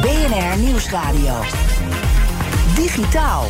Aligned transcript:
BNR 0.00 0.58
Nieuwsradio. 0.58 1.40
Digitaal. 2.74 3.46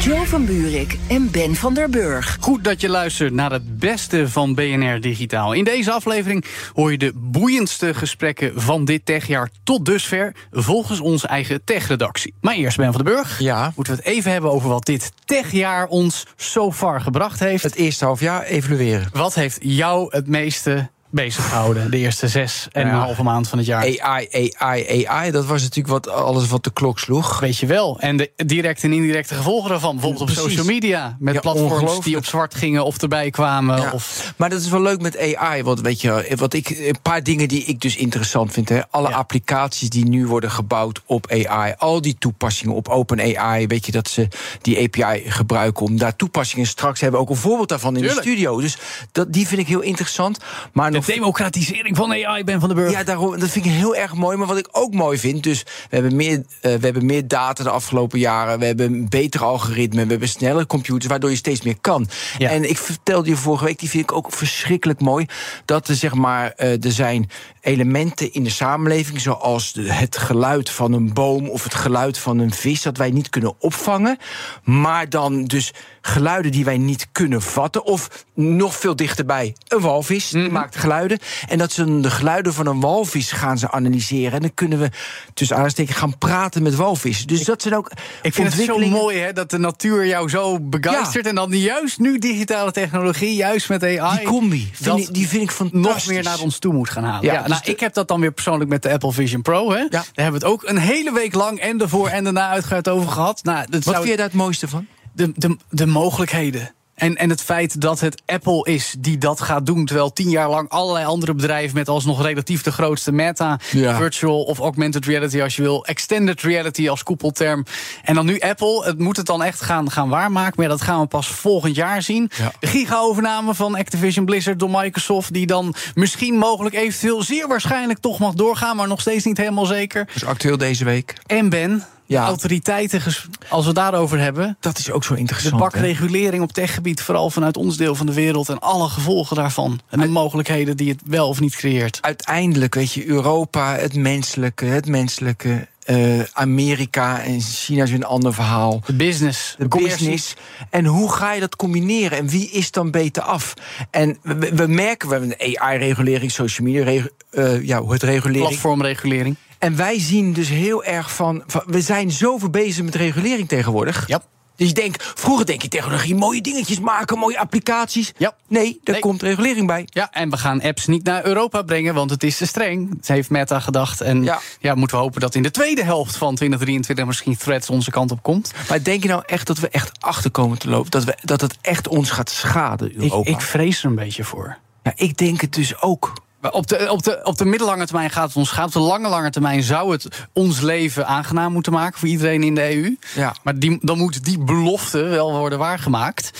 Joe 0.00 0.26
van 0.26 0.44
Buurik 0.44 0.98
en 1.08 1.30
Ben 1.30 1.54
van 1.54 1.74
der 1.74 1.90
Burg. 1.90 2.36
Goed 2.40 2.64
dat 2.64 2.80
je 2.80 2.88
luistert 2.88 3.32
naar 3.32 3.52
het 3.52 3.78
beste 3.78 4.28
van 4.28 4.54
BNR 4.54 5.00
Digitaal. 5.00 5.52
In 5.52 5.64
deze 5.64 5.92
aflevering 5.92 6.44
hoor 6.74 6.90
je 6.90 6.98
de 6.98 7.12
boeiendste 7.14 7.94
gesprekken 7.94 8.60
van 8.60 8.84
dit 8.84 9.06
techjaar 9.06 9.50
tot 9.64 9.84
dusver, 9.84 10.34
volgens 10.50 11.00
onze 11.00 11.26
eigen 11.26 11.64
techredactie. 11.64 12.34
Maar 12.40 12.54
eerst 12.54 12.76
Ben 12.76 12.92
van 12.92 13.04
der 13.04 13.14
Burg. 13.14 13.40
Ja. 13.40 13.72
Moeten 13.76 13.94
we 13.94 13.98
het 13.98 14.08
even 14.08 14.32
hebben 14.32 14.52
over 14.52 14.68
wat 14.68 14.84
dit 14.84 15.12
techjaar 15.24 15.86
ons 15.86 16.26
so 16.36 16.72
far 16.72 17.00
gebracht 17.00 17.40
heeft. 17.40 17.62
Het 17.62 17.74
eerste 17.74 18.04
half 18.04 18.20
jaar 18.20 18.42
evalueren. 18.42 19.08
Wat 19.12 19.34
heeft 19.34 19.58
jou 19.60 20.08
het 20.10 20.26
meeste 20.26 20.90
bezig 21.10 21.48
gehouden 21.48 21.90
de 21.90 21.96
eerste 21.96 22.28
zes 22.28 22.68
en 22.72 22.86
Ja. 22.86 22.92
een 22.92 22.98
halve 23.00 23.22
maand 23.22 23.48
van 23.48 23.58
het 23.58 23.66
jaar? 23.66 23.82
AI, 24.00 24.50
AI, 24.58 25.06
AI. 25.06 25.30
Dat 25.30 25.46
was 25.46 25.62
natuurlijk 25.62 25.88
wat, 25.88 26.08
alles 26.08 26.48
wat 26.48 26.64
de 26.64 26.72
klok 26.72 26.98
sloeg. 26.98 27.40
Weet 27.40 27.56
je 27.58 27.66
wel. 27.66 28.00
En 28.00 28.16
de 28.16 28.30
directe 28.46 28.86
en 28.86 28.92
indirecte 28.92 29.34
gevolgen 29.34 29.70
daarvan. 29.70 29.92
Bijvoorbeeld 29.94 30.22
op 30.22 30.36
social 30.36 30.64
media. 30.64 31.16
Met 31.18 31.34
Ja, 31.34 31.40
platforms 31.40 32.04
die 32.04 32.16
op 32.16 32.24
zwart 32.24 32.54
gingen 32.54 32.84
of 32.84 33.02
erbij 33.02 33.30
kwamen. 33.30 33.80
Ja. 33.80 33.90
Of, 33.92 34.32
Maar 34.36 34.50
dat 34.50 34.60
is 34.60 34.68
wel 34.68 34.80
leuk 34.82 35.00
met 35.00 35.34
AI. 35.36 35.62
Want 35.62 35.80
weet 35.80 36.00
je, 36.00 36.34
wat 36.36 36.52
ik, 36.52 36.68
een 36.68 36.96
paar 37.02 37.22
dingen 37.22 37.48
die 37.48 37.64
ik 37.64 37.80
dus 37.80 37.96
interessant 37.96 38.52
vind. 38.52 38.68
Hè. 38.68 38.80
Alle 38.90 39.14
applicaties 39.14 39.90
die 39.90 40.04
nu 40.08 40.26
worden 40.26 40.50
gebouwd 40.50 41.00
op 41.06 41.30
AI. 41.30 41.74
Al 41.78 42.00
die 42.00 42.16
toepassingen 42.18 42.74
op 42.74 42.88
OpenAI. 42.88 43.66
Weet 43.66 43.86
je 43.86 43.92
dat 43.92 44.08
ze 44.08 44.28
die 44.62 44.78
API 44.82 45.22
gebruiken 45.30 45.84
om 45.86 45.98
daar 45.98 46.16
toepassingen 46.16 46.66
straks 46.66 46.94
te 46.98 47.02
hebben. 47.04 47.20
Ook 47.20 47.30
een 47.30 47.36
voorbeeld 47.36 47.68
daarvan 47.68 47.94
in 47.96 48.00
Tuurlijk. 48.02 48.22
de 48.22 48.28
studio. 48.30 48.60
Dus 48.60 48.76
dat, 49.12 49.32
die 49.32 49.46
vind 49.46 49.60
ik 49.60 49.66
heel 49.66 49.80
interessant. 49.80 50.38
Maar 50.72 50.90
de 51.00 51.06
nog 51.06 51.14
democratisering 51.16 51.96
van 51.96 52.12
AI, 52.12 52.44
Ben 52.44 52.60
van 52.60 52.68
der 52.68 52.78
Burg. 52.78 52.90
Ja, 52.92 53.04
daarom, 53.04 53.38
dat 53.38 53.50
vind 53.50 53.64
ik 53.64 53.70
heel 53.70 53.96
erg 53.96 54.14
mooi. 54.14 54.36
Maar 54.36 54.46
wat 54.46 54.58
ik 54.58 54.68
ook 54.72 54.94
mooi 54.94 55.18
vind, 55.18 55.42
dus 55.42 55.62
we 55.62 55.70
hebben 55.96 56.16
meer, 56.16 56.32
eh, 56.60 56.74
we 56.74 56.84
hebben 56.84 57.06
meer 57.06 57.28
data 57.28 57.62
de 57.62 57.70
afgelopen 57.70 58.18
jaren. 58.18 58.58
We 58.58 58.64
hebben 58.64 58.92
een 58.92 59.08
betere 59.08 59.44
algoritme. 59.44 60.04
We 60.04 60.10
hebben 60.10 60.28
snellere 60.28 60.66
computers, 60.66 61.06
waardoor 61.06 61.30
je 61.30 61.36
steeds 61.36 61.62
meer 61.62 61.78
kan. 61.80 62.08
Ja. 62.38 62.50
En 62.50 62.68
ik 62.70 62.78
vertelde 62.78 63.28
je 63.28 63.36
vorige 63.36 63.64
week, 63.64 63.78
die 63.78 63.88
vind 63.90 64.02
ik 64.02 64.12
ook 64.16 64.32
verschrikkelijk 64.32 65.00
mooi. 65.00 65.26
Dat 65.64 65.88
er 65.88 65.94
zeg 65.94 66.14
maar, 66.14 66.50
eh, 66.50 66.84
er 66.84 66.92
zijn 66.92 67.30
elementen 67.60 68.32
in 68.32 68.44
de 68.44 68.50
samenleving, 68.50 69.20
zoals 69.20 69.72
de- 69.72 69.92
het 69.92 70.16
geluid 70.16 70.70
van 70.70 70.92
een 70.92 71.12
boom 71.12 71.48
of 71.48 71.64
het 71.64 71.74
geluid 71.74 72.18
van 72.18 72.38
een 72.38 72.52
vis, 72.52 72.82
dat 72.82 72.96
wij 72.96 73.10
niet 73.10 73.28
kunnen 73.30 73.54
opvangen. 73.58 74.18
Maar 74.64 75.08
dan 75.08 75.44
dus 75.44 75.72
geluiden 76.06 76.52
die 76.52 76.64
wij 76.64 76.78
niet 76.78 77.06
kunnen 77.12 77.42
vatten. 77.42 77.84
Of 77.84 78.24
nog 78.34 78.74
veel 78.76 78.96
dichterbij, 78.96 79.54
een 79.68 79.80
walvis 79.80 80.30
Mhm. 80.30 80.52
maakt 80.52 80.76
geluiden. 80.76 81.18
En 81.48 81.58
dat 81.58 81.72
ze 81.72 82.00
de 82.00 82.10
geluiden 82.10 82.54
van 82.54 82.66
een 82.66 82.80
walvis 82.80 83.32
gaan 83.32 83.58
ze 83.58 83.70
analyseren. 83.70 84.32
En 84.32 84.40
dan 84.40 84.54
kunnen 84.54 84.78
we 84.78 84.90
tussen 85.34 85.56
aanstekens 85.56 85.96
gaan 85.98 86.18
praten 86.18 86.62
met 86.62 86.74
walvissen. 86.74 87.26
Dus 87.26 87.44
dat 87.44 87.62
zijn 87.62 87.74
ook 87.76 87.90
Ik 88.22 88.34
vind 88.34 88.54
het 88.54 88.64
zo 88.64 88.78
mooi 88.78 89.18
hè, 89.18 89.32
dat 89.32 89.50
de 89.50 89.58
natuur 89.58 90.06
jou 90.06 90.28
zo 90.28 90.60
begeistert. 90.60 91.26
En 91.26 91.34
dan 91.34 91.50
juist 91.58 91.98
nu 91.98 92.18
digitale 92.18 92.72
technologie, 92.72 93.34
juist 93.34 93.68
met 93.68 93.82
AI. 93.82 94.16
Die 94.18 94.26
combi, 94.26 94.70
vind 94.72 94.98
ik- 94.98 95.14
die 95.14 95.28
vind 95.28 95.42
ik 95.42 95.50
fantastisch. 95.50 96.04
nog 96.04 96.06
meer 96.14 96.22
naar 96.22 96.40
ons 96.40 96.58
toe 96.58 96.72
moet 96.72 96.90
gaan 96.90 97.04
halen. 97.04 97.24
Ja, 97.24 97.32
Ja, 97.32 97.38
dus 97.40 97.48
nou, 97.50 97.62
de- 97.64 97.70
ik 97.70 97.80
heb 97.80 97.94
dat 97.94 98.08
dan 98.08 98.20
weer 98.20 98.32
persoonlijk 98.32 98.70
met 98.70 98.82
de 98.82 98.90
Apple 98.92 99.12
Vision 99.12 99.42
Pro. 99.42 99.70
Hè. 99.72 99.86
Daar 99.88 100.06
hebben 100.14 100.40
we 100.40 100.46
het 100.46 100.54
ook 100.54 100.62
een 100.68 100.78
hele 100.78 101.12
week 101.12 101.34
lang 101.34 101.58
en 101.60 101.80
ervoor 101.80 102.08
en 102.08 102.24
daarna 102.24 102.48
uitgebreid 102.48 102.88
over 102.88 103.08
gehad. 103.10 103.40
Nou, 103.44 103.58
dat 103.58 103.70
Wat 103.70 103.82
zou- 103.82 103.96
vind 103.96 104.08
je 104.08 104.16
daar 104.16 104.26
het 104.26 104.34
mooiste 104.34 104.68
van? 104.68 104.86
De, 105.16 105.32
de, 105.34 105.56
de 105.70 105.86
mogelijkheden. 105.86 106.70
En, 106.94 107.14
en 107.16 107.30
het 107.30 107.42
feit 107.42 107.80
dat 107.80 108.00
het 108.00 108.22
Apple 108.26 108.64
is 108.64 108.94
die 108.98 109.18
dat 109.18 109.40
gaat 109.40 109.66
doen. 109.66 109.84
Terwijl 109.84 110.12
tien 110.12 110.30
jaar 110.30 110.50
lang 110.50 110.68
allerlei 110.68 111.04
andere 111.06 111.34
bedrijven 111.34 111.76
met 111.76 111.88
alsnog 111.88 112.22
relatief 112.22 112.62
de 112.62 112.72
grootste 112.72 113.12
meta, 113.12 113.60
Ja. 113.70 113.96
virtual 113.96 114.42
of 114.42 114.58
augmented 114.58 115.04
reality 115.06 115.42
als 115.42 115.56
je 115.56 115.62
wil, 115.62 115.84
extended 115.84 116.42
reality 116.42 116.88
als 116.88 117.02
koepelterm. 117.02 117.64
En 118.04 118.14
dan 118.14 118.26
nu 118.26 118.38
Apple. 118.38 118.84
Het 118.84 118.98
moet 118.98 119.16
het 119.16 119.26
dan 119.26 119.42
echt 119.42 119.60
gaan, 119.60 119.90
gaan 119.90 120.08
waarmaken. 120.08 120.52
Maar 120.56 120.64
ja, 120.64 120.70
dat 120.70 120.82
gaan 120.82 121.00
we 121.00 121.06
pas 121.06 121.26
volgend 121.28 121.74
jaar 121.76 122.02
zien. 122.02 122.30
Ja. 122.36 122.52
De 122.60 122.66
giga-overname 122.66 123.54
van 123.54 123.74
Activision 123.76 124.24
Blizzard 124.24 124.58
door 124.58 124.70
Microsoft. 124.70 125.32
Die 125.32 125.46
dan 125.46 125.74
misschien 125.94 126.34
mogelijk 126.38 126.74
eventueel 126.74 127.22
zeer 127.22 127.48
waarschijnlijk 127.48 127.98
toch 127.98 128.18
mag 128.18 128.34
doorgaan. 128.34 128.76
Maar 128.76 128.88
nog 128.88 129.00
steeds 129.00 129.24
niet 129.24 129.36
helemaal 129.38 129.66
zeker. 129.66 130.08
Is 130.14 130.24
actueel 130.24 130.56
deze 130.56 130.84
week. 130.84 131.14
En 131.26 131.48
Ben, 131.48 131.84
Ja. 132.06 132.20
de 132.20 132.26
autoriteiten, 132.26 133.02
als 133.48 133.66
we 133.66 133.72
daarover 133.72 134.18
hebben. 134.18 134.56
Dat 134.60 134.78
is 134.78 134.90
ook 134.90 135.04
zo 135.04 135.14
De 135.14 135.20
interessant. 135.20 135.56
bak 135.60 135.74
hè? 135.74 135.80
regulering 135.80 136.42
op 136.42 136.52
techgebied, 136.52 137.00
vooral 137.00 137.30
vanuit 137.30 137.56
ons 137.56 137.76
deel 137.76 137.94
van 137.94 138.06
de 138.06 138.12
wereld 138.14 138.48
en 138.48 138.58
alle 138.58 138.88
gevolgen 138.88 139.36
daarvan. 139.36 139.80
En 139.90 140.00
de 140.00 140.08
mogelijkheden 140.08 140.76
die 140.76 140.88
het 140.90 141.00
wel 141.06 141.28
of 141.28 141.40
niet 141.40 141.56
creëert. 141.56 141.98
Uiteindelijk, 142.00 142.74
weet 142.74 142.92
je, 142.92 143.06
Europa, 143.06 143.76
het 143.76 143.94
menselijke, 143.94 144.64
het 144.64 144.86
menselijke. 144.86 145.68
eh, 145.84 146.20
Amerika 146.32 147.20
en 147.22 147.40
China 147.40 147.82
is 147.82 147.90
een 147.90 148.04
ander 148.04 148.34
verhaal. 148.34 148.82
De 148.86 148.92
business, 148.92 149.54
de 149.58 149.68
business. 149.68 150.34
En 150.70 150.84
hoe 150.84 151.12
ga 151.12 151.32
je 151.32 151.40
dat 151.40 151.56
combineren? 151.56 152.18
En 152.18 152.28
wie 152.28 152.50
is 152.50 152.70
dan 152.70 152.90
beter 152.90 153.22
af? 153.22 153.54
En 153.90 154.18
we, 154.22 154.66
merken, 154.66 155.08
we 155.08 155.14
hebben 155.14 155.34
een 155.38 155.58
AI-regulering, 155.60 156.30
social 156.32 156.66
media, 156.68 157.02
eh, 157.30 157.62
ja, 157.62 157.80
hoe 157.80 157.92
het 157.92 158.02
regulering. 158.02 158.46
Platformregulering. 158.46 159.36
En 159.58 159.76
wij 159.76 160.00
zien 160.00 160.32
dus 160.32 160.48
heel 160.48 160.84
erg 160.84 161.14
van, 161.14 161.42
van- 161.46 161.62
We 161.66 161.80
zijn 161.80 162.10
zoveel 162.10 162.50
bezig 162.50 162.84
met 162.84 162.94
regulering 162.94 163.48
tegenwoordig. 163.48 164.04
Ja. 164.08 164.22
Dus 164.56 164.68
je 164.68 164.74
denkt, 164.74 165.12
vroeger 165.14 165.46
denk 165.46 165.62
je 165.62 165.68
technologie, 165.68 166.14
mooie 166.14 166.40
dingetjes 166.40 166.80
maken, 166.80 167.18
mooie 167.18 167.38
applicaties. 167.38 168.12
Ja. 168.16 168.34
Nee, 168.48 168.80
Nee. 168.84 169.00
komt 169.00 169.22
regulering 169.22 169.66
bij. 169.66 169.82
Ja, 169.86 170.10
en 170.12 170.30
we 170.30 170.36
gaan 170.36 170.62
apps 170.62 170.86
niet 170.86 171.04
naar 171.04 171.24
Europa 171.26 171.62
brengen, 171.62 171.94
want 171.94 172.10
het 172.10 172.22
is 172.22 172.36
te 172.36 172.46
streng. 172.46 172.94
Dat 172.96 173.06
heeft 173.06 173.30
Meta 173.30 173.60
gedacht. 173.60 174.00
En 174.00 174.22
ja. 174.22 174.40
Ja. 174.60 174.74
moeten 174.74 174.96
we 174.96 175.02
hopen 175.02 175.20
dat 175.20 175.34
in 175.34 175.42
de 175.42 175.50
tweede 175.50 175.84
helft 175.84 176.16
van 176.16 176.34
2023 176.34 177.06
misschien 177.06 177.36
Threads 177.36 177.70
onze 177.70 177.90
kant 177.90 178.10
op 178.10 178.22
komt. 178.22 178.52
Maar 178.68 178.82
denk 178.82 179.02
je 179.02 179.08
nou 179.08 179.22
echt 179.26 179.46
dat 179.46 179.58
we 179.58 179.68
echt 179.68 179.90
achter 180.00 180.30
komen 180.30 180.58
te 180.58 180.68
lopen? 180.68 180.90
Dat, 180.90 181.04
we, 181.04 181.16
dat 181.22 181.40
het 181.40 181.56
echt 181.60 181.88
ons 181.88 182.10
gaat 182.10 182.30
schaden, 182.30 182.90
Ik, 182.90 182.96
Europa? 183.02 183.30
ik 183.30 183.40
vrees 183.40 183.78
er 183.82 183.88
een 183.88 183.94
beetje 183.94 184.24
voor. 184.24 184.56
ja, 184.82 184.92
ik 184.94 185.16
denk 185.16 185.40
het 185.40 185.54
dus 185.54 185.80
ook. 185.82 186.12
Op 186.50 186.66
de, 186.66 186.90
op, 186.90 187.02
de, 187.02 187.20
op 187.22 187.38
de 187.38 187.44
middellange 187.44 187.86
termijn 187.86 188.10
gaat 188.10 188.28
het 188.28 188.36
ons 188.36 188.50
gaan. 188.50 188.66
Op 188.66 188.72
de 188.72 188.78
lange, 188.78 189.08
lange 189.08 189.30
termijn 189.30 189.62
zou 189.62 189.92
het 189.92 190.08
ons 190.32 190.60
leven 190.60 191.06
aangenaam 191.06 191.52
moeten 191.52 191.72
maken 191.72 191.98
voor 191.98 192.08
iedereen 192.08 192.42
in 192.42 192.54
de 192.54 192.74
EU. 192.74 192.96
Ja. 193.14 193.34
Maar 193.42 193.58
die, 193.58 193.78
dan 193.80 193.98
moet 193.98 194.24
die 194.24 194.38
belofte 194.38 195.02
wel 195.02 195.32
worden 195.32 195.58
waargemaakt. 195.58 196.30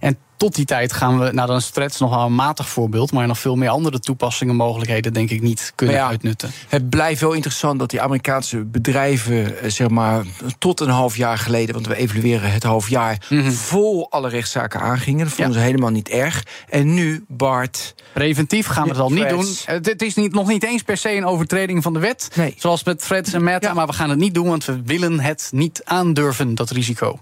En 0.00 0.18
tot 0.36 0.54
die 0.54 0.64
tijd 0.64 0.92
gaan 0.92 1.18
we, 1.18 1.32
nou 1.32 1.46
dan 1.46 1.56
is 1.56 1.70
Threads 1.70 1.98
nog 1.98 2.10
wel 2.10 2.24
een 2.24 2.34
matig 2.34 2.68
voorbeeld, 2.68 3.12
maar 3.12 3.26
nog 3.26 3.38
veel 3.38 3.56
meer 3.56 3.68
andere 3.68 4.00
toepassingen, 4.00 4.56
mogelijkheden, 4.56 5.12
denk 5.12 5.30
ik, 5.30 5.42
niet 5.42 5.72
kunnen 5.74 5.96
ja, 5.96 6.06
uitnutten. 6.06 6.50
Het 6.68 6.88
blijft 6.90 7.20
wel 7.20 7.32
interessant 7.32 7.78
dat 7.78 7.90
die 7.90 8.00
Amerikaanse 8.00 8.64
bedrijven, 8.64 9.60
eh, 9.60 9.70
zeg 9.70 9.88
maar, 9.88 10.24
tot 10.58 10.80
een 10.80 10.88
half 10.88 11.16
jaar 11.16 11.38
geleden, 11.38 11.74
want 11.74 11.86
we 11.86 11.96
evalueren 11.96 12.52
het 12.52 12.62
half 12.62 12.88
jaar, 12.88 13.18
vol 13.48 14.10
alle 14.10 14.28
rechtszaken 14.28 14.80
aangingen. 14.80 15.24
Dat 15.24 15.34
vonden. 15.34 15.54
Ja. 15.54 15.58
ze 15.58 15.64
helemaal 15.64 15.90
niet 15.90 16.08
erg. 16.08 16.42
En 16.68 16.94
nu, 16.94 17.24
Bart. 17.28 17.94
Preventief 18.12 18.66
gaan 18.66 18.84
we 18.84 18.90
het 18.90 18.98
al 18.98 19.10
niet 19.10 19.28
doen. 19.28 19.46
Het 19.64 19.86
het 19.86 20.02
is 20.02 20.14
niet, 20.14 20.32
nog 20.32 20.48
niet 20.48 20.64
eens 20.64 20.82
per 20.82 20.96
se 20.96 21.16
een 21.16 21.26
overtreding 21.26 21.82
van 21.82 21.92
de 21.92 21.98
wet. 21.98 22.28
Nee. 22.34 22.54
Zoals 22.58 22.84
met 22.84 23.06
Threads 23.06 23.32
en 23.32 23.44
Meta. 23.44 23.68
Ja. 23.68 23.74
Maar 23.74 23.86
we 23.86 23.92
gaan 23.92 24.10
het 24.10 24.18
niet 24.18 24.34
doen, 24.34 24.48
want 24.48 24.64
we 24.64 24.82
willen 24.84 25.20
het 25.20 25.48
niet 25.52 25.80
aandurven, 25.84 26.54
dat 26.54 26.70
risico. 26.70 27.18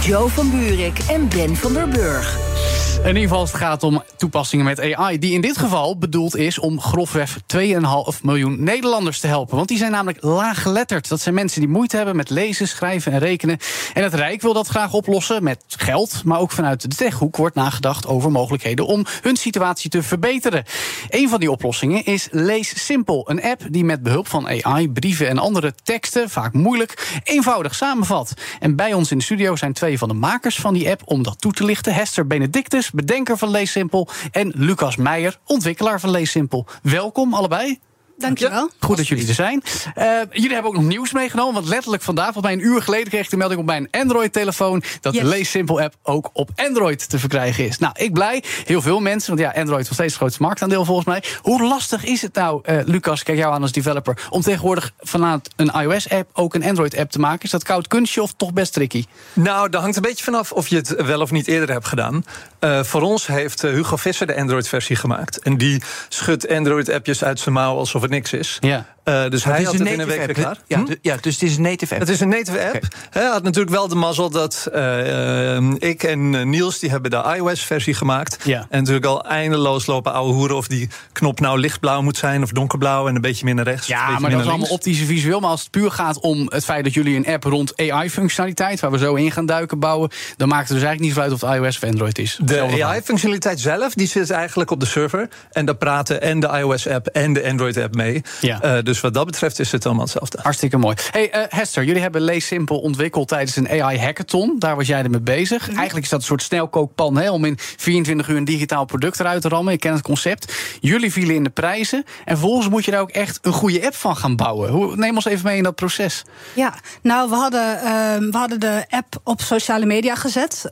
Joe 0.00 0.28
van 0.28 0.50
Buurik 0.50 0.98
en 0.98 1.28
Ben 1.28 1.56
van 1.56 1.72
der 1.72 1.88
Burg. 1.88 2.57
In 2.98 3.14
ieder 3.14 3.28
geval 3.28 3.44
het 3.44 3.54
gaat 3.54 3.82
om 3.82 4.02
toepassingen 4.16 4.64
met 4.64 4.94
AI... 4.94 5.18
die 5.18 5.32
in 5.32 5.40
dit 5.40 5.58
geval 5.58 5.98
bedoeld 5.98 6.36
is 6.36 6.58
om 6.58 6.80
grofweg 6.80 7.38
2,5 7.56 8.22
miljoen 8.22 8.62
Nederlanders 8.62 9.20
te 9.20 9.26
helpen. 9.26 9.56
Want 9.56 9.68
die 9.68 9.78
zijn 9.78 9.90
namelijk 9.90 10.22
laaggeletterd. 10.22 11.08
Dat 11.08 11.20
zijn 11.20 11.34
mensen 11.34 11.60
die 11.60 11.68
moeite 11.68 11.96
hebben 11.96 12.16
met 12.16 12.30
lezen, 12.30 12.68
schrijven 12.68 13.12
en 13.12 13.18
rekenen. 13.18 13.58
En 13.94 14.02
het 14.02 14.14
Rijk 14.14 14.42
wil 14.42 14.52
dat 14.52 14.68
graag 14.68 14.92
oplossen 14.92 15.42
met 15.42 15.64
geld. 15.68 16.24
Maar 16.24 16.38
ook 16.38 16.50
vanuit 16.50 16.80
de 16.80 16.88
techhoek 16.88 17.36
wordt 17.36 17.54
nagedacht 17.54 18.06
over 18.06 18.30
mogelijkheden... 18.30 18.86
om 18.86 19.04
hun 19.22 19.36
situatie 19.36 19.90
te 19.90 20.02
verbeteren. 20.02 20.64
Een 21.08 21.28
van 21.28 21.40
die 21.40 21.50
oplossingen 21.50 22.04
is 22.04 22.28
Lees 22.30 22.84
Simpel. 22.84 23.30
Een 23.30 23.42
app 23.42 23.62
die 23.70 23.84
met 23.84 24.02
behulp 24.02 24.28
van 24.28 24.48
AI 24.62 24.90
brieven 24.90 25.28
en 25.28 25.38
andere 25.38 25.74
teksten... 25.82 26.30
vaak 26.30 26.52
moeilijk, 26.52 27.20
eenvoudig 27.24 27.74
samenvat. 27.74 28.34
En 28.60 28.76
bij 28.76 28.94
ons 28.94 29.10
in 29.10 29.18
de 29.18 29.24
studio 29.24 29.56
zijn 29.56 29.72
twee 29.72 29.98
van 29.98 30.08
de 30.08 30.14
makers 30.14 30.56
van 30.56 30.74
die 30.74 30.90
app... 30.90 31.02
om 31.04 31.22
dat 31.22 31.40
toe 31.40 31.52
te 31.52 31.64
lichten. 31.64 31.94
Hester 31.94 32.26
Benedictus 32.26 32.87
bedenker 32.90 33.38
van 33.38 33.50
LeesSimpel. 33.50 34.08
En 34.30 34.52
Lucas 34.56 34.96
Meijer, 34.96 35.38
ontwikkelaar 35.46 36.00
van 36.00 36.10
LeesSimpel. 36.10 36.66
Welkom 36.82 37.34
allebei. 37.34 37.80
Dankjewel. 38.18 38.70
Goed 38.80 38.96
dat 38.96 39.08
jullie 39.08 39.28
er 39.28 39.34
zijn. 39.34 39.62
Uh, 39.98 40.04
jullie 40.30 40.52
hebben 40.52 40.70
ook 40.70 40.76
nog 40.76 40.86
nieuws 40.86 41.12
meegenomen. 41.12 41.54
Want 41.54 41.68
letterlijk 41.68 42.02
vandaag, 42.02 42.32
volgens 42.32 42.44
mij 42.44 42.52
een 42.54 42.72
uur 42.72 42.82
geleden, 42.82 43.08
kreeg 43.08 43.24
ik 43.24 43.30
de 43.30 43.36
melding 43.36 43.60
op 43.60 43.66
mijn 43.66 43.88
Android-telefoon. 43.90 44.82
dat 45.00 45.14
yes. 45.14 45.22
de 45.22 45.28
Lees 45.28 45.50
Simple 45.50 45.82
app 45.82 45.94
ook 46.02 46.30
op 46.32 46.50
Android 46.54 47.08
te 47.08 47.18
verkrijgen 47.18 47.66
is. 47.66 47.78
Nou, 47.78 47.92
ik 47.96 48.12
blij. 48.12 48.44
Heel 48.64 48.82
veel 48.82 49.00
mensen. 49.00 49.36
Want 49.36 49.40
ja, 49.40 49.60
Android 49.60 49.80
is 49.80 49.86
nog 49.86 49.94
steeds 49.94 50.12
het 50.12 50.20
grootste 50.20 50.42
marktaandeel 50.42 50.84
volgens 50.84 51.06
mij. 51.06 51.22
Hoe 51.42 51.62
lastig 51.62 52.04
is 52.04 52.22
het 52.22 52.34
nou, 52.34 52.62
uh, 52.70 52.78
Lucas, 52.84 53.22
kijk 53.22 53.38
jou 53.38 53.54
aan 53.54 53.62
als 53.62 53.72
developer. 53.72 54.26
om 54.30 54.40
tegenwoordig 54.40 54.92
vanuit 54.98 55.50
een 55.56 55.70
iOS-app 55.70 56.30
ook 56.32 56.54
een 56.54 56.64
Android-app 56.64 57.10
te 57.10 57.18
maken? 57.18 57.44
Is 57.44 57.50
dat 57.50 57.64
koud 57.64 57.86
kunstje 57.86 58.22
of 58.22 58.32
toch 58.36 58.52
best 58.52 58.72
tricky? 58.72 59.04
Nou, 59.32 59.68
dat 59.68 59.80
hangt 59.80 59.96
een 59.96 60.02
beetje 60.02 60.24
vanaf 60.24 60.52
of 60.52 60.68
je 60.68 60.76
het 60.76 61.02
wel 61.02 61.20
of 61.20 61.30
niet 61.30 61.46
eerder 61.46 61.70
hebt 61.70 61.86
gedaan. 61.86 62.24
Uh, 62.60 62.82
voor 62.82 63.02
ons 63.02 63.26
heeft 63.26 63.62
Hugo 63.62 63.96
Visser 63.96 64.26
de 64.26 64.36
Android-versie 64.36 64.96
gemaakt. 64.96 65.38
En 65.38 65.56
die 65.56 65.82
schudt 66.08 66.48
Android-appjes 66.48 67.24
uit 67.24 67.40
zijn 67.40 67.54
mouw 67.54 67.76
alsof 67.76 68.02
het 68.02 68.07
niks 68.10 68.32
is. 68.32 68.56
Ja. 68.60 68.86
Uh, 69.08 69.28
dus 69.28 69.44
hij 69.44 69.62
had 69.62 69.72
het 69.72 69.86
in 69.86 70.00
een 70.00 70.06
week 70.06 70.24
weer 70.26 70.34
klaar. 70.34 70.58
Ja, 70.66 70.78
hm? 70.78 70.94
ja, 71.02 71.16
dus 71.20 71.34
het 71.34 71.42
is 71.42 71.56
een 71.56 71.62
native 71.62 71.94
app. 71.94 72.00
Het 72.00 72.10
is 72.10 72.20
een 72.20 72.28
native 72.28 72.60
app. 72.60 72.74
Okay. 72.74 72.88
Hij 73.10 73.24
had 73.24 73.42
natuurlijk 73.42 73.74
wel 73.74 73.88
de 73.88 73.94
mazzel 73.94 74.30
dat 74.30 74.68
uh, 74.74 75.70
ik 75.78 76.02
en 76.02 76.50
Niels... 76.50 76.78
die 76.78 76.90
hebben 76.90 77.10
de 77.10 77.34
iOS-versie 77.36 77.94
gemaakt. 77.94 78.38
Ja. 78.44 78.66
En 78.70 78.78
natuurlijk 78.78 79.06
al 79.06 79.24
eindeloos 79.24 79.86
lopen 79.86 80.12
ouwe 80.12 80.32
hoeren... 80.32 80.56
of 80.56 80.66
die 80.68 80.88
knop 81.12 81.40
nou 81.40 81.60
lichtblauw 81.60 82.02
moet 82.02 82.16
zijn 82.16 82.42
of 82.42 82.50
donkerblauw... 82.50 83.08
en 83.08 83.14
een 83.14 83.20
beetje 83.20 83.44
meer 83.44 83.54
naar 83.54 83.64
rechts. 83.64 83.86
Ja, 83.86 84.18
maar 84.18 84.30
dat 84.30 84.40
is 84.40 84.46
allemaal 84.46 84.68
optische 84.68 85.04
visueel. 85.04 85.40
Maar 85.40 85.50
als 85.50 85.60
het 85.60 85.70
puur 85.70 85.90
gaat 85.90 86.20
om 86.20 86.46
het 86.48 86.64
feit 86.64 86.84
dat 86.84 86.94
jullie 86.94 87.16
een 87.16 87.26
app 87.26 87.44
rond 87.44 87.76
AI-functionaliteit... 87.76 88.80
waar 88.80 88.90
we 88.90 88.98
zo 88.98 89.14
in 89.14 89.30
gaan 89.30 89.46
duiken, 89.46 89.78
bouwen... 89.78 90.10
dan 90.36 90.48
maakt 90.48 90.68
het 90.68 90.78
dus 90.78 90.86
eigenlijk 90.86 91.00
niet 91.00 91.12
zo 91.14 91.20
uit 91.20 91.32
of 91.32 91.40
het 91.40 91.60
iOS 91.60 91.76
of 91.76 91.84
Android 91.90 92.18
is. 92.18 92.38
De 92.42 92.84
AI-functionaliteit 92.84 93.60
zelf, 93.60 93.94
die 93.94 94.06
zit 94.06 94.30
eigenlijk 94.30 94.70
op 94.70 94.80
de 94.80 94.86
server. 94.86 95.28
En 95.52 95.64
daar 95.64 95.76
praten 95.76 96.22
en 96.22 96.40
de 96.40 96.48
iOS-app 96.48 97.06
en 97.06 97.32
de 97.32 97.48
Android-app 97.48 97.94
mee. 97.94 98.22
Ja. 98.40 98.64
Uh, 98.64 98.82
dus 98.82 98.97
wat 99.00 99.14
dat 99.14 99.26
betreft 99.26 99.58
is 99.58 99.72
het 99.72 99.86
allemaal 99.86 100.04
hetzelfde. 100.04 100.38
Hartstikke 100.42 100.76
mooi. 100.76 100.96
Hey 101.10 101.36
uh, 101.36 101.42
Hester, 101.48 101.84
jullie 101.84 102.02
hebben 102.02 102.20
Lees 102.20 102.46
Simpel 102.46 102.78
ontwikkeld 102.78 103.28
tijdens 103.28 103.56
een 103.56 103.68
AI-hackathon. 103.68 104.58
Daar 104.58 104.76
was 104.76 104.86
jij 104.86 105.02
ermee 105.02 105.20
bezig. 105.20 105.60
Mm 105.60 105.68
-hmm. 105.68 105.76
Eigenlijk 105.76 106.04
is 106.04 106.10
dat 106.10 106.20
een 106.20 106.26
soort 106.26 106.42
snelkookpan 106.42 107.16
hè, 107.16 107.30
om 107.30 107.44
in 107.44 107.58
24 107.58 108.28
uur 108.28 108.36
een 108.36 108.44
digitaal 108.44 108.84
product 108.84 109.20
eruit 109.20 109.42
te 109.42 109.48
rammen. 109.48 109.72
Ik 109.72 109.80
ken 109.80 109.92
het 109.92 110.02
concept. 110.02 110.52
Jullie 110.80 111.12
vielen 111.12 111.34
in 111.34 111.44
de 111.44 111.50
prijzen. 111.50 112.04
En 112.24 112.36
vervolgens 112.36 112.68
moet 112.68 112.84
je 112.84 112.90
daar 112.90 113.00
ook 113.00 113.10
echt 113.10 113.38
een 113.42 113.52
goede 113.52 113.86
app 113.86 113.94
van 113.94 114.16
gaan 114.16 114.36
bouwen. 114.36 114.70
Hoe, 114.70 114.96
neem 114.96 115.14
ons 115.14 115.24
even 115.24 115.44
mee 115.44 115.56
in 115.56 115.62
dat 115.62 115.74
proces. 115.74 116.24
Ja, 116.54 116.74
nou, 117.02 117.28
we 117.28 117.34
hadden, 117.34 117.76
uh, 117.76 117.82
we 118.30 118.36
hadden 118.38 118.60
de 118.60 118.84
app 118.88 119.20
op 119.24 119.40
sociale 119.40 119.86
media 119.86 120.14
gezet. 120.14 120.62
Uh, 120.64 120.70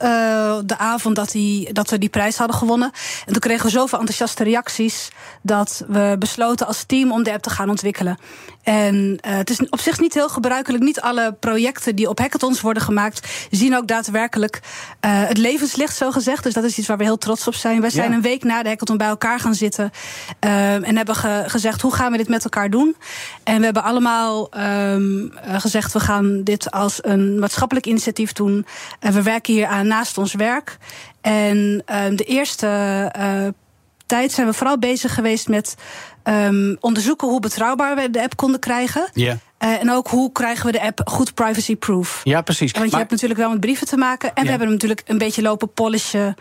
de 0.65 0.77
avond 0.77 1.15
dat, 1.15 1.31
die, 1.31 1.73
dat 1.73 1.89
we 1.89 1.97
die 1.97 2.09
prijs 2.09 2.37
hadden 2.37 2.55
gewonnen. 2.57 2.91
En 3.25 3.31
toen 3.31 3.41
kregen 3.41 3.65
we 3.65 3.71
zoveel 3.71 3.99
enthousiaste 3.99 4.43
reacties. 4.43 5.09
dat 5.41 5.83
we 5.87 6.15
besloten 6.19 6.67
als 6.67 6.83
team 6.83 7.11
om 7.11 7.23
de 7.23 7.33
app 7.33 7.43
te 7.43 7.49
gaan 7.49 7.69
ontwikkelen. 7.69 8.16
En 8.67 8.95
uh, 8.95 9.35
het 9.35 9.49
is 9.49 9.59
op 9.69 9.79
zich 9.79 9.99
niet 9.99 10.13
heel 10.13 10.29
gebruikelijk. 10.29 10.83
Niet 10.83 11.01
alle 11.01 11.33
projecten 11.39 11.95
die 11.95 12.09
op 12.09 12.19
hackathons 12.19 12.61
worden 12.61 12.83
gemaakt, 12.83 13.47
zien 13.51 13.75
ook 13.75 13.87
daadwerkelijk 13.87 14.59
uh, 14.61 15.27
het 15.27 15.37
levenslicht, 15.37 15.95
zo 15.95 16.11
gezegd. 16.11 16.43
Dus 16.43 16.53
dat 16.53 16.63
is 16.63 16.77
iets 16.77 16.87
waar 16.87 16.97
we 16.97 17.03
heel 17.03 17.17
trots 17.17 17.47
op 17.47 17.53
zijn. 17.53 17.81
Wij 17.81 17.89
zijn 17.89 18.11
een 18.11 18.21
week 18.21 18.43
na 18.43 18.63
de 18.63 18.69
hackathon 18.69 18.97
bij 18.97 19.07
elkaar 19.07 19.39
gaan 19.39 19.55
zitten. 19.55 19.91
Uh, 20.45 20.73
en 20.73 20.97
hebben 20.97 21.15
ge 21.15 21.43
gezegd: 21.47 21.81
hoe 21.81 21.93
gaan 21.93 22.11
we 22.11 22.17
dit 22.17 22.27
met 22.27 22.43
elkaar 22.43 22.69
doen? 22.69 22.95
En 23.43 23.57
we 23.57 23.65
hebben 23.65 23.83
allemaal 23.83 24.49
um, 24.93 25.31
gezegd: 25.41 25.93
we 25.93 25.99
gaan 25.99 26.43
dit 26.43 26.71
als 26.71 26.99
een 27.01 27.39
maatschappelijk 27.39 27.85
initiatief 27.85 28.33
doen. 28.33 28.65
En 28.99 29.13
we 29.13 29.21
werken 29.21 29.53
hier 29.53 29.67
aan 29.67 29.87
naast 29.87 30.17
ons 30.17 30.33
werk. 30.33 30.77
En 31.21 31.83
de 32.15 32.23
eerste 32.23 32.67
tijd 34.05 34.31
zijn 34.31 34.47
we 34.47 34.53
vooral 34.53 34.79
bezig 34.79 35.13
geweest 35.13 35.47
met 35.47 35.75
um, 36.27 36.77
onderzoeken 36.79 37.27
hoe 37.27 37.39
betrouwbaar 37.39 37.95
we 37.95 38.09
de 38.09 38.21
app 38.21 38.35
konden 38.35 38.59
krijgen. 38.59 39.09
Uh, 39.63 39.81
en 39.81 39.91
ook 39.91 40.07
hoe 40.07 40.31
krijgen 40.31 40.65
we 40.65 40.71
de 40.71 40.81
app 40.81 41.01
goed 41.05 41.33
privacy-proof. 41.33 42.21
Ja, 42.23 42.41
precies. 42.41 42.71
Want 42.71 42.83
je 42.83 42.91
maar... 42.91 42.99
hebt 42.99 43.11
natuurlijk 43.11 43.39
wel 43.39 43.49
met 43.49 43.59
brieven 43.59 43.87
te 43.87 43.97
maken. 43.97 44.29
En 44.29 44.33
ja. 44.35 44.41
we 44.41 44.49
hebben 44.49 44.67
hem 44.67 44.75
natuurlijk 44.75 45.03
een 45.05 45.17
beetje 45.17 45.41
lopen 45.41 45.73
polishen. 45.73 46.35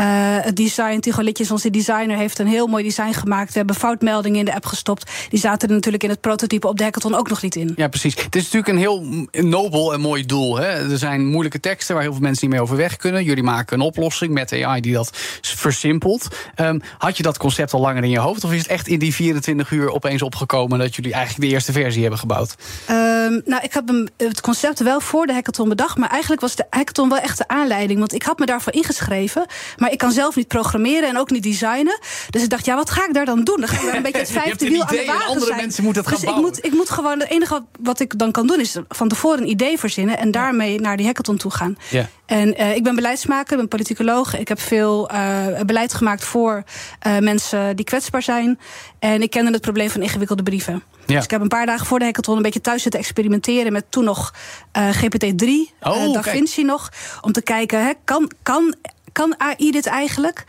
Uh, 0.00 0.06
het 0.40 0.56
design, 0.56 0.98
Tigo 0.98 1.22
Litjes, 1.22 1.50
onze 1.50 1.70
designer, 1.70 2.16
heeft 2.16 2.38
een 2.38 2.46
heel 2.46 2.66
mooi 2.66 2.84
design 2.84 3.12
gemaakt. 3.12 3.52
We 3.52 3.58
hebben 3.58 3.76
foutmeldingen 3.76 4.38
in 4.38 4.44
de 4.44 4.54
app 4.54 4.66
gestopt. 4.66 5.10
Die 5.28 5.38
zaten 5.38 5.68
er 5.68 5.74
natuurlijk 5.74 6.02
in 6.02 6.10
het 6.10 6.20
prototype 6.20 6.68
op 6.68 6.78
de 6.78 6.82
hackathon 6.82 7.14
ook 7.14 7.28
nog 7.28 7.42
niet 7.42 7.56
in. 7.56 7.72
Ja, 7.76 7.88
precies. 7.88 8.14
Het 8.14 8.36
is 8.36 8.42
natuurlijk 8.50 8.68
een 8.68 8.78
heel 8.78 9.26
nobel 9.44 9.92
en 9.92 10.00
mooi 10.00 10.26
doel. 10.26 10.56
Hè? 10.56 10.90
Er 10.90 10.98
zijn 10.98 11.26
moeilijke 11.26 11.60
teksten 11.60 11.94
waar 11.94 12.04
heel 12.04 12.12
veel 12.12 12.22
mensen 12.22 12.46
niet 12.46 12.54
mee 12.54 12.64
overweg 12.64 12.96
kunnen. 12.96 13.24
Jullie 13.24 13.42
maken 13.42 13.80
een 13.80 13.86
oplossing 13.86 14.32
met 14.32 14.52
AI 14.52 14.80
die 14.80 14.92
dat 14.92 15.10
versimpelt. 15.40 16.28
Um, 16.56 16.80
had 16.98 17.16
je 17.16 17.22
dat 17.22 17.38
concept 17.38 17.72
al 17.72 17.80
langer 17.80 18.04
in 18.04 18.10
je 18.10 18.18
hoofd? 18.18 18.44
Of 18.44 18.52
is 18.52 18.58
het 18.58 18.68
echt 18.68 18.88
in 18.88 18.98
die 18.98 19.14
24 19.14 19.70
uur 19.70 19.90
opeens 19.90 20.22
opgekomen 20.22 20.78
dat 20.78 20.94
jullie 20.94 21.12
eigenlijk 21.12 21.48
de 21.48 21.54
eerste 21.54 21.72
versie 21.72 22.00
hebben 22.00 22.18
gebouwd? 22.18 22.56
Um, 22.90 23.42
nou, 23.44 23.62
ik 23.62 23.72
heb 23.72 23.88
hem, 23.88 24.08
het 24.16 24.40
concept 24.40 24.80
wel 24.80 25.00
voor 25.00 25.26
de 25.26 25.32
hackathon 25.32 25.68
bedacht. 25.68 25.96
Maar 25.96 26.10
eigenlijk 26.10 26.40
was 26.40 26.56
de 26.56 26.66
hackathon 26.70 27.08
wel 27.08 27.18
echt 27.18 27.38
de 27.38 27.48
aanleiding. 27.48 27.98
Want 27.98 28.14
ik 28.14 28.22
had 28.22 28.38
me 28.38 28.46
daarvoor 28.46 28.72
ingeschreven. 28.72 29.46
Maar 29.76 29.92
ik 29.92 29.98
kan 29.98 30.12
zelf 30.12 30.36
niet 30.36 30.48
programmeren 30.48 31.08
en 31.08 31.18
ook 31.18 31.30
niet 31.30 31.42
designen. 31.42 31.98
Dus 32.30 32.42
ik 32.42 32.48
dacht, 32.48 32.64
ja, 32.64 32.74
wat 32.74 32.90
ga 32.90 33.06
ik 33.06 33.14
daar 33.14 33.24
dan 33.24 33.44
doen? 33.44 33.60
Dan 33.60 33.68
ga 33.68 33.76
ik 33.76 33.86
daar 33.86 33.96
een 33.96 34.02
beetje 34.02 34.18
het 34.18 34.30
vijfde 34.42 34.68
wiel 34.68 34.82
aan 34.82 34.96
de 34.96 35.04
wagen 35.06 35.26
andere 35.26 35.46
zijn. 35.46 35.60
mensen 35.60 35.84
moeten 35.84 36.02
het 36.02 36.12
gaan 36.12 36.20
dus 36.20 36.30
ik 36.30 36.42
moet, 36.42 36.64
ik 36.64 36.72
moet 36.72 36.90
gewoon, 36.90 37.20
het 37.20 37.30
enige 37.30 37.64
wat 37.80 38.00
ik 38.00 38.18
dan 38.18 38.32
kan 38.32 38.46
doen... 38.46 38.60
is 38.60 38.76
van 38.88 39.08
tevoren 39.08 39.42
een 39.42 39.48
idee 39.48 39.78
verzinnen... 39.78 40.18
en 40.18 40.30
daarmee 40.30 40.80
naar 40.80 40.96
die 40.96 41.06
hackathon 41.06 41.36
toe 41.36 41.50
gaan. 41.50 41.78
Ja. 41.90 42.08
En 42.26 42.60
uh, 42.60 42.76
ik 42.76 42.82
ben 42.82 42.94
beleidsmaker, 42.94 43.52
ik 43.52 43.58
ben 43.58 43.68
politicoloog. 43.68 44.38
Ik 44.38 44.48
heb 44.48 44.60
veel 44.60 45.10
uh, 45.12 45.46
beleid 45.66 45.94
gemaakt 45.94 46.24
voor 46.24 46.62
uh, 47.06 47.18
mensen 47.18 47.76
die 47.76 47.84
kwetsbaar 47.84 48.22
zijn. 48.22 48.58
En 49.02 49.22
ik 49.22 49.30
kende 49.30 49.50
het 49.50 49.60
probleem 49.60 49.90
van 49.90 50.02
ingewikkelde 50.02 50.42
brieven. 50.42 50.82
Ja. 51.06 51.14
Dus 51.14 51.24
ik 51.24 51.30
heb 51.30 51.40
een 51.40 51.48
paar 51.48 51.66
dagen 51.66 51.86
voor 51.86 51.98
de 51.98 52.04
hackathon 52.04 52.36
een 52.36 52.42
beetje 52.42 52.60
thuis 52.60 52.82
zitten 52.82 53.00
experimenteren 53.00 53.72
met 53.72 53.84
toen 53.88 54.04
nog 54.04 54.34
uh, 54.76 54.88
GPT-3, 54.88 55.48
oh, 55.80 55.96
uh, 55.96 56.12
Da 56.12 56.22
Vinci 56.22 56.64
nog. 56.64 56.92
Om 57.20 57.32
te 57.32 57.42
kijken, 57.42 57.84
hè, 57.84 57.92
kan, 58.04 58.30
kan 58.42 58.74
kan 59.12 59.34
AI 59.38 59.70
dit 59.70 59.86
eigenlijk? 59.86 60.44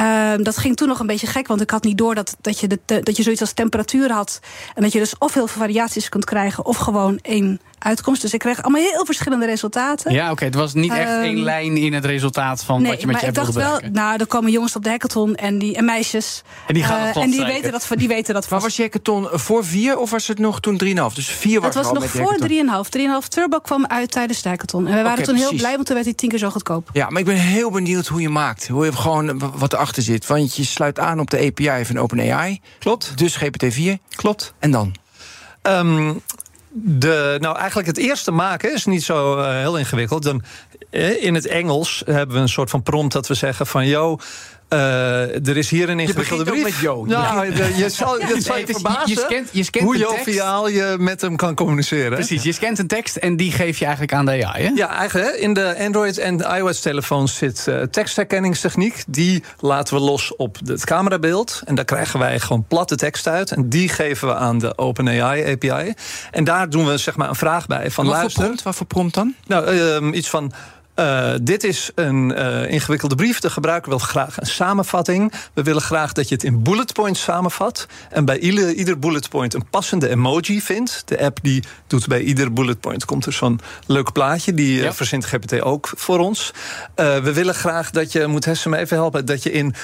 Uh, 0.00 0.32
dat 0.36 0.56
ging 0.56 0.76
toen 0.76 0.88
nog 0.88 1.00
een 1.00 1.06
beetje 1.06 1.26
gek, 1.26 1.46
want 1.46 1.60
ik 1.60 1.70
had 1.70 1.84
niet 1.84 1.98
door 1.98 2.14
dat, 2.14 2.36
dat, 2.40 2.60
je, 2.60 2.66
de, 2.66 3.00
dat 3.02 3.16
je 3.16 3.22
zoiets 3.22 3.40
als 3.40 3.52
temperatuur 3.52 4.12
had. 4.12 4.40
En 4.74 4.82
dat 4.82 4.92
je 4.92 4.98
dus 4.98 5.18
of 5.18 5.34
heel 5.34 5.46
veel 5.46 5.60
variaties 5.60 6.08
kunt 6.08 6.24
krijgen, 6.24 6.64
of 6.64 6.76
gewoon 6.76 7.18
één 7.22 7.60
uitkomst. 7.78 8.22
Dus 8.22 8.32
ik 8.32 8.38
kreeg 8.38 8.62
allemaal 8.62 8.82
heel 8.82 9.04
verschillende 9.04 9.46
resultaten. 9.46 10.12
Ja, 10.12 10.22
oké. 10.22 10.32
Okay. 10.32 10.48
Het 10.48 10.56
was 10.56 10.74
niet 10.74 10.92
echt 10.92 11.10
um, 11.10 11.22
één 11.22 11.42
lijn 11.42 11.76
in 11.76 11.92
het 11.92 12.04
resultaat 12.04 12.64
van 12.64 12.82
nee, 12.82 12.90
wat 12.90 13.00
je 13.00 13.06
met 13.06 13.14
maar 13.14 13.24
je 13.24 13.30
ik 13.30 13.34
dacht 13.34 13.54
wel, 13.54 13.80
nou, 13.92 14.18
er 14.18 14.26
komen 14.26 14.50
jongens 14.50 14.76
op 14.76 14.84
de 14.84 14.90
hackathon 14.90 15.34
en, 15.34 15.58
die, 15.58 15.76
en 15.76 15.84
meisjes. 15.84 16.42
En 16.66 16.74
die 16.74 16.84
gaan 16.84 17.08
uh, 17.08 17.16
En 17.16 17.30
die 17.30 17.44
weten 17.44 17.72
dat, 17.72 17.88
die 17.94 18.08
weten 18.08 18.34
dat 18.34 18.50
Maar 18.50 18.60
was 18.60 18.76
je 18.76 18.82
hackathon 18.82 19.28
voor 19.30 19.64
vier 19.64 19.98
of 19.98 20.10
was 20.10 20.26
het 20.26 20.38
nog 20.38 20.60
toen 20.60 20.80
3,5? 20.84 20.88
Dus 21.14 21.28
vier 21.28 21.60
was 21.60 21.74
Het 21.74 21.84
was 21.84 21.92
nog 21.92 22.10
voor 22.10 22.36
3,5. 22.42 22.48
3,5 23.24 23.28
Turbo 23.28 23.58
kwam 23.58 23.86
uit 23.86 24.10
tijdens 24.10 24.42
de 24.42 24.48
hackathon. 24.48 24.86
En 24.86 24.94
we 24.94 25.02
waren 25.02 25.12
okay, 25.12 25.24
toen 25.24 25.34
precies. 25.34 25.50
heel 25.50 25.58
blij, 25.58 25.74
want 25.74 25.86
toen 25.86 25.94
werd 25.94 26.06
hij 26.06 26.16
tien 26.16 26.28
keer 26.28 26.38
zo 26.38 26.50
goedkoop. 26.50 26.90
Ja, 26.92 27.10
maar 27.10 27.20
ik 27.20 27.26
ben 27.26 27.36
heel 27.36 27.70
benieuwd 27.70 28.06
hoe 28.06 28.20
je 28.20 28.28
maakt. 28.28 28.68
Hoe 28.68 28.84
je 28.84 28.92
gewoon 28.92 29.38
wat 29.54 29.72
erachter 29.72 30.02
zit. 30.02 30.26
Want 30.26 30.56
je 30.56 30.64
sluit 30.64 30.98
aan 30.98 31.20
op 31.20 31.30
de 31.30 31.38
API 31.46 31.84
van 31.84 31.98
OpenAI. 31.98 32.60
Klopt. 32.78 33.18
Dus 33.18 33.38
GPT-4. 33.44 33.92
Klopt. 34.16 34.54
En 34.58 34.70
dan? 34.70 34.94
Um, 35.62 36.22
de, 36.70 37.36
nou, 37.40 37.56
eigenlijk 37.56 37.88
het 37.88 37.98
eerste 37.98 38.30
maken 38.30 38.74
is 38.74 38.84
niet 38.84 39.02
zo 39.02 39.38
uh, 39.38 39.50
heel 39.50 39.78
ingewikkeld. 39.78 40.22
Dan, 40.22 40.42
eh, 40.90 41.24
in 41.24 41.34
het 41.34 41.46
Engels 41.46 42.02
hebben 42.06 42.36
we 42.36 42.42
een 42.42 42.48
soort 42.48 42.70
van 42.70 42.82
prompt 42.82 43.12
dat 43.12 43.26
we 43.26 43.34
zeggen 43.34 43.66
van... 43.66 43.86
yo, 43.86 44.18
er 44.68 45.56
is 45.56 45.70
hier 45.70 45.88
een 45.88 46.00
ingewikkelde 46.00 46.44
je 46.44 46.50
brief. 46.50 46.64
met 46.64 46.76
Jo. 46.76 47.04
Nou, 47.04 47.54
je, 47.54 47.76
je 47.76 47.88
zal, 47.88 48.18
het 48.18 48.42
zal 48.44 48.56
je 48.56 48.64
Nee, 48.64 48.74
verbazen 48.74 49.08
je 49.08 49.26
scant, 49.28 49.48
je 49.52 49.62
scant 49.62 49.84
hoe 49.84 49.96
joviaal 49.96 50.68
je 50.68 50.96
met 50.98 51.20
hem 51.20 51.36
kan 51.36 51.54
communiceren. 51.54 52.12
Precies, 52.12 52.42
je 52.42 52.52
scant 52.52 52.78
een 52.78 52.86
tekst 52.86 53.16
en 53.16 53.36
die 53.36 53.52
geef 53.52 53.78
je 53.78 53.84
eigenlijk 53.84 54.14
aan 54.14 54.24
de 54.24 54.46
AI. 54.46 54.64
Hè? 54.64 54.70
Ja, 54.74 54.88
eigenlijk 54.96 55.36
in 55.36 55.52
de 55.52 55.76
Android 55.78 56.18
en 56.18 56.40
iOS-telefoons 56.40 57.36
zit 57.36 57.66
uh, 57.68 57.82
tekstherkenningstechniek. 57.82 59.04
Die 59.06 59.42
laten 59.60 59.94
we 59.94 60.00
los 60.00 60.36
op 60.36 60.56
het 60.64 60.84
camerabeeld. 60.84 61.62
En 61.64 61.74
daar 61.74 61.84
krijgen 61.84 62.18
wij 62.18 62.40
gewoon 62.40 62.64
platte 62.68 62.96
tekst 62.96 63.26
uit. 63.26 63.50
En 63.50 63.68
die 63.68 63.88
geven 63.88 64.28
we 64.28 64.34
aan 64.34 64.58
de 64.58 64.78
OpenAI 64.78 65.52
API. 65.52 65.94
En 66.30 66.44
daar 66.44 66.70
doen 66.70 66.86
we 66.86 66.98
zeg 66.98 67.16
maar 67.16 67.28
een 67.28 67.34
vraag 67.34 67.66
bij. 67.66 67.90
Van 67.90 68.04
wat 68.04 68.14
luister, 68.14 68.32
voor 68.32 68.42
prompt? 68.42 68.62
Wat 68.62 68.74
voor 68.74 68.86
prompt 68.86 69.14
dan? 69.14 69.34
Nou, 69.46 69.74
uh, 70.02 70.16
iets 70.16 70.30
van. 70.30 70.52
Uh, 70.98 71.30
dit 71.42 71.64
is 71.64 71.90
een 71.94 72.32
uh, 72.38 72.70
ingewikkelde 72.70 73.14
brief. 73.14 73.40
De 73.40 73.50
gebruiker 73.50 73.88
wil 73.90 73.98
graag 73.98 74.40
een 74.40 74.46
samenvatting. 74.46 75.32
We 75.54 75.62
willen 75.62 75.82
graag 75.82 76.12
dat 76.12 76.28
je 76.28 76.34
het 76.34 76.44
in 76.44 76.62
bullet 76.62 76.92
points 76.92 77.22
samenvat. 77.22 77.86
En 78.10 78.24
bij 78.24 78.38
ieder, 78.38 78.72
ieder 78.72 78.98
bullet 78.98 79.28
point 79.28 79.54
een 79.54 79.68
passende 79.70 80.08
emoji 80.08 80.60
vindt. 80.60 81.02
De 81.04 81.20
app 81.20 81.38
die 81.42 81.62
doet 81.86 82.06
bij 82.06 82.20
ieder 82.22 82.52
bullet 82.52 82.80
point 82.80 83.04
komt 83.04 83.26
er 83.26 83.32
zo'n 83.32 83.60
leuk 83.86 84.12
plaatje. 84.12 84.54
Die 84.54 84.76
uh, 84.76 84.82
Ja. 84.82 84.92
verzint 84.92 85.24
GPT 85.24 85.60
ook 85.60 85.92
voor 85.96 86.18
ons. 86.18 86.50
we 86.94 87.32
willen 87.32 87.54
graag 87.54 87.90
dat 87.90 88.12
je, 88.12 88.26
moet 88.26 88.44
Hesse 88.44 88.68
me 88.68 88.76
even 88.76 88.96
helpen, 88.96 89.24
dat 89.26 89.42
je 89.42 89.52
in 89.52 89.74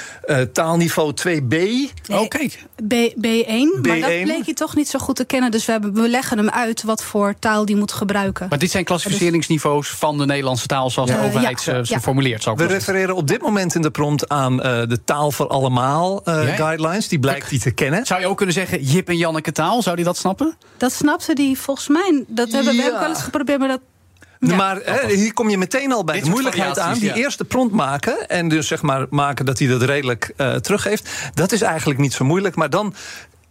taalniveau 0.53 1.13
2b. 1.21 1.49
Nee, 1.49 1.93
Oh, 2.11 2.29
kijk. 2.29 2.65
B, 2.89 2.95
B1, 3.17 3.81
maar 3.83 4.01
dat 4.01 4.11
B1. 4.11 4.23
bleek 4.23 4.45
je 4.45 4.55
toch 4.55 4.77
niet 4.77 4.89
zo 4.89 4.99
goed 4.99 5.17
te 5.17 5.25
kennen. 5.25 5.51
Dus 5.51 5.65
we, 5.67 5.73
hebben, 5.73 5.93
we 5.95 6.09
leggen 6.09 6.39
hem 6.39 6.49
uit 6.51 6.83
wat 6.83 7.05
voor 7.05 7.35
taal 7.39 7.65
die 7.65 7.77
moet 7.77 7.93
gebruiken. 7.93 8.47
Maar 8.49 8.59
dit 8.59 8.71
zijn 8.71 8.85
klassificeringsniveaus 8.85 9.89
van 9.89 10.19
de 10.19 10.27
Nederlandse 10.27 10.67
taal 10.67 10.91
zoals 11.07 11.21
de 11.21 11.27
Eh, 11.27 11.35
overheid 11.35 11.65
ja, 11.65 11.75
ze, 11.75 11.87
ze 11.87 11.93
ja. 11.93 12.01
formuleert. 12.01 12.43
Zou 12.43 12.63
ik 12.63 12.69
We 12.69 12.75
refereren 12.75 13.15
op 13.15 13.29
dit 13.29 13.43
moment 13.43 13.75
in 13.75 13.83
de 13.83 13.91
prompt 13.91 14.29
aan 14.29 14.63
eh, 14.63 14.83
de 14.89 15.05
taal 15.05 15.31
voor 15.31 15.49
allemaal 15.49 16.25
eh, 16.25 16.55
guidelines. 16.55 17.09
Die 17.09 17.19
blijkt 17.19 17.49
die 17.49 17.61
te 17.61 17.71
kennen. 17.71 18.07
Zou 18.07 18.21
je 18.21 18.27
ook 18.27 18.37
kunnen 18.37 18.55
zeggen 18.55 18.83
Jip 18.83 19.09
en 19.09 19.17
Janneke 19.17 19.53
taal? 19.53 19.83
Zou 19.83 19.97
die 19.97 20.05
dat 20.05 20.17
snappen? 20.17 20.57
Dat 20.77 20.93
snapte 20.93 21.35
die 21.35 21.59
volgens 21.59 21.89
mij. 21.89 22.25
Dat 22.27 22.53
hebben 22.53 22.75
we 22.75 22.83
hebben 22.83 23.01
wel 23.01 23.09
eens 23.09 23.23
geprobeerd, 23.23 23.59
maar 23.59 23.69
dat. 23.69 23.81
Ja. 24.39 24.57
Maar 24.57 24.81
hè, 24.85 25.15
hier 25.15 25.33
kom 25.33 25.51
je 25.51 25.59
meteen 25.59 25.93
al 25.93 26.05
bij 26.05 26.15
Dit 26.15 26.25
de 26.25 26.31
moeilijkheid 26.31 26.79
aan. 26.79 26.95
Die 26.95 27.05
ja. 27.05 27.15
eerste 27.15 27.45
prompt 27.45 27.75
maken 27.75 28.29
en 28.29 28.49
dus 28.49 28.67
zeg 28.67 28.83
maar 28.83 29.07
maken 29.11 29.45
dat 29.45 29.59
hij 29.59 29.69
dat 29.69 29.83
redelijk 29.83 30.33
eh, 30.37 30.55
teruggeeft. 30.55 31.11
Dat 31.35 31.53
is 31.53 31.63
eigenlijk 31.63 32.01
niet 32.01 32.13
zo 32.13 32.25
moeilijk. 32.25 32.57
Maar 32.57 32.71
dan, 32.71 32.95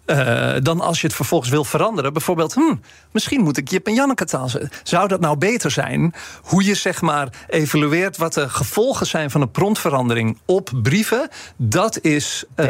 eh, 0.05 0.53
dan 0.62 0.81
als 0.81 1.01
je 1.01 1.07
het 1.07 1.15
vervolgens 1.15 1.50
wil 1.50 1.63
veranderen, 1.63 2.13
bijvoorbeeld, 2.13 2.53
hm, 2.53 2.75
misschien 3.12 3.41
moet 3.41 3.57
ik 3.57 3.69
Jip 3.69 3.88
en 3.88 3.93
Janneke 3.93 4.25
taal. 4.25 4.50
Zou 4.83 5.07
dat 5.07 5.19
nou 5.19 5.38
beter 5.38 5.72
zijn? 5.72 6.13
Hoe 6.41 6.63
je 6.63 6.75
zeg 6.75 7.01
maar 7.01 7.29
evalueert 7.48 8.17
wat 8.17 8.33
de 8.33 8.50
gevolgen 8.50 9.07
zijn 9.07 9.31
van 9.31 9.41
een 9.41 9.51
promptverandering 9.51 10.38
op 10.45 10.69
brieven. 10.81 11.29
Dat 11.55 12.01
is 12.01 12.43
eh, 12.55 12.65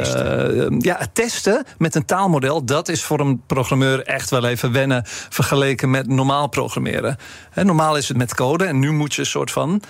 ja, 0.79 0.95
het 0.97 1.15
testen 1.15 1.65
met 1.77 1.95
een 1.95 2.05
taalmodel. 2.05 2.65
Dat 2.65 2.89
is 2.89 3.03
voor 3.03 3.19
een 3.19 3.41
programmeur 3.47 4.03
echt 4.03 4.29
wel 4.29 4.45
even 4.45 4.71
wennen 4.71 5.01
vergeleken 5.29 5.89
met 5.89 6.07
normaal 6.07 6.47
programmeren. 6.47 7.17
Hè, 7.51 7.63
normaal 7.63 7.97
is 7.97 8.07
het 8.07 8.17
met 8.17 8.35
code 8.35 8.65
en 8.65 8.79
nu 8.79 8.91
moet 8.91 9.13
je 9.13 9.21
een 9.21 9.27
soort 9.27 9.51
van. 9.51 9.81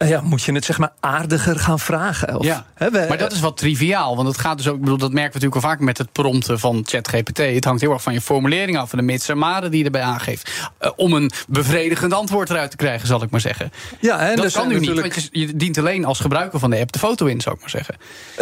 Eh, 0.00 0.08
Ja, 0.08 0.20
moet 0.20 0.42
je 0.42 0.52
het 0.52 0.64
zeg 0.64 0.78
maar 0.78 0.92
aardiger 1.00 1.58
gaan 1.58 1.78
vragen? 1.78 2.36
Of, 2.38 2.44
Ja, 2.44 2.66
hè, 2.74 2.90
we- 2.90 3.04
maar 3.08 3.18
dat 3.18 3.32
is 3.32 3.40
wat 3.40 3.56
triviaal. 3.56 4.16
Want 4.16 4.28
het 4.28 4.38
gaat 4.38 4.56
dus 4.56 4.68
ook, 4.68 4.74
ik 4.74 4.80
bedoel, 4.80 4.96
dat 4.98 5.12
merken 5.12 5.32
we 5.32 5.38
natuurlijk 5.38 5.64
al 5.64 5.70
vaak 5.70 5.80
met 5.80 5.98
het 5.98 6.12
prompten 6.12 6.58
van 6.58 6.82
ChatGPT. 6.86 7.38
Het 7.38 7.64
hangt 7.64 7.80
heel 7.80 7.92
erg 7.92 8.02
van 8.02 8.12
je 8.12 8.20
formulering 8.20 8.78
af, 8.78 8.88
van 8.90 8.98
de 8.98 9.04
mits 9.04 9.28
en 9.28 9.38
die 9.70 9.78
je 9.78 9.84
erbij 9.84 10.02
aangeeft. 10.02 10.50
Eh, 10.78 10.90
om 10.96 11.12
een 11.12 11.30
bevredigend 11.48 12.12
antwoord 12.14 12.50
eruit 12.50 12.70
te 12.70 12.76
krijgen, 12.76 13.06
zal 13.06 13.22
ik 13.22 13.30
maar 13.30 13.40
zeggen. 13.40 13.70
ja, 14.00 14.18
en 14.30 14.36
dat 14.36 14.44
er 14.44 14.52
kan 14.52 14.68
nu 14.68 14.72
niet, 14.78 14.80
natuurlijk- 14.88 15.14
want 15.14 15.28
je, 15.32 15.40
je 15.46 15.56
dient 15.56 15.78
alleen 15.78 16.04
als 16.04 16.20
gebruiker 16.20 16.58
van 16.58 16.70
de 16.70 16.78
app 16.78 16.92
de 16.92 16.98
foto 16.98 17.26
in, 17.26 17.40
zou 17.40 17.54
ik 17.54 17.60
maar 17.60 17.70
zeggen. 17.70 17.96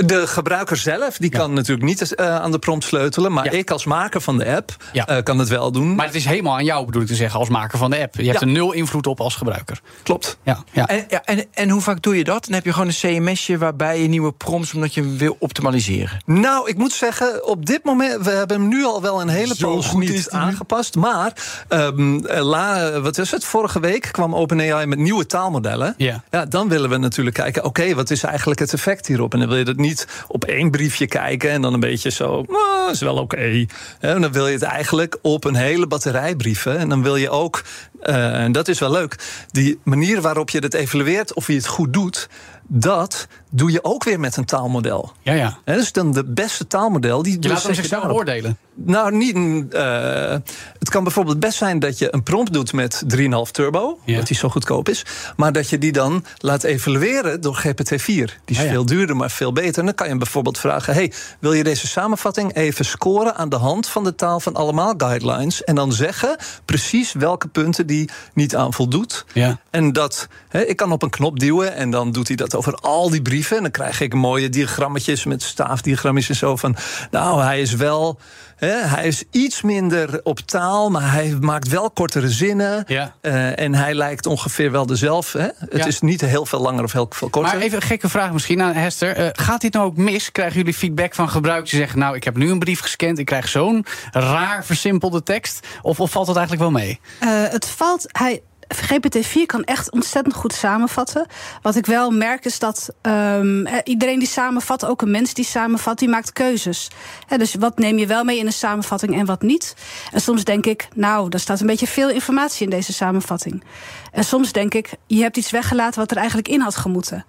De 0.07 0.27
gebruiker 0.27 0.77
zelf 0.77 1.17
die 1.17 1.31
kan 1.31 1.53
natuurlijk 1.53 1.87
niet 1.87 2.15
eh, 2.15 2.37
aan 2.37 2.51
de 2.51 2.59
prompt 2.59 2.85
sleutelen. 2.85 3.33
Maar 3.33 3.45
Ja. 3.45 3.51
ik 3.51 3.71
als 3.71 3.85
maker 3.85 4.21
van 4.21 4.39
de 4.39 4.47
app 4.55 4.77
Ja. 4.93 5.21
kan 5.21 5.39
het 5.39 5.49
wel 5.49 5.73
doen. 5.73 5.95
Maar 5.95 6.07
het 6.07 6.15
is 6.15 6.25
helemaal 6.25 6.55
aan 6.55 6.65
jou, 6.65 6.85
bedoel 6.87 7.03
ik 7.03 7.09
te 7.09 7.15
zeggen, 7.15 7.39
als 7.41 7.49
maker 7.49 7.79
van 7.79 7.91
de 7.91 8.01
app. 8.01 8.15
Je 8.15 8.29
hebt 8.29 8.41
er 8.41 8.47
nul 8.47 8.73
invloed 8.73 9.07
op 9.07 9.21
als 9.21 9.35
gebruiker. 9.35 9.81
Klopt. 10.03 10.39
Ja, 10.43 10.65
ja. 10.73 10.87
En, 10.89 11.05
ja, 11.09 11.23
en, 11.25 11.45
en 11.53 11.69
hoe 11.71 11.81
vaak 11.81 12.03
doe 12.03 12.17
je 12.17 12.25
dat? 12.25 12.45
Dan 12.45 12.55
heb 12.55 12.65
je 12.65 12.73
gewoon 12.73 12.89
een 12.89 12.95
CMS'je 13.23 13.59
waarbij 13.59 14.03
je 14.03 14.09
nieuwe 14.09 14.33
prompts... 14.33 14.75
omdat 14.75 14.95
je 14.95 15.01
hem 15.01 15.19
wil 15.19 15.37
optimaliseren. 15.39 16.21
Nou, 16.25 16.69
ik 16.69 16.77
moet 16.77 16.93
zeggen, 16.93 17.47
op 17.47 17.67
dit 17.67 17.85
moment, 17.85 18.25
we 18.25 18.31
hebben 18.31 18.61
hem 18.61 18.69
nu 18.69 18.85
al 18.85 19.03
wel 19.03 19.21
een 19.21 19.29
hele 19.29 19.55
poos 19.59 19.87
goed 19.87 20.03
is 20.03 20.11
niet 20.11 20.31
aangepast. 20.31 20.95
Maar, 20.95 21.33
ehm, 21.69 22.25
eh, 22.25 22.45
la, 22.45 23.01
wat 23.01 23.19
is 23.19 23.31
het? 23.31 23.45
Vorige 23.45 23.81
week 23.81 24.09
kwam 24.13 24.35
OpenAI 24.35 24.87
met 24.87 24.99
nieuwe 24.99 25.27
taalmodellen. 25.27 25.95
Ja. 25.97 26.23
ja 26.31 26.45
dan 26.45 26.69
willen 26.69 26.91
we 26.91 26.97
natuurlijk 26.97 27.37
kijken, 27.37 27.65
oké, 27.65 27.95
wat 27.95 28.11
is 28.11 28.23
eigenlijk 28.23 28.61
het 28.61 28.73
effect 28.73 29.07
hierop? 29.07 29.33
En 29.33 29.39
dan 29.39 29.49
wil 29.49 29.59
je 29.59 29.65
dat 29.65 29.77
niet 29.77 30.07
op 30.29 30.45
één 30.45 30.71
briefje 30.71 31.07
kijken 31.07 31.51
en 31.51 31.63
dan 31.63 31.75
een 31.75 31.81
beetje 31.81 32.11
zo, 32.11 32.45
"Ah, 32.49 32.91
is 32.91 33.01
wel 33.01 33.17
oké. 33.17 33.67
Hè, 33.99 34.15
En 34.15 34.21
dan 34.21 34.33
wil 34.33 34.47
je 34.47 34.53
het 34.53 34.63
eigenlijk 34.63 35.19
op 35.23 35.45
een 35.45 35.55
hele 35.55 35.87
batterij 35.87 36.37
brieven. 36.37 36.79
En 36.79 36.89
dan 36.89 37.03
wil 37.03 37.17
je 37.17 37.31
ook, 37.31 37.63
eh, 37.98 37.98
en 38.01 38.53
dat 38.53 38.69
is 38.69 38.79
wel 38.79 38.91
leuk, 38.91 39.45
die 39.51 39.79
manier 39.85 40.21
waarop 40.21 40.51
je 40.51 40.59
het 40.59 40.75
evalueert 40.75 41.35
of 41.35 41.47
je 41.47 41.55
het 41.55 41.67
goed 41.67 41.93
doet, 41.93 42.29
dat 42.71 43.27
doe 43.51 43.71
je 43.73 43.85
ook 43.85 44.05
weer 44.05 44.21
met 44.21 44.37
een 44.37 44.45
taalmodel. 44.45 45.13
ja, 45.23 45.33
ja. 45.33 45.59
Hè, 45.65 45.75
dus 45.75 45.93
dan 45.93 46.13
de 46.13 46.25
beste 46.25 46.67
taalmodel. 46.67 47.23
Die 47.23 47.33
Je 47.33 47.39
dus 47.39 47.51
laat 47.51 47.63
hem 47.63 47.75
zet 47.75 47.85
je 47.85 47.89
zichzelf 47.91 48.13
oordelen. 48.17 48.59
Nou, 48.75 49.17
niet. 49.17 49.35
eh, 49.75 50.37
het 50.79 50.91
kan 50.91 51.03
bijvoorbeeld 51.03 51.41
best 51.41 51.59
zijn 51.59 51.79
dat 51.79 51.99
je 51.99 52.15
een 52.15 52.23
prompt 52.23 52.53
doet 52.53 52.73
met 52.73 53.03
3,5 53.07 53.51
turbo, 53.51 53.99
Ja. 54.05 54.13
omdat 54.13 54.27
die 54.27 54.37
zo 54.37 54.49
goedkoop 54.49 54.89
is. 54.89 55.03
Maar 55.37 55.53
dat 55.53 55.69
je 55.69 55.79
die 55.79 55.93
dan 55.93 56.25
laat 56.39 56.63
evalueren 56.65 57.41
door 57.41 57.55
GPT-4. 57.57 58.05
Die 58.05 58.27
is 58.47 58.57
Ja, 58.57 58.63
ja. 58.63 58.71
veel 58.71 58.85
duurder, 58.87 59.17
maar 59.17 59.31
veel 59.31 59.53
beter. 59.53 59.79
En 59.79 59.85
dan 59.85 59.95
kan 59.95 60.07
je 60.07 60.13
hem 60.13 60.21
bijvoorbeeld 60.23 60.59
vragen: 60.59 60.95
hey, 60.95 61.13
wil 61.41 61.53
je 61.53 61.65
deze 61.65 61.87
samenvatting 61.87 62.55
even 62.55 62.85
scoren 62.85 63.35
aan 63.37 63.49
de 63.49 63.57
hand 63.57 63.89
van 63.89 64.05
de 64.05 64.15
taal 64.15 64.41
van 64.41 64.55
allemaal 64.55 64.95
guidelines? 64.97 65.65
En 65.65 65.75
dan 65.75 65.93
zeggen 65.93 66.37
precies 66.65 67.13
welke 67.13 67.49
punten 67.49 67.87
die 67.87 68.11
niet 68.35 68.57
aan 68.57 68.73
voldoet. 68.75 69.25
Ja. 69.33 69.59
En 69.71 69.93
dat, 69.93 70.29
ik 70.51 70.77
kan 70.77 70.93
op 70.93 71.03
een 71.03 71.11
knop 71.11 71.39
duwen 71.41 71.75
en 71.75 71.91
dan 71.91 72.13
doet 72.13 72.29
hij 72.29 72.37
dat 72.37 72.55
over 72.59 72.75
al 72.75 73.11
die 73.11 73.23
brieven. 73.23 73.57
En 73.57 73.63
dan 73.63 73.71
krijg 73.73 74.01
ik 74.01 74.15
mooie 74.15 74.49
diagrammetjes 74.49 75.25
met 75.25 75.43
staafdiagrammetjes 75.43 76.41
en 76.41 76.47
zo 76.49 76.57
van. 76.57 76.77
Nou, 77.11 77.43
hij 77.43 77.61
is 77.61 77.75
wel. 77.75 78.19
Hè, 78.57 78.73
hij 78.87 79.07
is 79.07 79.25
iets 79.31 79.63
minder 79.63 80.21
op 80.23 80.39
taal, 80.39 80.91
maar 80.91 81.13
hij 81.13 81.37
maakt 81.41 81.69
wel 81.69 81.91
kortere 81.91 82.29
zinnen. 82.29 82.85
Ja. 82.87 83.15
Eh, 83.21 83.59
en 83.59 83.75
hij 83.75 83.95
lijkt 83.95 84.27
ongeveer 84.27 84.71
wel 84.71 84.87
dezelfde. 84.87 85.39
Hè? 85.39 85.49
Het 85.59 85.77
Ja. 85.77 85.87
is 85.87 86.01
niet 86.01 86.21
heel 86.21 86.47
veel 86.47 86.61
langer 86.61 86.85
of 86.85 86.93
heel 86.93 87.07
veel 87.11 87.29
korter. 87.31 87.53
Maar 87.55 87.63
even 87.63 87.77
een 87.77 87.87
gekke 87.87 88.09
vraag 88.09 88.33
misschien 88.33 88.63
aan 88.63 88.73
Hester. 88.73 89.17
Eh, 89.17 89.29
gaat 89.33 89.61
dit 89.61 89.73
nou 89.73 89.87
ook 89.87 89.97
mis? 89.97 90.33
Krijgen 90.33 90.57
jullie 90.57 90.75
feedback 90.75 91.15
van 91.15 91.29
gebruikers 91.29 91.71
die 91.71 91.81
zeggen... 91.81 91.99
nou, 91.99 92.17
ik 92.17 92.25
heb 92.25 92.37
nu 92.37 92.51
een 92.51 92.59
brief 92.59 92.81
gescand, 92.81 93.19
ik 93.19 93.27
krijg 93.27 93.49
zo'n 93.49 93.87
raar 94.13 94.65
versimpelde 94.65 95.23
tekst? 95.23 95.67
Of, 95.83 96.01
of 96.01 96.11
valt 96.11 96.27
dat 96.27 96.37
eigenlijk 96.37 96.71
wel 96.71 96.81
mee? 96.81 97.01
Eh, 97.21 97.29
het 97.53 97.67
valt. 97.67 98.05
Hij, 98.07 98.43
GPT-4 98.75 99.47
kan 99.47 99.65
echt 99.65 99.91
ontzettend 99.91 100.35
goed 100.35 100.53
samenvatten. 100.53 101.27
Wat 101.63 101.77
ik 101.77 101.87
wel 101.87 102.11
merk 102.11 102.45
is 102.45 102.59
dat 102.59 102.89
ehm, 103.01 103.67
eh, 103.67 103.79
iedereen 103.85 104.19
die 104.19 104.29
samenvat, 104.29 104.85
ook 104.85 105.03
een 105.03 105.11
mens 105.11 105.35
die 105.35 105.45
samenvat, 105.45 105.99
die 105.99 106.09
maakt 106.09 106.33
keuzes. 106.33 106.89
Dus 107.37 107.55
wat 107.55 107.79
neem 107.79 107.99
je 107.99 108.07
wel 108.07 108.25
mee 108.25 108.39
in 108.39 108.47
een 108.47 108.53
samenvatting 108.53 109.15
en 109.15 109.27
wat 109.27 109.43
niet? 109.43 109.75
En 110.13 110.21
soms 110.21 110.45
denk 110.45 110.67
ik, 110.67 110.89
nou, 110.95 111.29
er 111.31 111.41
staat 111.41 111.61
een 111.61 111.67
beetje 111.67 111.87
veel 111.87 112.11
informatie 112.11 112.65
in 112.65 112.71
deze 112.71 112.93
samenvatting. 112.93 113.65
En 114.13 114.25
soms 114.25 114.53
denk 114.53 114.75
ik, 114.75 114.91
je 115.07 115.23
hebt 115.23 115.37
iets 115.37 115.51
weggelaten 115.51 116.01
wat 116.01 116.11
er 116.11 116.17
eigenlijk 116.17 116.49
in 116.49 116.61
had 116.61 116.77
gemoeten. 116.77 117.25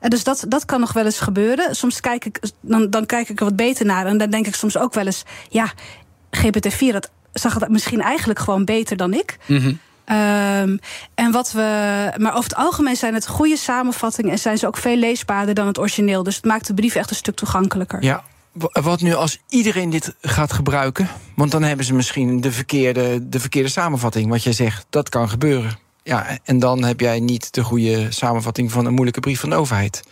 En 0.00 0.10
dus 0.10 0.24
dat, 0.24 0.44
dat 0.48 0.64
kan 0.64 0.80
nog 0.80 0.92
wel 0.92 1.04
eens 1.04 1.20
gebeuren. 1.20 1.76
Soms 1.76 2.00
kijk 2.00 2.24
ik, 2.24 2.40
dan, 2.60 2.90
dan 2.90 3.06
kijk 3.06 3.28
ik 3.28 3.38
er 3.38 3.44
wat 3.44 3.56
beter 3.56 3.86
naar. 3.86 4.06
En 4.06 4.18
dan 4.18 4.30
denk 4.30 4.46
ik 4.46 4.54
soms 4.54 4.76
ook 4.76 4.94
wel 4.94 5.06
eens, 5.06 5.22
ja, 5.48 5.72
GPT-4 6.36 6.92
dat 6.92 7.10
zag 7.32 7.54
het 7.54 7.68
misschien 7.68 8.00
eigenlijk 8.00 8.38
gewoon 8.38 8.64
beter 8.64 8.96
dan 8.96 9.14
ik. 9.14 9.38
Ehm, 10.10 10.76
en 11.14 11.32
wat 11.32 11.52
we, 11.52 11.60
maar 12.16 12.30
over 12.34 12.50
het 12.50 12.54
algemeen 12.58 12.96
zijn 12.96 13.14
het 13.14 13.26
goede 13.26 13.56
samenvattingen 13.56 14.30
en 14.32 14.38
zijn 14.38 14.58
ze 14.58 14.66
ook 14.66 14.76
veel 14.76 14.96
leesbaarder 14.96 15.54
dan 15.54 15.66
het 15.66 15.78
origineel. 15.78 16.22
Dus 16.22 16.36
het 16.36 16.44
maakt 16.44 16.66
de 16.66 16.74
brief 16.74 16.94
echt 16.94 17.10
een 17.10 17.16
stuk 17.16 17.34
toegankelijker. 17.36 18.02
Ja, 18.02 18.22
wa- 18.52 18.80
wat 18.82 19.00
nu 19.00 19.14
als 19.14 19.38
iedereen 19.48 19.90
dit 19.90 20.14
gaat 20.20 20.52
gebruiken? 20.52 21.08
Want 21.36 21.50
dan 21.50 21.62
hebben 21.62 21.86
ze 21.86 21.94
misschien 21.94 22.40
de 22.40 22.52
verkeerde, 22.52 23.28
de 23.28 23.40
verkeerde 23.40 23.68
samenvatting. 23.68 24.28
Wat 24.30 24.42
jij 24.42 24.52
zegt, 24.52 24.86
dat 24.90 25.08
kan 25.08 25.28
gebeuren. 25.28 25.78
Ja, 26.02 26.26
en 26.44 26.58
dan 26.58 26.84
heb 26.84 27.00
jij 27.00 27.20
niet 27.20 27.54
de 27.54 27.62
goede 27.64 28.06
samenvatting 28.12 28.72
van 28.72 28.86
een 28.86 28.92
moeilijke 28.92 29.20
brief 29.20 29.40
van 29.40 29.50
de 29.50 29.56
overheid. 29.56 30.02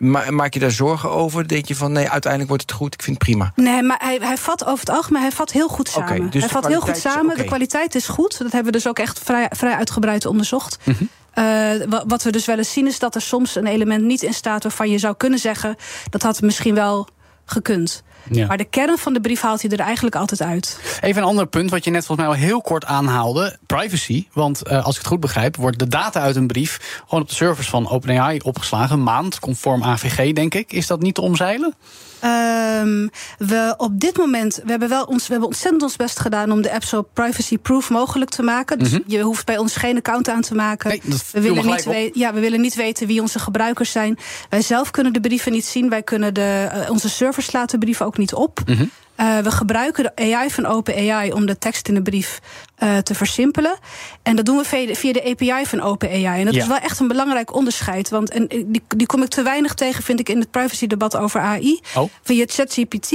Ma- 0.00 0.30
maak 0.30 0.54
je 0.54 0.60
daar 0.60 0.70
zorgen 0.70 1.10
over? 1.10 1.48
Denk 1.48 1.66
je 1.66 1.76
van 1.76 1.92
nee, 1.92 2.08
uiteindelijk 2.10 2.50
wordt 2.50 2.70
het 2.70 2.72
goed, 2.80 2.94
ik 2.94 3.02
vind 3.02 3.16
het 3.16 3.24
prima. 3.28 3.52
Nee, 3.54 3.82
maar 3.82 4.00
hij, 4.02 4.18
hij 4.22 4.36
vat 4.36 4.64
over 4.64 4.78
het 4.86 4.90
algemeen 4.96 5.22
hij 5.22 5.32
vat 5.32 5.52
heel 5.52 5.68
goed 5.68 5.88
Oké, 5.96 6.06
samen. 6.08 6.30
dus 6.30 6.40
hij 6.40 6.50
vat 6.50 6.66
heel 6.66 6.80
goed 6.80 6.96
is 6.96 7.00
samen. 7.02 7.36
De 7.36 7.44
kwaliteit 7.44 7.94
is 7.94 8.06
goed. 8.08 8.38
Dat 8.38 8.52
hebben 8.52 8.72
we 8.72 8.78
dus 8.78 8.88
ook 8.88 8.98
echt 8.98 9.18
vrij, 9.18 9.46
vrij 9.56 9.74
uitgebreid 9.74 10.26
onderzocht. 10.26 10.78
Mhm. 10.84 11.04
Eh, 11.30 11.44
wa- 11.88 12.04
wat 12.06 12.22
we 12.22 12.30
dus 12.32 12.44
wel 12.44 12.56
eens 12.58 12.72
zien 12.72 12.86
is 12.86 12.98
dat 12.98 13.14
er 13.14 13.20
soms 13.22 13.54
een 13.56 13.66
element 13.66 14.04
niet 14.04 14.22
in 14.22 14.34
staat 14.34 14.62
waarvan 14.62 14.90
je 14.90 14.98
zou 14.98 15.14
kunnen 15.16 15.38
zeggen 15.38 15.76
dat 16.10 16.22
had 16.22 16.40
misschien 16.40 16.74
wel 16.74 17.08
gekund. 17.44 18.02
Ja. 18.30 18.46
Maar 18.46 18.56
de 18.56 18.64
kern 18.64 18.98
van 18.98 19.12
de 19.12 19.20
brief 19.20 19.40
haalt 19.40 19.62
hij 19.62 19.70
er 19.70 19.80
eigenlijk 19.80 20.16
altijd 20.16 20.42
uit. 20.42 20.80
Even 21.00 21.22
een 21.22 21.28
ander 21.28 21.46
punt 21.46 21.70
wat 21.70 21.84
je 21.84 21.90
net 21.90 22.06
volgens 22.06 22.26
mij 22.26 22.36
al 22.36 22.42
heel 22.42 22.60
kort 22.60 22.84
aanhaalde. 22.84 23.58
Privacy. 23.66 24.26
Want 24.32 24.62
eh, 24.62 24.84
als 24.84 24.94
ik 24.94 25.00
het 25.00 25.10
goed 25.10 25.20
begrijp, 25.20 25.56
wordt 25.56 25.78
de 25.78 25.88
data 25.88 26.20
uit 26.20 26.36
een 26.36 26.46
brief... 26.46 27.02
gewoon 27.04 27.20
op 27.20 27.28
de 27.28 27.34
servers 27.34 27.68
van 27.68 27.88
OpenAI 27.88 28.38
opgeslagen. 28.44 28.96
Een 28.96 29.02
maand, 29.02 29.38
conform 29.38 29.82
AVG, 29.82 30.32
denk 30.32 30.54
ik. 30.54 30.72
Is 30.72 30.86
dat 30.86 31.02
niet 31.02 31.14
te 31.14 31.20
omzeilen? 31.20 31.74
Ehm, 32.20 33.08
we 33.38 33.74
op 33.76 34.00
dit 34.00 34.16
moment, 34.16 34.60
we 34.64 34.70
hebben 34.70 34.88
wel 34.88 35.04
ons, 35.04 35.22
we 35.26 35.30
hebben 35.30 35.48
ontzettend 35.48 35.82
ons 35.82 35.96
best 35.96 36.18
gedaan 36.18 36.52
om 36.52 36.62
de 36.62 36.72
app 36.72 36.84
zo 36.84 37.02
privacy-proof 37.02 37.90
mogelijk 37.90 38.30
te 38.30 38.42
maken. 38.42 38.78
Dus 38.78 38.90
je 39.06 39.20
hoeft 39.20 39.46
bij 39.46 39.58
ons 39.58 39.76
geen 39.76 39.96
account 39.96 40.28
aan 40.28 40.40
te 40.40 40.54
maken. 40.54 40.88
Mhm. 40.90 41.08
Nee, 41.08 41.18
we 41.32 41.40
willen, 41.40 41.64
niet 41.76 41.84
we- 42.12 42.18
ja, 42.20 42.34
we 42.34 42.40
willen 42.40 42.60
niet 42.60 42.74
weten 42.74 43.06
wie 43.06 43.20
onze 43.20 43.38
gebruikers 43.38 43.90
zijn. 43.92 44.18
Wij 44.48 44.62
zelf 44.62 44.90
kunnen 44.90 45.12
de 45.12 45.20
brieven 45.20 45.52
niet 45.52 45.64
zien. 45.64 45.88
Wij 45.88 46.02
kunnen 46.02 46.34
de, 46.34 46.68
eh, 46.72 46.90
onze 46.90 47.08
servers 47.08 47.52
laten 47.52 47.78
de 47.78 47.84
brieven 47.84 48.06
ook 48.06 48.18
niet 48.18 48.34
op. 48.34 48.60
Mhm. 48.66 48.84
Eh, 49.20 49.38
we 49.38 49.50
gebruiken 49.50 50.02
de 50.14 50.34
AI 50.34 50.50
van 50.50 50.66
OpenAI 50.66 51.32
om 51.32 51.46
de 51.46 51.58
tekst 51.58 51.88
in 51.88 51.94
de 51.94 52.02
brief 52.02 52.40
eh, 52.76 52.98
te 52.98 53.14
versimpelen. 53.14 53.78
En 54.22 54.36
dat 54.36 54.44
doen 54.44 54.56
we 54.56 54.64
via 54.64 54.86
de, 54.86 54.94
via 54.94 55.12
de 55.12 55.24
API 55.30 55.66
van 55.66 55.80
OpenAI. 55.80 56.38
En 56.38 56.44
dat 56.44 56.54
Ja. 56.54 56.60
is 56.62 56.66
wel 56.68 56.76
echt 56.78 57.00
een 57.00 57.08
belangrijk 57.08 57.54
onderscheid. 57.54 58.08
Want 58.08 58.30
en, 58.30 58.46
die, 58.46 58.82
die 58.88 59.06
kom 59.06 59.22
ik 59.22 59.28
te 59.28 59.42
weinig 59.42 59.74
tegen, 59.74 60.02
vind 60.02 60.20
ik, 60.20 60.28
in 60.28 60.38
het 60.38 60.50
privacy-debat 60.50 61.16
over 61.16 61.40
AI. 61.40 61.80
Oh. 61.96 62.08
Via 62.22 62.44
ChatGPT 62.48 63.12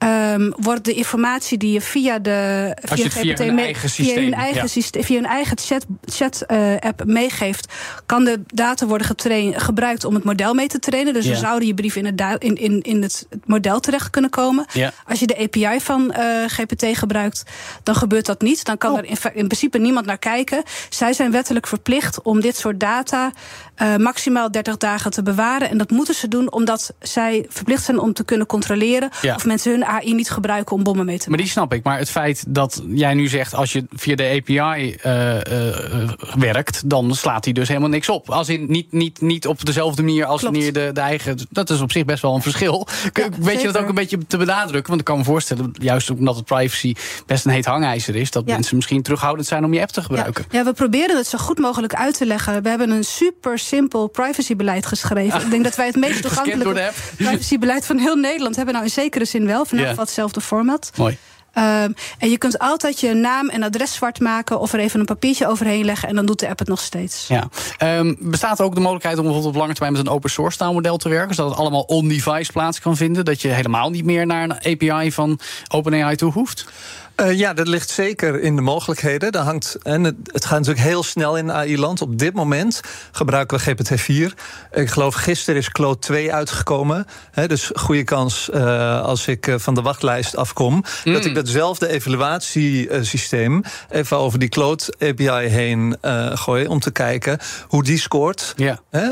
ehm, 0.00 0.50
wordt 0.56 0.84
de 0.84 0.94
informatie 0.94 1.58
die 1.58 1.72
je 1.72 1.80
via 1.80 2.18
de 2.18 2.76
Als 2.88 2.98
je 2.98 3.04
het 3.04 3.12
via 3.12 3.36
hun 3.36 3.54
me- 3.54 3.60
eigen 3.60 3.88
via 3.90 4.04
systeem, 4.04 4.24
hun 4.24 4.34
eigen, 4.34 4.60
ja. 4.60 4.66
syste- 4.66 5.02
via 5.02 5.16
hun 5.16 5.26
eigen 5.26 5.58
chat, 5.58 5.86
chat 6.04 6.40
eh, 6.46 6.76
app 6.80 7.04
meegeeft, 7.04 7.72
kan 8.06 8.24
de 8.24 8.40
data 8.46 8.86
worden 8.86 9.06
getrain, 9.06 9.60
gebruikt 9.60 10.04
om 10.04 10.14
het 10.14 10.24
model 10.24 10.54
mee 10.54 10.66
te 10.66 10.78
trainen. 10.78 11.14
Dus 11.14 11.24
Ja. 11.24 11.30
dan 11.32 11.40
zouden 11.40 11.66
je 11.68 11.74
brief 11.74 11.96
in 11.96 12.04
het, 12.06 12.22
in, 12.42 12.54
in, 12.54 12.80
in 12.82 13.02
het, 13.02 13.26
model 13.44 13.80
terecht 13.80 14.10
kunnen 14.10 14.30
komen. 14.30 14.64
Ja. 14.72 14.92
Als 15.06 15.20
je 15.20 15.26
de 15.26 15.38
API 15.38 15.80
van 15.80 16.12
eh, 16.12 16.44
GPT 16.46 16.84
gebruikt, 16.98 17.42
dan 17.82 17.94
gebeurt 17.94 18.26
dat 18.26 18.40
niet. 18.40 18.64
Dan 18.64 18.78
kan 18.78 18.92
Oh. 18.92 18.98
er 18.98 19.34
in 19.34 19.46
principe 19.46 19.78
niemand 19.78 20.06
naar 20.06 20.18
kijken. 20.18 20.62
Zij 20.88 21.12
zijn 21.12 21.30
wettelijk 21.30 21.66
verplicht 21.66 22.22
om 22.22 22.40
dit 22.40 22.56
soort 22.56 22.80
data 22.80 23.32
eh, 23.80 23.96
maximaal 23.96 24.50
30 24.50 24.76
dagen 24.76 25.10
te 25.10 25.22
bewaren. 25.22 25.70
En 25.70 25.78
dat 25.78 25.90
moeten 25.90 26.14
ze 26.14 26.28
doen 26.28 26.52
omdat 26.52 26.92
zij 27.00 27.46
verplicht 27.48 27.84
zijn 27.84 27.98
om 27.98 28.12
te 28.12 28.24
kunnen 28.24 28.46
controleren 28.46 29.10
Ja. 29.22 29.34
of 29.34 29.44
mensen 29.44 29.70
hun 29.72 29.84
AI 29.84 30.14
niet 30.14 30.30
gebruiken 30.30 30.76
om 30.76 30.82
bommen 30.82 31.06
mee 31.06 31.14
te 31.18 31.20
Maar 31.20 31.30
maken. 31.30 31.44
die 31.44 31.52
snap 31.52 31.72
ik. 31.74 31.82
Maar 31.84 31.98
het 31.98 32.10
feit 32.10 32.44
dat 32.48 32.82
jij 32.88 33.14
nu 33.14 33.28
zegt, 33.28 33.54
als 33.54 33.72
je 33.72 33.84
via 33.90 34.14
de 34.16 34.40
API 34.40 34.94
eh, 34.94 35.70
eh, 35.72 36.10
werkt, 36.38 36.88
dan 36.90 37.14
slaat 37.14 37.44
hij 37.44 37.52
dus 37.52 37.68
helemaal 37.68 37.88
niks 37.88 38.08
op. 38.08 38.30
Als 38.30 38.48
in 38.48 38.66
niet, 38.68 38.92
niet, 38.92 39.20
niet 39.20 39.46
op 39.46 39.64
dezelfde 39.64 40.02
manier 40.02 40.24
als 40.24 40.40
Klopt. 40.40 40.54
wanneer 40.54 40.72
de, 40.72 40.90
de 40.92 41.00
eigen. 41.00 41.38
Dat 41.50 41.70
is 41.70 41.80
op 41.80 41.92
zich 41.92 42.04
best 42.04 42.22
wel 42.22 42.34
een 42.34 42.42
verschil. 42.42 42.86
Ja, 43.12 43.28
Weet 43.40 43.60
je 43.60 43.66
dat 43.66 43.78
ook 43.82 43.88
een 43.88 43.94
beetje 43.94 44.18
te 44.26 44.36
benadrukken? 44.36 44.88
Want 44.88 45.00
ik 45.00 45.06
kan 45.06 45.18
me 45.18 45.24
voorstellen, 45.24 45.70
juist 45.72 46.10
omdat 46.10 46.36
het 46.36 46.44
privacy 46.44 46.94
best 47.26 47.44
een 47.44 47.52
heet 47.52 47.64
hangijzer 47.64 48.16
is, 48.16 48.30
dat 48.30 48.42
Ja. 48.46 48.52
mensen 48.54 48.76
misschien 48.76 49.02
terughoudend 49.02 49.48
zijn 49.48 49.64
om 49.64 49.74
je 49.74 49.80
app 49.80 49.90
te 49.90 50.02
gebruiken. 50.02 50.44
ja, 50.50 50.64
we 50.64 50.72
proberen 50.72 51.16
het 51.16 51.26
zo 51.26 51.38
goed 51.38 51.58
mogelijk 51.58 51.94
uit 51.94 52.16
te 52.16 52.26
leggen. 52.26 52.62
We 52.62 52.68
hebben 52.68 52.90
een 52.90 53.04
super 53.04 53.58
simpel 53.70 54.06
privacybeleid 54.08 54.86
geschreven. 54.86 55.40
Ik 55.40 55.50
denk 55.50 55.64
dat 55.64 55.76
wij 55.76 55.86
het 55.86 55.96
meest 55.96 56.22
toegankelijke 56.26 56.92
privacybeleid 57.16 57.86
van 57.86 57.98
heel 57.98 58.16
Nederland 58.16 58.56
hebben. 58.56 58.74
Nou, 58.74 58.86
in 58.86 58.92
zekere 58.92 59.24
zin 59.24 59.46
wel, 59.46 59.64
van 59.64 59.78
Ja. 59.78 59.88
ja. 59.88 59.94
hetzelfde 59.94 60.40
format. 60.40 60.90
Mooi. 60.96 61.18
Ehm, 61.52 61.92
en 62.18 62.30
je 62.30 62.38
kunt 62.38 62.58
altijd 62.58 63.00
je 63.00 63.14
naam 63.14 63.48
en 63.48 63.62
adres 63.62 63.94
zwart 63.94 64.20
maken 64.20 64.60
of 64.60 64.72
er 64.72 64.78
even 64.78 65.00
een 65.00 65.06
papiertje 65.06 65.46
overheen 65.46 65.84
leggen 65.84 66.08
en 66.08 66.14
dan 66.14 66.26
doet 66.26 66.38
de 66.38 66.48
app 66.48 66.58
het 66.58 66.68
nog 66.68 66.80
steeds. 66.80 67.26
Ja. 67.28 67.48
Ehm, 67.78 68.14
bestaat 68.18 68.58
er 68.58 68.64
ook 68.64 68.74
de 68.74 68.80
mogelijkheid 68.80 69.16
om 69.16 69.22
bijvoorbeeld 69.22 69.54
op 69.54 69.60
lange 69.60 69.72
termijn 69.72 69.92
met 69.96 70.06
een 70.06 70.12
open 70.12 70.30
source 70.30 70.58
taalmodel 70.58 70.96
te 70.96 71.08
werken, 71.08 71.34
zodat 71.34 71.50
het 71.50 71.60
allemaal 71.60 71.82
on-device 71.82 72.52
plaats 72.52 72.80
kan 72.80 72.96
vinden? 72.96 73.24
Dat 73.24 73.42
je 73.42 73.48
helemaal 73.48 73.90
niet 73.90 74.04
meer 74.04 74.26
naar 74.26 74.42
een 74.42 74.80
API 74.90 75.12
van 75.12 75.38
OpenAI 75.68 76.16
toe 76.16 76.32
hoeft? 76.32 76.66
Eh, 77.14 77.38
ja, 77.38 77.52
dat 77.52 77.68
ligt 77.68 77.90
zeker 77.90 78.40
in 78.40 78.56
de 78.56 78.62
mogelijkheden. 78.62 79.32
Dat 79.32 79.44
hangt, 79.44 79.78
en 79.82 80.04
het, 80.04 80.14
het 80.32 80.44
gaat 80.44 80.58
natuurlijk 80.58 80.86
heel 80.86 81.02
snel 81.02 81.36
in 81.36 81.52
AI-land. 81.52 82.02
Op 82.02 82.18
dit 82.18 82.34
moment 82.34 82.80
gebruiken 83.12 83.58
we 83.58 83.74
GPT-4. 83.74 84.34
Ik 84.72 84.88
geloof 84.88 85.14
gisteren 85.14 85.60
is 85.60 85.70
Claude 85.70 85.98
2 85.98 86.32
uitgekomen. 86.32 87.06
Dus 87.46 87.70
goede 87.74 88.04
kans 88.04 88.50
eh, 88.50 89.02
als 89.02 89.26
ik 89.26 89.46
eh, 89.46 89.54
van 89.58 89.74
de 89.74 89.82
wachtlijst 89.82 90.36
afkom... 90.36 90.84
dat 91.04 91.24
ik 91.24 91.34
datzelfde 91.34 91.88
evaluatiesysteem 91.88 93.62
even 93.90 94.16
over 94.16 94.38
die 94.38 94.48
Claude 94.48 94.94
API 94.98 95.48
heen 95.48 95.96
gooi... 96.34 96.66
om 96.66 96.80
te 96.80 96.90
kijken 96.90 97.38
hoe 97.68 97.82
die 97.82 97.98
scoort 97.98 98.54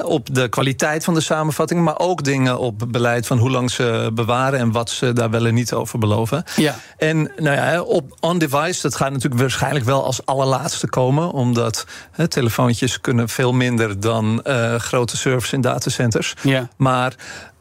op 0.02 0.34
de 0.34 0.48
kwaliteit 0.48 1.04
van 1.04 1.14
de 1.14 1.20
samenvatting... 1.20 1.84
maar 1.84 1.98
ook 1.98 2.24
dingen 2.24 2.58
op 2.58 2.84
beleid 2.88 3.26
van 3.26 3.38
hoe 3.38 3.50
lang 3.50 3.70
ze 3.70 4.10
bewaren... 4.14 4.58
en 4.58 4.72
wat 4.72 4.90
ze 4.90 5.12
daar 5.12 5.30
wel 5.30 5.46
en 5.46 5.54
niet 5.54 5.72
over 5.72 5.98
beloven. 5.98 6.44
Ja. 6.56 6.76
En 6.96 7.32
nou 7.36 7.56
ja, 7.56 7.82
op 7.88 8.16
on-device, 8.20 8.82
dat 8.82 8.94
gaat 8.94 9.10
natuurlijk 9.10 9.40
waarschijnlijk 9.40 9.84
wel 9.84 10.04
als 10.04 10.26
allerlaatste 10.26 10.88
komen. 10.88 11.30
Omdat 11.30 11.86
telefoontjes 12.28 13.00
kunnen 13.00 13.28
veel 13.28 13.52
minder 13.52 14.00
dan 14.00 14.42
eh, 14.42 14.74
grote 14.74 15.16
servers 15.16 15.52
in 15.52 15.60
datacenters. 15.60 16.34
Ja. 16.42 16.68
Maar 16.76 17.14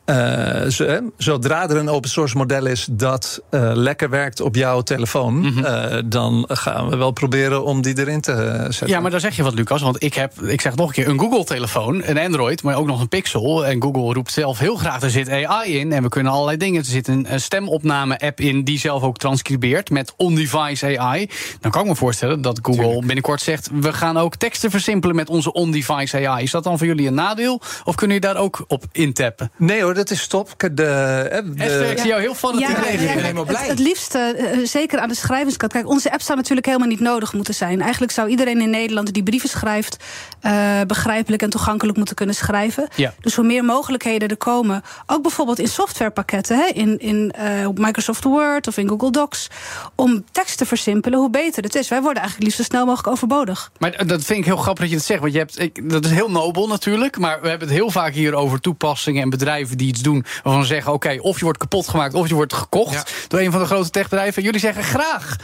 eh, 0.08 1.06
zodra 1.18 1.70
er 1.70 1.78
een 1.78 1.90
open 1.90 2.10
source 2.10 2.38
model 2.38 2.66
is 2.66 2.88
dat 2.92 3.42
eh, 3.50 3.72
lekker 3.74 4.10
werkt 4.10 4.42
op 4.42 4.56
jouw 4.56 4.82
telefoon, 4.82 5.40
Mhm. 5.40 5.64
eh, 5.66 6.02
dan 6.06 6.46
gaan 6.48 6.90
we 6.90 6.96
wel 6.96 7.12
proberen 7.12 7.64
om 7.64 7.82
die 7.82 8.00
erin 8.00 8.22
te 8.22 8.58
zetten. 8.70 8.88
Ja, 8.88 9.00
maar 9.00 9.12
daar 9.12 9.20
zeg 9.20 9.36
je 9.36 9.44
wat, 9.44 9.54
Lucas. 9.54 9.82
Want 9.82 10.04
ik 10.04 10.14
heb, 10.14 10.42
ik 10.42 10.62
zeg 10.62 10.76
nog 10.76 10.88
een 10.88 10.94
keer, 10.94 11.08
een 11.08 11.20
Google-telefoon, 11.20 12.02
een 12.06 12.18
Android, 12.20 12.64
maar 12.64 12.76
ook 12.76 12.88
nog 12.88 13.02
een 13.02 13.08
Pixel. 13.10 13.66
En 13.66 13.82
Google 13.82 14.14
roept 14.14 14.32
zelf 14.32 14.60
heel 14.60 14.76
graag, 14.76 15.02
er 15.02 15.10
zit 15.10 15.30
AI 15.30 15.78
in. 15.80 15.92
En 15.92 16.04
we 16.04 16.10
kunnen 16.10 16.32
allerlei 16.32 16.58
dingen. 16.58 16.80
Er 16.80 16.86
zit 16.86 17.08
een, 17.08 17.34
een 17.34 17.42
stemopname-app 17.42 18.40
in 18.40 18.64
die 18.64 18.80
zelf 18.80 19.04
ook 19.04 19.18
transcribeert 19.18 19.90
met 19.90 20.14
on-device 20.18 20.98
AI. 21.00 21.30
Dan 21.60 21.72
kan 21.72 21.82
ik 21.82 21.88
me 21.88 21.96
voorstellen 21.96 22.42
dat 22.42 22.60
Google 22.62 23.00
binnenkort 23.06 23.42
zegt, 23.42 23.70
we 23.74 23.94
gaan 23.94 24.18
ook 24.18 24.36
teksten 24.36 24.72
versimpelen 24.72 25.16
met 25.16 25.30
onze 25.30 25.54
on-device 25.54 26.28
AI. 26.28 26.44
Is 26.44 26.52
dat 26.52 26.64
dan 26.64 26.78
voor 26.78 26.88
jullie 26.88 27.08
een 27.08 27.14
nadeel? 27.14 27.62
Of 27.84 27.96
kunnen 27.96 28.16
jullie 28.18 28.34
daar 28.34 28.44
ook 28.44 28.64
op 28.68 28.84
intappen? 28.92 29.52
Nee 29.58 29.82
hoor, 29.82 29.96
dat 29.98 30.12
is 30.12 30.28
top. 30.28 30.54
De, 30.58 30.84
hè, 30.84 31.54
de- 31.54 31.64
Esther, 31.64 31.92
ik 31.92 31.98
zie 31.98 32.08
jou 32.08 32.22
heel 32.22 32.34
fanatiek 32.36 32.68
Ja, 32.68 32.74
reageren. 32.74 33.16
ja, 33.16 33.22
helemaal 33.22 33.46
blij. 33.46 33.62
Het, 33.62 33.70
het 33.70 33.80
liefste, 33.80 34.20
eh, 34.20 34.58
zeker 34.66 35.00
aan 35.00 35.10
de 35.10 35.16
schrijverskant. 35.16 35.72
Kijk, 35.72 35.88
onze 35.88 36.12
app 36.12 36.22
zou 36.22 36.38
natuurlijk 36.38 36.66
helemaal 36.68 36.88
niet 36.88 37.00
nodig 37.00 37.34
moeten 37.34 37.54
zijn. 37.54 37.82
Eigenlijk 37.82 38.12
zou 38.12 38.30
iedereen 38.30 38.62
in 38.62 38.70
Nederland 38.70 39.14
die 39.14 39.24
brieven 39.24 39.50
schrijft... 39.50 39.98
eh, 40.42 40.82
begrijpelijk 40.88 41.42
en 41.42 41.50
toegankelijk 41.50 41.98
moeten 41.98 42.16
kunnen 42.16 42.36
schrijven. 42.36 42.88
Ja. 42.96 43.14
Dus 43.22 43.36
hoe 43.36 43.46
meer 43.46 43.64
mogelijkheden 43.66 44.30
er 44.30 44.38
komen... 44.38 44.84
ook 45.06 45.22
bijvoorbeeld 45.22 45.60
in 45.60 45.68
softwarepakketten... 45.68 46.58
Hè, 46.58 46.66
in, 46.66 47.00
in 47.00 47.32
eh, 47.32 47.68
Microsoft 47.74 48.24
Word 48.24 48.68
of 48.68 48.78
in 48.78 48.88
Google 48.90 49.12
Docs... 49.12 49.48
om 49.96 50.24
tekst 50.32 50.58
te 50.58 50.66
versimpelen, 50.66 51.20
hoe 51.20 51.30
beter 51.30 51.64
het 51.64 51.76
is. 51.76 51.88
Wij 51.88 52.02
worden 52.02 52.22
eigenlijk 52.22 52.44
liefst 52.44 52.58
zo 52.58 52.64
snel 52.74 52.86
mogelijk 52.86 53.08
overbodig. 53.08 53.72
Maar 53.78 54.08
dat 54.08 54.24
vind 54.24 54.40
ik 54.40 54.46
heel 54.46 54.58
grappig 54.58 54.82
dat 54.84 54.90
je 54.90 54.96
het 54.96 55.06
zegt. 55.06 55.20
Want 55.20 55.34
je 55.34 55.40
hebt, 55.40 55.60
ik, 55.60 55.90
dat 55.90 56.06
is 56.06 56.12
heel 56.12 56.32
nobel 56.32 56.68
natuurlijk. 56.68 57.18
Maar 57.18 57.42
we 57.42 57.50
hebben 57.50 57.68
het 57.68 57.78
heel 57.78 57.92
vaak 57.92 58.14
hier 58.14 58.34
over 58.34 58.60
toepassingen 58.60 59.24
en 59.24 59.30
bedrijven 59.30 59.78
die 59.78 59.87
iets 59.88 60.02
doen. 60.02 60.26
waarvan 60.44 60.62
ze 60.62 60.68
zeggen: 60.68 60.94
oké, 60.94 61.18
of 61.22 61.38
je 61.38 61.44
wordt 61.44 61.60
kapot 61.60 61.88
gemaakt 61.88 62.14
of 62.14 62.28
je 62.28 62.34
wordt 62.36 62.54
gekocht 62.54 62.94
Ja. 62.94 63.04
door 63.28 63.40
een 63.40 63.52
van 63.52 63.60
de 63.62 63.66
grote 63.68 63.90
techbedrijven. 63.90 64.44
Jullie 64.44 64.60
zeggen 64.60 64.84
graag. 64.84 65.36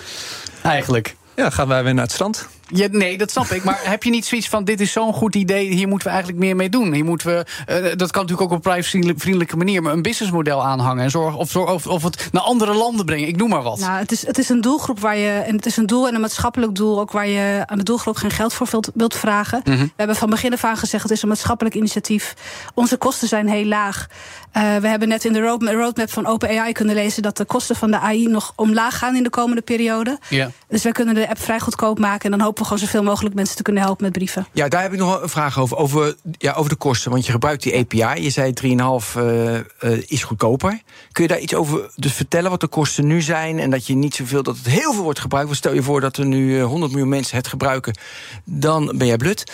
Eigenlijk. 0.61 1.15
ja, 1.35 1.49
gaan 1.49 1.67
wij 1.67 1.83
weer 1.83 1.93
naar 1.93 2.03
het 2.03 2.11
strand. 2.11 2.47
Ja, 2.73 2.87
nee, 2.91 3.17
dat 3.17 3.31
snap 3.31 3.45
ik. 3.45 3.63
Maar 3.63 3.79
heb 3.83 4.03
je 4.03 4.09
niet 4.09 4.25
zoiets 4.25 4.49
van: 4.49 4.63
dit 4.63 4.81
is 4.81 4.91
zo'n 4.91 5.13
goed 5.13 5.35
idee, 5.35 5.73
hier 5.73 5.87
moeten 5.87 6.07
we 6.07 6.13
eigenlijk 6.13 6.43
meer 6.43 6.55
mee 6.55 6.69
doen? 6.69 6.93
Hier 6.93 7.05
moeten 7.05 7.27
we, 7.27 7.45
eh, 7.65 7.75
dat 7.97 8.11
kan 8.11 8.21
natuurlijk 8.21 8.41
ook 8.41 8.57
op 8.57 8.65
een 8.65 8.71
privacyvriendelijke 8.71 9.57
manier, 9.57 9.81
maar 9.81 9.93
een 9.93 10.01
businessmodel 10.01 10.63
aanhangen 10.63 11.03
en 11.03 11.11
zorgen 11.11 11.39
of, 11.39 11.55
of, 11.55 11.87
of 11.87 12.03
het 12.03 12.29
naar 12.31 12.41
andere 12.41 12.73
landen 12.73 13.05
brengen. 13.05 13.27
Ik 13.27 13.35
noem 13.35 13.49
maar 13.49 13.61
wat. 13.61 13.79
Nou, 13.79 13.99
het 13.99 14.11
is, 14.11 14.25
het 14.27 14.37
is 14.37 14.49
een 14.49 14.61
doelgroep 14.61 14.99
waar 14.99 15.17
je. 15.17 15.29
En 15.29 15.55
het 15.55 15.65
is 15.65 15.77
een 15.77 15.85
doel 15.85 16.07
en 16.07 16.15
een 16.15 16.21
maatschappelijk 16.21 16.75
doel 16.75 16.99
ook 16.99 17.11
waar 17.11 17.27
je 17.27 17.63
aan 17.65 17.77
de 17.77 17.83
doelgroep 17.83 18.15
geen 18.15 18.31
geld 18.31 18.53
voor 18.53 18.67
wilt, 18.71 18.91
wilt 18.93 19.15
vragen. 19.15 19.61
We 19.63 19.89
hebben 19.95 20.15
van 20.15 20.29
begin 20.29 20.53
af 20.53 20.63
aan 20.63 20.77
gezegd: 20.77 21.03
het 21.03 21.11
is 21.11 21.21
een 21.21 21.27
maatschappelijk 21.27 21.75
initiatief. 21.75 22.33
Onze 22.73 22.97
kosten 22.97 23.27
zijn 23.27 23.47
heel 23.49 23.65
laag. 23.65 24.07
Eh, 24.51 24.75
we 24.75 24.87
hebben 24.87 25.07
net 25.07 25.25
in 25.25 25.33
de 25.33 25.41
roadmap, 25.41 25.73
roadmap 25.73 26.11
van 26.11 26.25
OpenAI 26.25 26.71
kunnen 26.71 26.95
lezen 26.95 27.21
dat 27.23 27.37
de 27.37 27.45
kosten 27.45 27.75
van 27.75 27.91
de 27.91 27.99
AI 27.99 28.27
nog 28.27 28.53
omlaag 28.55 28.97
gaan 28.97 29.15
in 29.15 29.23
de 29.23 29.29
komende 29.29 29.61
periode. 29.61 30.19
Ja. 30.29 30.51
Dus 30.67 30.83
wij 30.83 30.91
kunnen 30.91 31.15
de 31.15 31.29
app 31.29 31.39
vrij 31.39 31.59
goedkoop 31.59 31.99
maken. 31.99 32.31
En 32.31 32.37
dan 32.37 32.45
hopen 32.45 32.62
we 32.63 32.69
gewoon 32.69 32.87
zoveel 32.89 33.03
mogelijk 33.03 33.35
mensen 33.35 33.55
te 33.55 33.61
kunnen 33.61 33.83
helpen 33.83 34.03
met 34.03 34.13
brieven. 34.13 34.47
Ja, 34.51 34.67
daar 34.67 34.81
heb 34.81 34.93
ik 34.93 34.99
nog 34.99 35.21
een 35.21 35.29
vraag 35.29 35.59
over. 35.59 35.77
Over, 35.77 36.15
ja, 36.37 36.53
over 36.53 36.69
de 36.69 36.75
kosten. 36.75 37.11
Want 37.11 37.25
je 37.25 37.31
gebruikt 37.31 37.63
die 37.63 37.77
API. 37.77 38.23
Je 38.23 38.29
zei 38.29 38.53
3,5 38.53 39.15
eh, 39.15 39.55
eh, 39.57 39.63
is 40.07 40.23
goedkoper. 40.23 40.81
Kun 41.11 41.23
je 41.23 41.29
daar 41.29 41.39
iets 41.39 41.55
over 41.55 41.89
dus 41.95 42.13
vertellen 42.13 42.49
wat 42.49 42.61
de 42.61 42.67
kosten 42.67 43.07
nu 43.07 43.21
zijn? 43.21 43.59
En 43.59 43.69
dat 43.69 43.87
je 43.87 43.95
niet 43.95 44.15
zoveel, 44.15 44.43
dat 44.43 44.57
het 44.57 44.67
heel 44.67 44.93
veel 44.93 45.03
wordt 45.03 45.19
gebruikt. 45.19 45.47
Want 45.47 45.59
stel 45.59 45.73
je 45.73 45.83
voor 45.83 46.01
dat 46.01 46.17
er 46.17 46.25
nu 46.25 46.59
eh, 46.59 46.65
100 46.65 46.91
miljoen 46.91 47.09
mensen 47.09 47.37
het 47.37 47.47
gebruiken. 47.47 47.97
Dan 48.43 48.93
ben 48.97 49.07
jij 49.07 49.17
blut. 49.17 49.51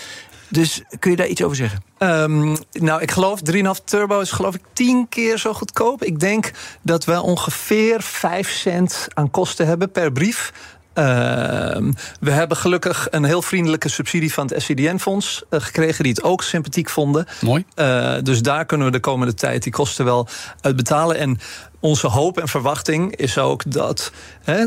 Dus 0.49 0.81
kun 0.99 1.11
je 1.11 1.17
daar 1.17 1.27
iets 1.27 1.43
over 1.43 1.55
zeggen? 1.55 1.83
Ehm, 1.97 2.55
nou, 2.71 3.01
ik 3.01 3.11
geloof 3.11 3.41
3,5 3.41 3.83
turbo 3.83 4.19
is 4.19 4.31
geloof 4.31 4.55
ik 4.55 4.61
10 4.73 5.09
keer 5.09 5.37
zo 5.37 5.53
goedkoop. 5.53 6.03
Ik 6.03 6.19
denk 6.19 6.51
dat 6.81 7.05
we 7.05 7.21
ongeveer 7.21 8.01
5 8.01 8.49
cent 8.49 9.07
aan 9.13 9.31
kosten 9.31 9.67
hebben 9.67 9.91
per 9.91 10.11
brief. 10.11 10.53
Ehm, 10.99 11.91
we 12.19 12.31
hebben 12.31 12.57
gelukkig 12.57 13.07
een 13.09 13.23
heel 13.23 13.41
vriendelijke 13.41 13.89
subsidie 13.89 14.33
van 14.33 14.47
het 14.47 14.62
SCDN-fonds 14.62 15.43
eh, 15.49 15.62
gekregen, 15.62 16.03
die 16.03 16.13
het 16.13 16.23
ook 16.23 16.43
sympathiek 16.43 16.89
vonden. 16.89 17.25
Mooi. 17.41 17.65
Eh, 17.75 18.15
dus 18.23 18.41
daar 18.41 18.65
kunnen 18.65 18.88
we 18.88 18.93
de 18.93 18.99
komende 18.99 19.33
tijd 19.33 19.63
die 19.63 19.71
kosten 19.71 20.05
wel 20.05 20.27
uitbetalen. 20.62 21.17
En 21.17 21.39
onze 21.79 22.07
hoop 22.07 22.39
en 22.39 22.47
verwachting 22.47 23.15
is 23.15 23.38
ook 23.38 23.71
dat, 23.71 24.12
hè, 24.43 24.65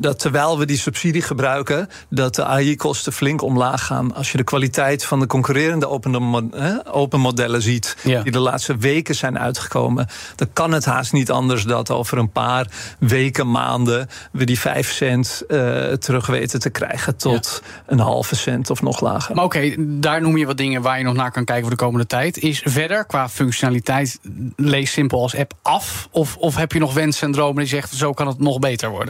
dat 0.00 0.18
terwijl 0.18 0.58
we 0.58 0.66
die 0.66 0.78
subsidie 0.78 1.22
gebruiken, 1.22 1.88
dat 2.08 2.34
de 2.34 2.44
AI-kosten 2.44 3.12
flink 3.12 3.42
omlaag 3.42 3.86
gaan. 3.86 4.14
Als 4.14 4.30
je 4.30 4.36
de 4.36 4.44
kwaliteit 4.44 5.04
van 5.04 5.20
de 5.20 5.26
concurrerende 5.26 5.88
open, 5.88 6.52
open 6.92 7.20
modellen 7.20 7.62
ziet, 7.62 7.96
Ja. 8.02 8.22
die 8.22 8.32
de 8.32 8.38
laatste 8.38 8.76
weken 8.76 9.14
zijn 9.14 9.38
uitgekomen, 9.38 10.06
dan 10.36 10.48
kan 10.52 10.72
het 10.72 10.84
haast 10.84 11.12
niet 11.12 11.30
anders 11.30 11.64
dat 11.64 11.90
over 11.90 12.18
een 12.18 12.30
paar 12.30 12.66
weken, 12.98 13.50
maanden, 13.50 14.08
we 14.32 14.44
die 14.44 14.60
5 14.60 14.92
cent 14.92 15.42
eh, 15.48 15.58
terug 15.92 16.26
weten 16.26 16.60
te 16.60 16.70
krijgen 16.70 17.16
tot 17.16 17.62
een 17.86 17.98
halve 17.98 18.36
cent 18.36 18.70
of 18.70 18.82
nog 18.82 19.00
lager. 19.00 19.34
Maar 19.34 19.44
oké, 19.44 19.74
daar 19.78 20.20
noem 20.20 20.36
je 20.36 20.46
wat 20.46 20.56
dingen 20.56 20.82
waar 20.82 20.98
je 20.98 21.04
nog 21.04 21.14
naar 21.14 21.30
kan 21.30 21.44
kijken 21.44 21.66
voor 21.66 21.76
de 21.76 21.84
komende 21.84 22.06
tijd. 22.06 22.38
Is 22.38 22.62
verder 22.64 23.04
qua 23.04 23.28
functionaliteit 23.28 24.18
lees 24.56 24.92
simpel 24.92 25.22
als 25.22 25.36
app 25.36 25.52
af? 25.62 26.08
Of, 26.10 26.36
of 26.36 26.56
heb 26.56 26.72
je 26.72 26.78
nog 26.78 26.94
wens 26.94 27.22
en 27.22 27.32
dromen 27.32 27.56
die 27.56 27.66
zegt 27.66 27.94
zo 27.94 28.12
kan 28.12 28.26
het 28.26 28.38
nog 28.38 28.58
beter 28.58 28.88
worden? 28.90 29.01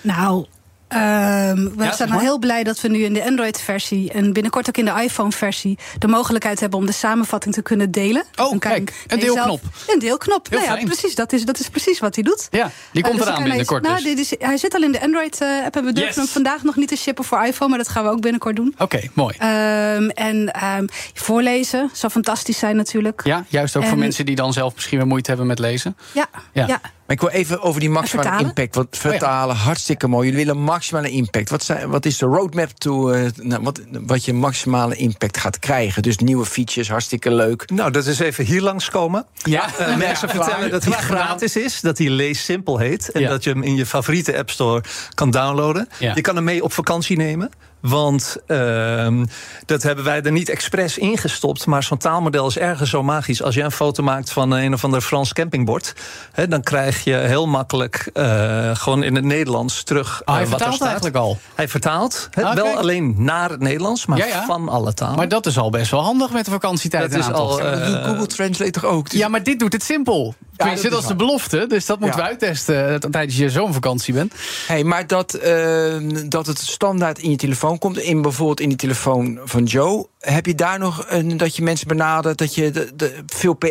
Nou, 0.00 0.46
Ehm, 0.90 1.68
we 1.76 1.84
Ja, 1.84 1.92
zijn 1.92 2.12
al 2.12 2.18
heel 2.18 2.38
blij 2.38 2.62
dat 2.64 2.80
we 2.80 2.88
nu 2.88 3.04
in 3.04 3.12
de 3.12 3.24
Android-versie 3.24 4.12
en 4.12 4.32
binnenkort 4.32 4.68
ook 4.68 4.76
in 4.76 4.84
de 4.84 5.02
iPhone-versie 5.02 5.78
de 5.98 6.06
mogelijkheid 6.08 6.60
hebben 6.60 6.78
om 6.78 6.86
de 6.86 6.92
samenvatting 6.92 7.54
te 7.54 7.62
kunnen 7.62 7.90
delen. 7.90 8.24
Oh, 8.36 8.58
kijk, 8.58 9.04
een 9.06 9.20
zelf- 9.20 9.34
deelknop. 9.34 9.62
Een 9.86 9.98
deelknop. 9.98 10.46
Heel 10.50 10.60
nou 10.60 10.78
ja, 10.80 10.84
precies. 10.86 11.14
Dat 11.14 11.32
is, 11.32 11.44
dat 11.44 11.60
is 11.60 11.68
precies 11.68 11.98
wat 11.98 12.14
hij 12.14 12.24
doet. 12.24 12.48
Ja, 12.50 12.70
die 12.92 13.02
komt 13.02 13.14
Eh, 13.14 13.20
dus 13.20 13.28
eraan 13.28 13.40
hij- 13.40 13.48
binnenkort 13.48 13.82
nou, 13.82 14.02
dus. 14.02 14.30
is, 14.32 14.34
hij 14.38 14.56
zit 14.56 14.74
al 14.74 14.82
in 14.82 14.92
de 14.92 15.00
Android-app 15.02 15.76
en 15.76 15.84
we 15.84 15.92
durven 15.92 16.04
Yes. 16.06 16.16
hem 16.16 16.26
vandaag 16.26 16.62
nog 16.62 16.76
niet 16.76 16.88
te 16.88 16.96
shippen 16.96 17.24
voor 17.24 17.44
iPhone, 17.44 17.70
maar 17.70 17.78
dat 17.78 17.88
gaan 17.88 18.04
we 18.04 18.10
ook 18.10 18.20
binnenkort 18.20 18.56
doen. 18.56 18.74
Oké, 18.78 19.00
mooi. 19.14 19.34
Ehm, 19.38 20.08
en 20.08 20.52
ehm, 20.52 20.86
voorlezen 21.14 21.90
zou 21.92 22.12
fantastisch 22.12 22.58
zijn 22.58 22.76
natuurlijk. 22.76 23.20
Ja, 23.24 23.44
juist 23.48 23.76
ook 23.76 23.82
voor 23.82 23.92
en- 23.92 23.98
mensen 23.98 24.26
die 24.26 24.36
dan 24.36 24.52
zelf 24.52 24.74
misschien 24.74 24.98
weer 24.98 25.06
moeite 25.06 25.28
hebben 25.28 25.46
met 25.46 25.58
lezen. 25.58 25.96
Ja, 26.12 26.26
Ja. 26.52 26.66
ja. 26.66 26.80
Maar 27.10 27.18
ik 27.18 27.24
wil 27.30 27.40
even 27.40 27.62
over 27.62 27.80
die 27.80 27.90
maximale 27.90 28.22
vertalen? 28.28 28.48
impact. 28.48 28.74
Want 28.74 28.96
vertalen, 28.98 29.56
hartstikke 29.56 30.06
mooi. 30.08 30.28
Jullie 30.30 30.44
willen 30.46 30.62
maximale 30.62 31.10
impact. 31.10 31.50
Wat, 31.50 31.62
zijn, 31.64 31.88
wat 31.88 32.06
is 32.06 32.18
de 32.18 32.26
roadmap 32.26 32.70
to 32.78 33.10
eh, 33.10 33.30
nou, 33.36 33.62
wat, 33.62 33.80
wat 33.90 34.24
je 34.24 34.32
maximale 34.32 34.94
impact 34.96 35.38
gaat 35.38 35.58
krijgen? 35.58 36.02
Dus 36.02 36.16
nieuwe 36.16 36.44
features, 36.44 36.88
hartstikke 36.88 37.34
leuk. 37.34 37.70
Nou, 37.70 37.90
dat 37.90 38.06
is 38.06 38.18
even 38.18 38.44
hier 38.44 38.60
langskomen. 38.62 39.26
Ja, 39.42 39.68
Eh, 39.78 39.96
mensen 39.96 40.28
vertellen 40.28 40.70
dat 40.70 40.84
hij 40.84 40.92
gratis 40.92 41.56
is, 41.56 41.80
dat 41.80 41.98
hij 41.98 42.08
Lees 42.08 42.44
Simpel 42.44 42.78
heet. 42.78 43.10
En 43.10 43.20
Ja. 43.20 43.28
dat 43.28 43.44
je 43.44 43.50
hem 43.50 43.62
in 43.62 43.76
je 43.76 43.86
favoriete 43.86 44.36
App 44.38 44.50
Store 44.50 44.82
kan 45.14 45.30
downloaden. 45.30 45.88
Ja. 45.98 46.12
Je 46.14 46.20
kan 46.20 46.34
hem 46.34 46.44
mee 46.44 46.64
op 46.64 46.72
vakantie 46.72 47.16
nemen. 47.16 47.50
Want 47.80 48.36
ehm, 48.46 49.24
dat 49.66 49.82
hebben 49.82 50.04
wij 50.04 50.22
er 50.22 50.32
niet 50.32 50.48
expres 50.48 50.98
ingestopt. 50.98 51.66
Maar 51.66 51.82
zo'n 51.82 51.98
taalmodel 51.98 52.46
is 52.46 52.58
ergens 52.58 52.90
zo 52.90 53.02
magisch. 53.02 53.42
Als 53.42 53.54
je 53.54 53.62
een 53.62 53.70
foto 53.70 54.02
maakt 54.02 54.32
van 54.32 54.50
een 54.50 54.72
of 54.74 54.84
ander 54.84 55.00
Frans 55.00 55.32
campingbord... 55.32 55.94
Hè, 56.32 56.48
dan 56.48 56.62
krijg 56.62 57.04
je 57.04 57.14
heel 57.14 57.46
makkelijk 57.46 58.10
eh, 58.12 58.70
gewoon 58.76 59.02
in 59.02 59.14
het 59.14 59.24
Nederlands 59.24 59.82
terug 59.82 60.22
Oh, 60.24 60.34
hij 60.34 60.42
eh, 60.44 60.50
wat 60.50 60.60
er 60.60 60.66
vertaalt 60.66 60.74
staat. 60.74 60.86
eigenlijk 60.88 61.16
al. 61.16 61.38
Hij 61.54 61.68
vertaalt. 61.68 62.28
hè, 62.30 62.44
Ah, 62.44 62.54
wel 62.54 62.76
alleen 62.76 63.14
naar 63.18 63.50
het 63.50 63.60
Nederlands, 63.60 64.06
maar 64.06 64.18
Ja, 64.18 64.26
ja. 64.26 64.44
van 64.44 64.68
alle 64.68 64.94
talen. 64.94 65.16
Maar 65.16 65.28
dat 65.28 65.46
is 65.46 65.58
al 65.58 65.70
best 65.70 65.90
wel 65.90 66.02
handig 66.02 66.30
met 66.32 66.44
de 66.44 66.50
vakantietijd. 66.50 67.10
Dat 67.10 67.20
is 67.20 67.32
al, 67.32 67.48
Dat 67.48 67.60
eh, 67.60 67.86
doet 67.86 68.04
Google 68.04 68.26
Translate 68.26 68.70
toch 68.70 68.84
ook? 68.84 69.10
Dus- 69.10 69.18
Ja, 69.18 69.28
maar 69.28 69.42
dit 69.42 69.58
doet 69.58 69.72
het 69.72 69.82
simpel. 69.82 70.34
Dat 70.66 70.82
dat, 70.82 70.92
is 70.92 70.98
is 70.98 71.06
de 71.06 71.14
belofte. 71.16 71.64
Dus 71.68 71.86
dat 71.86 71.98
moeten 72.00 72.18
Ja. 72.18 72.24
we 72.24 72.30
uittesten 72.30 72.88
eh, 73.02 73.10
tijdens 73.10 73.36
je 73.36 73.50
zo'n 73.50 73.72
vakantie 73.72 74.14
bent. 74.14 74.34
Hey, 74.66 74.84
maar 74.84 75.06
dat, 75.06 75.34
eh, 75.34 75.96
dat 76.28 76.46
het 76.46 76.58
standaard 76.58 77.18
in 77.18 77.30
je 77.30 77.36
telefoon 77.36 77.78
komt, 77.78 77.98
in 77.98 78.22
bijvoorbeeld 78.22 78.60
in 78.60 78.68
die 78.68 78.78
telefoon 78.78 79.38
van 79.44 79.64
Joe, 79.64 80.06
heb 80.18 80.46
je 80.46 80.54
daar 80.54 80.78
nog 80.78 81.04
een, 81.08 81.36
dat 81.36 81.56
je 81.56 81.62
mensen 81.62 81.88
benadert, 81.88 82.38
dat 82.38 82.54
je 82.54 82.70
de, 82.70 82.90
de, 82.96 83.14
veel 83.26 83.54
PR, 83.54 83.66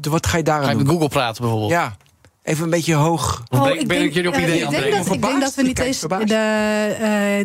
de- 0.00 0.10
wat 0.10 0.26
ga 0.26 0.36
je 0.36 0.42
daar 0.42 0.58
Ga 0.58 0.62
je 0.64 0.70
aan 0.70 0.76
met 0.76 0.84
doen? 0.86 0.94
Google 0.94 1.08
praten 1.10 1.42
bijvoorbeeld. 1.42 1.70
Ja, 1.72 1.96
even 2.42 2.64
een 2.64 2.70
beetje 2.70 2.94
hoog. 2.94 3.42
Of 3.50 3.62
ben- 3.62 3.80
ik 3.80 3.88
ben 3.88 4.02
ik 4.02 4.14
jullie 4.14 4.28
op 4.28 4.34
eh, 4.34 4.42
ideeën 4.42 4.58
ik 4.58 4.64
aan 4.66 4.70
denk 4.70 4.82
het 4.84 4.92
brengen? 4.92 5.14
ik 5.14 5.22
denk 5.22 5.40
dat 5.40 5.54
we 5.54 5.62
niet 5.62 5.78
eens 5.78 6.00
de. 6.00 6.34
eh, 7.00 7.38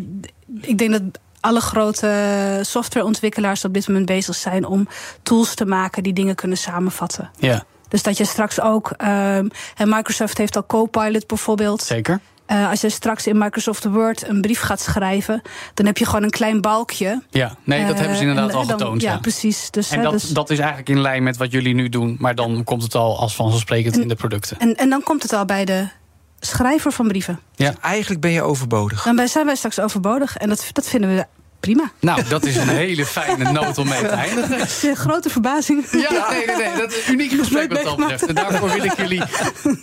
ik 0.70 0.78
denk 0.78 0.92
dat 0.92 1.02
alle 1.40 1.60
grote 1.60 2.60
softwareontwikkelaars 2.62 3.66
op 3.66 3.74
dit 3.74 3.88
moment 3.88 4.06
bezig 4.06 4.36
zijn 4.36 4.66
om 4.66 4.88
tools 5.24 5.54
te 5.56 5.66
maken 5.66 6.04
die 6.04 6.14
dingen 6.14 6.36
kunnen 6.36 6.58
samenvatten. 6.58 7.30
Ja, 7.40 7.64
Dus 7.88 8.04
dat 8.04 8.18
je 8.18 8.26
straks 8.26 8.62
ook. 8.62 8.92
ehm, 8.98 9.48
en 9.76 9.90
Microsoft 9.90 10.38
heeft 10.38 10.56
al 10.56 10.66
Copilot 10.66 11.28
bijvoorbeeld. 11.28 11.82
zeker. 11.82 12.20
Eh, 12.46 12.70
als 12.70 12.82
je 12.82 12.90
straks 12.90 13.28
in 13.28 13.38
Microsoft 13.38 13.84
Word 13.86 14.28
een 14.28 14.42
brief 14.42 14.60
gaat 14.60 14.82
schrijven, 14.82 15.42
dan 15.74 15.86
heb 15.86 15.98
je 15.98 16.06
gewoon 16.06 16.24
een 16.24 16.30
klein 16.30 16.62
balkje. 16.62 17.22
Ja, 17.30 17.56
nee, 17.64 17.86
dat 17.86 17.94
Eh, 17.94 18.00
hebben 18.00 18.16
ze 18.18 18.22
inderdaad 18.22 18.50
en, 18.50 18.56
al 18.56 18.66
dan- 18.66 18.80
getoond. 18.80 19.02
Ja, 19.02 19.12
Ja. 19.12 19.18
precies. 19.18 19.72
Dus, 19.72 19.90
En 19.90 19.98
hè, 19.98 20.04
dat, 20.04 20.12
dus- 20.12 20.24
dat 20.30 20.50
is 20.50 20.58
eigenlijk 20.60 20.90
in 20.90 21.02
lijn 21.02 21.24
met 21.24 21.38
wat 21.38 21.52
jullie 21.52 21.74
nu 21.74 21.90
doen. 21.90 22.16
Maar 22.20 22.36
dan 22.36 22.64
komt 22.64 22.84
het 22.84 22.96
al 22.96 23.20
als 23.20 23.36
vanzelfsprekend 23.36 23.98
in 23.98 24.08
de 24.08 24.16
producten. 24.16 24.60
en, 24.60 24.76
en 24.76 24.90
dan 24.90 25.04
komt 25.04 25.24
het 25.24 25.34
al 25.34 25.46
bij 25.46 25.66
de 25.66 25.88
schrijver 26.40 26.92
van 26.92 27.08
brieven. 27.08 27.40
Ja. 27.56 27.74
Eigenlijk 27.82 28.22
ben 28.22 28.32
je 28.32 28.42
overbodig. 28.42 29.04
Dan 29.04 29.28
zijn 29.28 29.46
wij 29.46 29.56
straks 29.56 29.80
overbodig. 29.80 30.38
En 30.38 30.50
dat, 30.50 30.70
dat 30.72 30.88
vinden 30.88 31.16
we 31.16 31.26
prima. 31.60 31.92
Nou, 32.00 32.24
dat 32.30 32.46
is 32.46 32.56
een 32.56 32.68
hele 32.68 33.06
fijne 33.06 33.52
noot 33.52 33.78
om 33.78 33.88
mee 33.88 34.00
te 34.00 34.08
eindigen. 34.08 34.96
Grote 34.96 35.30
verbazing. 35.30 35.86
Ja, 35.92 36.30
nee, 36.30 36.46
nee, 36.46 36.56
nee. 36.56 36.78
Dat 36.78 36.92
is 36.92 37.08
een 37.08 37.14
uniek 37.14 37.32
gesprek 37.32 37.74
wat 37.74 37.84
dat 37.84 37.98
betreft. 37.98 38.26
En 38.26 38.36
daarvoor 38.36 38.70
wil 38.70 38.84
ik 38.84 38.98
jullie 38.98 39.24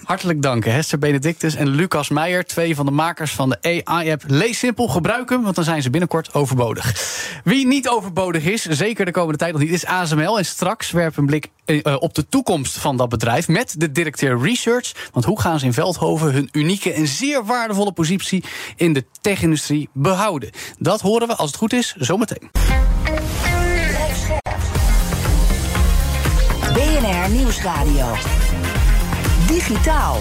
hartelijk 0.05 0.43
danken. 0.43 0.73
Hester 0.73 0.99
Benedictus 0.99 1.55
en 1.55 1.69
Lucas 1.69 2.09
Meijer, 2.09 2.45
twee 2.45 2.75
van 2.75 2.87
de 2.87 2.93
makers 2.93 3.33
van 3.33 3.49
de 3.49 3.83
AI-app. 3.85 4.23
Lees 4.27 4.59
simpel, 4.59 4.89
gebruik 4.89 5.31
hem, 5.31 5.43
want 5.43 5.55
dan 5.55 5.65
zijn 5.65 5.83
ze 5.83 5.91
binnenkort 5.91 6.35
overbodig. 6.35 6.93
Wie 7.45 7.67
niet 7.67 7.89
overbodig 7.89 8.45
is, 8.45 8.63
zeker 8.63 9.05
de 9.05 9.11
komende 9.11 9.39
tijd 9.39 9.53
nog 9.53 9.61
niet, 9.63 9.73
is 9.73 9.87
ASML. 9.87 10.39
En 10.39 10.45
straks 10.45 10.91
werpen 10.91 11.15
we 11.15 11.21
een 11.21 11.27
blik 11.27 11.49
op 11.99 12.15
de 12.15 12.29
toekomst 12.29 12.79
van 12.79 12.97
dat 12.97 13.09
bedrijf 13.09 13.49
met 13.49 13.75
de 13.79 13.93
directeur 13.93 14.41
Research. 14.41 14.93
Want 15.13 15.25
hoe 15.25 15.41
gaan 15.41 15.59
ze 15.59 15.67
in 15.67 15.73
Veldhoven 15.73 16.33
hun 16.33 16.49
unieke 16.53 16.93
en 16.93 17.07
zeer 17.07 17.45
waardevolle 17.45 17.93
positie 17.93 18.45
in 18.77 18.93
de 18.93 19.05
tech-industrie 19.21 19.89
behouden? 19.93 20.51
Dat 20.79 21.01
horen 21.01 21.29
we, 21.29 21.35
als 21.35 21.51
het 21.51 21.59
goed 21.59 21.73
is, 21.73 21.95
zometeen. 21.99 22.51
BNR 26.75 27.31
Nieuwsradio. 27.31 28.15
Digitaal. 29.47 30.21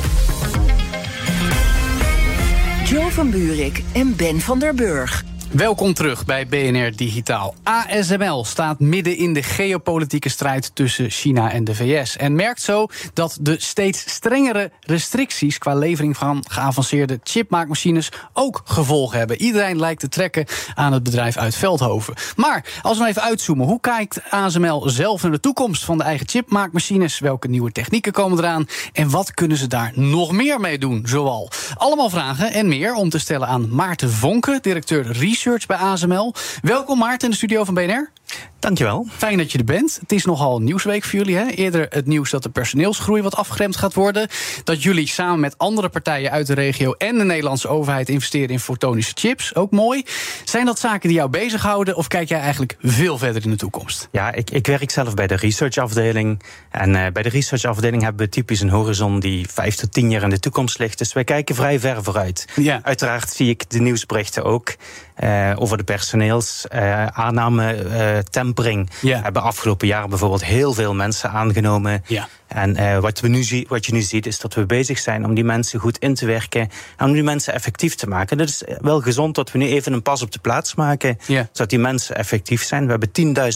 Joe 2.86 3.12
van 3.12 3.30
Buurik 3.30 3.84
en 3.94 4.16
Ben 4.16 4.42
van 4.42 4.60
der 4.60 4.76
Burg. 4.76 5.24
Welkom 5.54 5.94
terug 5.94 6.26
bij 6.26 6.48
BNR 6.48 6.96
Digitaal. 6.96 7.56
ASML 7.64 8.46
staat 8.46 8.80
midden 8.80 9.18
in 9.18 9.34
de 9.34 9.44
geopolitieke 9.44 10.30
strijd 10.30 10.72
tussen 10.76 11.10
China 11.10 11.52
en 11.52 11.64
de 11.64 11.76
VS. 11.76 12.18
En 12.18 12.36
merkt 12.36 12.62
zo 12.62 12.88
dat 13.14 13.38
de 13.42 13.56
steeds 13.60 14.00
strengere 14.00 14.72
restricties 14.80 15.58
qua 15.58 15.76
levering 15.76 16.18
van 16.18 16.44
geavanceerde 16.48 17.20
chipmaakmachines 17.24 18.10
ook 18.34 18.62
gevolgen 18.66 19.18
hebben. 19.18 19.42
Iedereen 19.42 19.80
lijkt 19.80 20.00
te 20.00 20.10
trekken 20.10 20.46
aan 20.76 20.94
het 20.94 21.04
bedrijf 21.04 21.38
uit 21.38 21.56
Veldhoven. 21.56 22.14
Maar 22.36 22.66
als 22.82 22.98
we 22.98 23.08
even 23.08 23.22
uitzoomen, 23.22 23.68
hoe 23.68 23.80
kijkt 23.80 24.22
ASML 24.30 24.90
zelf 24.90 25.22
naar 25.22 25.32
de 25.32 25.40
toekomst 25.40 25.86
van 25.86 25.98
de 25.98 26.04
eigen 26.04 26.28
chipmaakmachines? 26.30 27.20
Welke 27.20 27.48
nieuwe 27.48 27.72
technieken 27.72 28.12
komen 28.12 28.38
eraan? 28.38 28.68
En 28.94 29.10
wat 29.10 29.34
kunnen 29.34 29.58
ze 29.58 29.68
daar 29.68 29.92
nog 29.96 30.32
meer 30.32 30.60
mee 30.60 30.78
doen, 30.78 31.04
zoal? 31.06 31.50
Allemaal 31.78 32.10
vragen 32.10 32.54
en 32.54 32.68
meer 32.68 32.94
om 32.94 33.10
te 33.10 33.20
stellen 33.20 33.48
aan 33.48 33.76
Maarten 33.76 34.12
Vonken, 34.12 34.62
directeur 34.62 35.12
Research 35.12 35.42
bij 35.44 35.78
ASML. 35.78 36.34
Welkom 36.62 36.98
Maarten 36.98 37.24
in 37.24 37.30
de 37.30 37.36
studio 37.36 37.64
van 37.64 37.74
BNR. 37.74 38.12
Dankjewel. 38.60 39.08
Fijn 39.18 39.38
dat 39.38 39.52
je 39.52 39.58
er 39.58 39.64
bent. 39.64 39.98
Het 40.02 40.12
is 40.12 40.26
nogal 40.26 40.56
een 40.56 40.64
nieuwsweek 40.64 41.04
voor 41.04 41.20
jullie. 41.20 41.36
Hè? 41.36 41.46
Eerder 41.46 41.86
het 41.90 42.06
nieuws 42.06 42.30
dat 42.30 42.44
de 42.44 42.50
personeelsgroei 42.50 43.22
wat 43.22 43.36
afgeremd 43.36 43.76
gaat 43.76 43.94
worden. 43.94 44.28
Dat 44.64 44.84
jullie 44.84 45.08
samen 45.08 45.40
met 45.40 45.58
andere 45.58 45.90
partijen 45.90 46.32
uit 46.32 46.48
de 46.48 46.54
regio 46.54 46.92
en 46.92 47.18
de 47.18 47.24
Nederlandse 47.24 47.68
overheid 47.68 48.10
investeren 48.10 48.50
in 48.50 48.60
fotonische 48.60 49.12
chips. 49.16 49.56
Ook 49.56 49.72
mooi. 49.72 50.06
Zijn 50.44 50.66
dat 50.66 50.80
zaken 50.80 51.08
die 51.08 51.18
jou 51.18 51.30
bezighouden 51.30 51.96
of 51.96 52.08
kijk 52.08 52.30
jij 52.30 52.40
eigenlijk 52.40 52.78
veel 52.82 53.18
verder 53.18 53.44
in 53.44 53.50
de 53.50 53.56
toekomst? 53.56 54.08
Ja, 54.12 54.34
ik, 54.34 54.50
ik 54.50 54.68
werk 54.68 54.92
zelf 54.92 55.14
bij 55.14 55.28
de 55.28 55.36
researchafdeling. 55.36 56.42
En 56.72 56.96
eh, 56.96 57.12
bij 57.12 57.24
de 57.24 57.30
researchafdeling 57.30 58.02
hebben 58.04 58.26
we 58.26 58.32
typisch 58.32 58.62
een 58.62 58.70
horizon 58.70 59.20
die 59.20 59.48
vijf 59.50 59.76
tot 59.76 59.94
tien 59.94 60.10
jaar 60.10 60.24
in 60.24 60.30
de 60.30 60.40
toekomst 60.40 60.80
ligt. 60.80 60.98
Dus 60.98 61.14
wij 61.14 61.24
kijken 61.24 61.56
vrij 61.56 61.80
ver 61.80 62.04
vooruit. 62.04 62.48
Ja. 62.56 62.80
Uiteraard 62.84 63.30
zie 63.30 63.50
ik 63.50 63.70
de 63.70 63.80
nieuwsberichten 63.80 64.44
ook 64.44 64.76
eh, 65.16 65.52
over 65.56 65.78
de 65.78 65.84
personeelsaanname, 65.84 67.74
eh 67.74 68.18
tempering. 68.18 68.90
Ja. 69.02 69.22
Hebben 69.22 69.42
afgelopen 69.42 69.88
jaar 69.88 70.08
bijvoorbeeld 70.08 70.46
heel 70.46 70.74
veel 70.74 70.96
mensen 70.96 71.30
aangenomen. 71.30 72.04
Ja. 72.08 72.28
En 72.54 72.76
eh, 72.76 72.98
wat, 73.00 73.20
we 73.20 73.28
nu 73.28 73.44
zie, 73.44 73.66
wat 73.70 73.86
je 73.86 73.94
nu 73.94 74.02
ziet, 74.02 74.26
is 74.26 74.40
dat 74.40 74.54
we 74.54 74.66
bezig 74.66 75.00
zijn 75.00 75.26
om 75.26 75.34
die 75.34 75.44
mensen 75.44 75.80
goed 75.80 75.98
in 75.98 76.14
te 76.14 76.26
werken. 76.26 76.70
En 76.98 77.06
om 77.06 77.14
die 77.14 77.24
mensen 77.24 77.54
effectief 77.54 77.96
te 77.96 78.08
maken. 78.08 78.38
Dat 78.38 78.48
is 78.50 78.64
wel 78.82 79.02
gezond 79.02 79.36
dat 79.36 79.52
we 79.52 79.58
nu 79.58 79.68
even 79.68 79.94
een 79.94 80.02
pas 80.02 80.22
op 80.22 80.32
de 80.32 80.40
plaats 80.40 80.76
maken. 80.76 81.18
Zodat 81.28 81.70
die 81.70 81.80
mensen 81.80 82.16
effectief 82.16 82.64
zijn. 82.64 82.84
We 82.86 82.92
hebben 82.92 83.10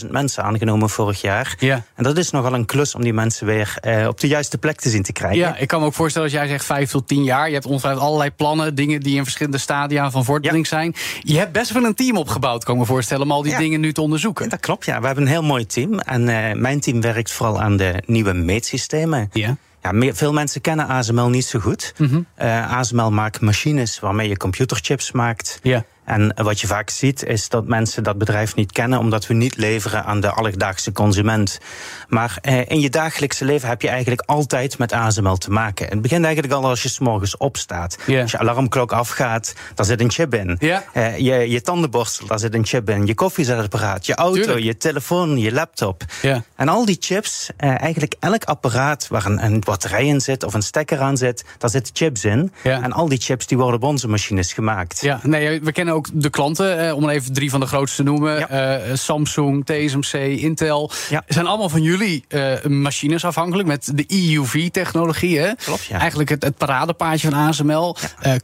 10.000 0.06 0.12
mensen 0.12 0.44
aangenomen 0.44 0.90
vorig 0.90 1.22
jaar. 1.22 1.56
Ja. 1.60 1.84
En 1.96 2.04
dat 2.04 2.18
is 2.18 2.32
nogal 2.32 2.54
een 2.54 2.66
klus 2.66 2.96
om 2.96 3.02
die 3.02 3.14
mensen 3.14 3.46
weer 3.46 3.78
eh, 3.82 4.08
op 4.08 4.20
de 4.20 4.28
juiste 4.28 4.58
plek 4.58 4.80
te 4.82 4.90
zien 4.90 5.04
te 5.04 5.12
krijgen. 5.14 5.38
Ja, 5.40 5.58
ik 5.58 5.68
kan 5.68 5.80
me 5.80 5.86
ook 5.86 5.94
voorstellen 5.94 6.28
als 6.28 6.38
jij 6.38 6.48
zegt 6.48 6.66
vijf 6.66 6.92
tot 6.92 7.08
tien 7.08 7.24
jaar. 7.24 7.48
Je 7.48 7.54
hebt 7.54 7.66
ongetwijfeld 7.66 8.04
allerlei 8.04 8.32
plannen, 8.32 8.76
dingen 8.76 9.02
die 9.02 9.16
in 9.16 9.24
verschillende 9.24 9.58
stadia 9.58 10.12
van 10.12 10.26
voortdurend 10.26 10.68
zijn. 10.68 10.96
Je 11.22 11.38
hebt 11.38 11.52
best 11.52 11.72
wel 11.72 11.84
een 11.84 11.96
team 11.96 12.18
opgebouwd, 12.18 12.64
kan 12.64 12.74
ik 12.74 12.80
me 12.80 12.86
voorstellen, 12.86 13.24
om 13.24 13.32
al 13.32 13.42
die 13.42 13.52
Ja. 13.52 13.58
dingen 13.58 13.80
nu 13.80 13.94
te 13.94 14.02
onderzoeken. 14.02 14.50
Dat 14.50 14.60
klopt, 14.60 14.86
ja. 14.86 15.00
We 15.00 15.06
hebben 15.06 15.24
een 15.24 15.30
heel 15.30 15.44
mooi 15.44 15.66
team. 15.66 16.00
En 16.00 16.30
eh, 16.30 16.56
mijn 16.56 16.80
team 16.80 17.02
werkt 17.02 17.32
vooral 17.32 17.62
aan 17.62 17.78
de 17.78 18.04
nieuwe 18.06 18.34
meetsystemen. 18.34 18.87
Ja. 19.34 19.58
Ja, 19.82 19.92
meer- 19.92 20.16
veel 20.16 20.34
mensen 20.34 20.62
kennen 20.62 20.88
ASML 20.88 21.30
niet 21.30 21.46
zo 21.46 21.60
goed. 21.60 21.94
Mhm. 21.98 22.22
Eh, 22.36 22.72
ASML 22.78 23.12
maakt 23.12 23.42
machines 23.42 24.00
waarmee 24.00 24.30
je 24.30 24.38
computerchips 24.38 25.12
maakt. 25.12 25.60
Ja. 25.64 25.86
En 26.08 26.34
wat 26.36 26.60
je 26.60 26.68
vaak 26.68 26.90
ziet 26.90 27.24
is 27.24 27.50
dat 27.50 27.68
mensen 27.68 28.04
dat 28.04 28.18
bedrijf 28.18 28.56
niet 28.56 28.72
kennen 28.72 29.00
omdat 29.00 29.28
we 29.28 29.34
niet 29.34 29.58
leveren 29.58 30.06
aan 30.06 30.20
de 30.20 30.32
alledaagse 30.32 30.92
consument. 30.92 31.60
Maar 32.08 32.38
eh, 32.42 32.60
in 32.68 32.80
je 32.80 32.90
dagelijkse 32.90 33.46
leven 33.46 33.70
heb 33.70 33.82
je 33.82 33.88
eigenlijk 33.88 34.22
altijd 34.26 34.78
met 34.78 34.92
ASML 34.92 35.38
te 35.38 35.52
maken. 35.52 35.88
Het 35.88 36.02
begint 36.02 36.26
eigenlijk 36.26 36.54
al 36.54 36.66
als 36.66 36.84
je 36.84 36.90
s 36.90 37.00
morgens 37.00 37.38
opstaat. 37.38 37.98
Als 38.22 38.32
je 38.32 38.38
alarmklok 38.38 38.92
afgaat, 38.92 39.56
daar 39.76 39.86
zit 39.86 40.02
een 40.02 40.12
chip 40.12 40.34
in. 40.34 40.58
Eh, 40.94 41.18
je, 41.18 41.50
je 41.50 41.62
tandenborstel, 41.62 42.28
daar 42.28 42.40
zit 42.40 42.54
een 42.54 42.66
chip 42.66 42.90
in. 42.90 43.06
Je 43.06 43.14
koffiezetapparaat, 43.14 44.06
je 44.06 44.16
auto, 44.16 44.42
Tuurlijk. 44.42 44.66
je 44.66 44.78
telefoon, 44.78 45.40
je 45.40 45.52
laptop. 45.52 46.04
Ja. 46.22 46.44
En 46.56 46.70
al 46.70 46.86
die 46.86 46.98
chips, 47.00 47.50
eh, 47.58 47.82
eigenlijk 47.82 48.16
elk 48.20 48.44
apparaat 48.44 49.08
waar 49.08 49.26
een, 49.26 49.44
een 49.44 49.60
batterij 49.60 50.06
in 50.06 50.22
zit 50.22 50.44
of 50.44 50.54
een 50.54 50.62
stekker 50.62 51.00
aan 51.00 51.18
zit, 51.18 51.44
daar 51.58 51.70
zitten 51.70 51.96
chips 51.96 52.26
in. 52.26 52.52
En 52.64 52.92
al 52.92 53.10
die 53.10 53.20
chips 53.20 53.48
die 53.48 53.58
worden 53.58 53.76
op 53.76 53.84
onze 53.84 54.08
machines 54.08 54.54
gemaakt. 54.54 55.02
Ja, 55.02 55.20
nee, 55.24 55.62
we 55.62 55.72
kennen 55.72 55.96
ook 55.98 56.08
de 56.14 56.30
klanten, 56.30 56.88
eh, 56.88 56.96
om 56.96 57.10
even 57.10 57.34
drie 57.34 57.50
van 57.50 57.60
de 57.60 57.66
grootste 57.66 58.04
te 58.04 58.10
noemen. 58.10 58.40
Ja. 58.40 58.48
Eh, 58.48 58.96
Samsung, 58.96 59.66
TSMC, 59.66 60.14
Intel. 60.14 60.92
Ja. 61.10 61.24
Zijn 61.28 61.48
allemaal 61.48 61.70
van 61.70 61.82
jullie 61.82 62.26
eh, 62.28 62.66
machines 62.66 63.26
afhankelijk 63.26 63.68
met 63.68 63.92
de 63.94 64.06
EUV-technologie. 64.08 65.56
Klopt, 65.56 65.86
ja. 65.86 66.00
Eigenlijk 66.00 66.30
het, 66.30 66.44
het 66.44 66.58
paradepaardje 66.58 67.30
van 67.30 67.40
ASML. 67.40 67.96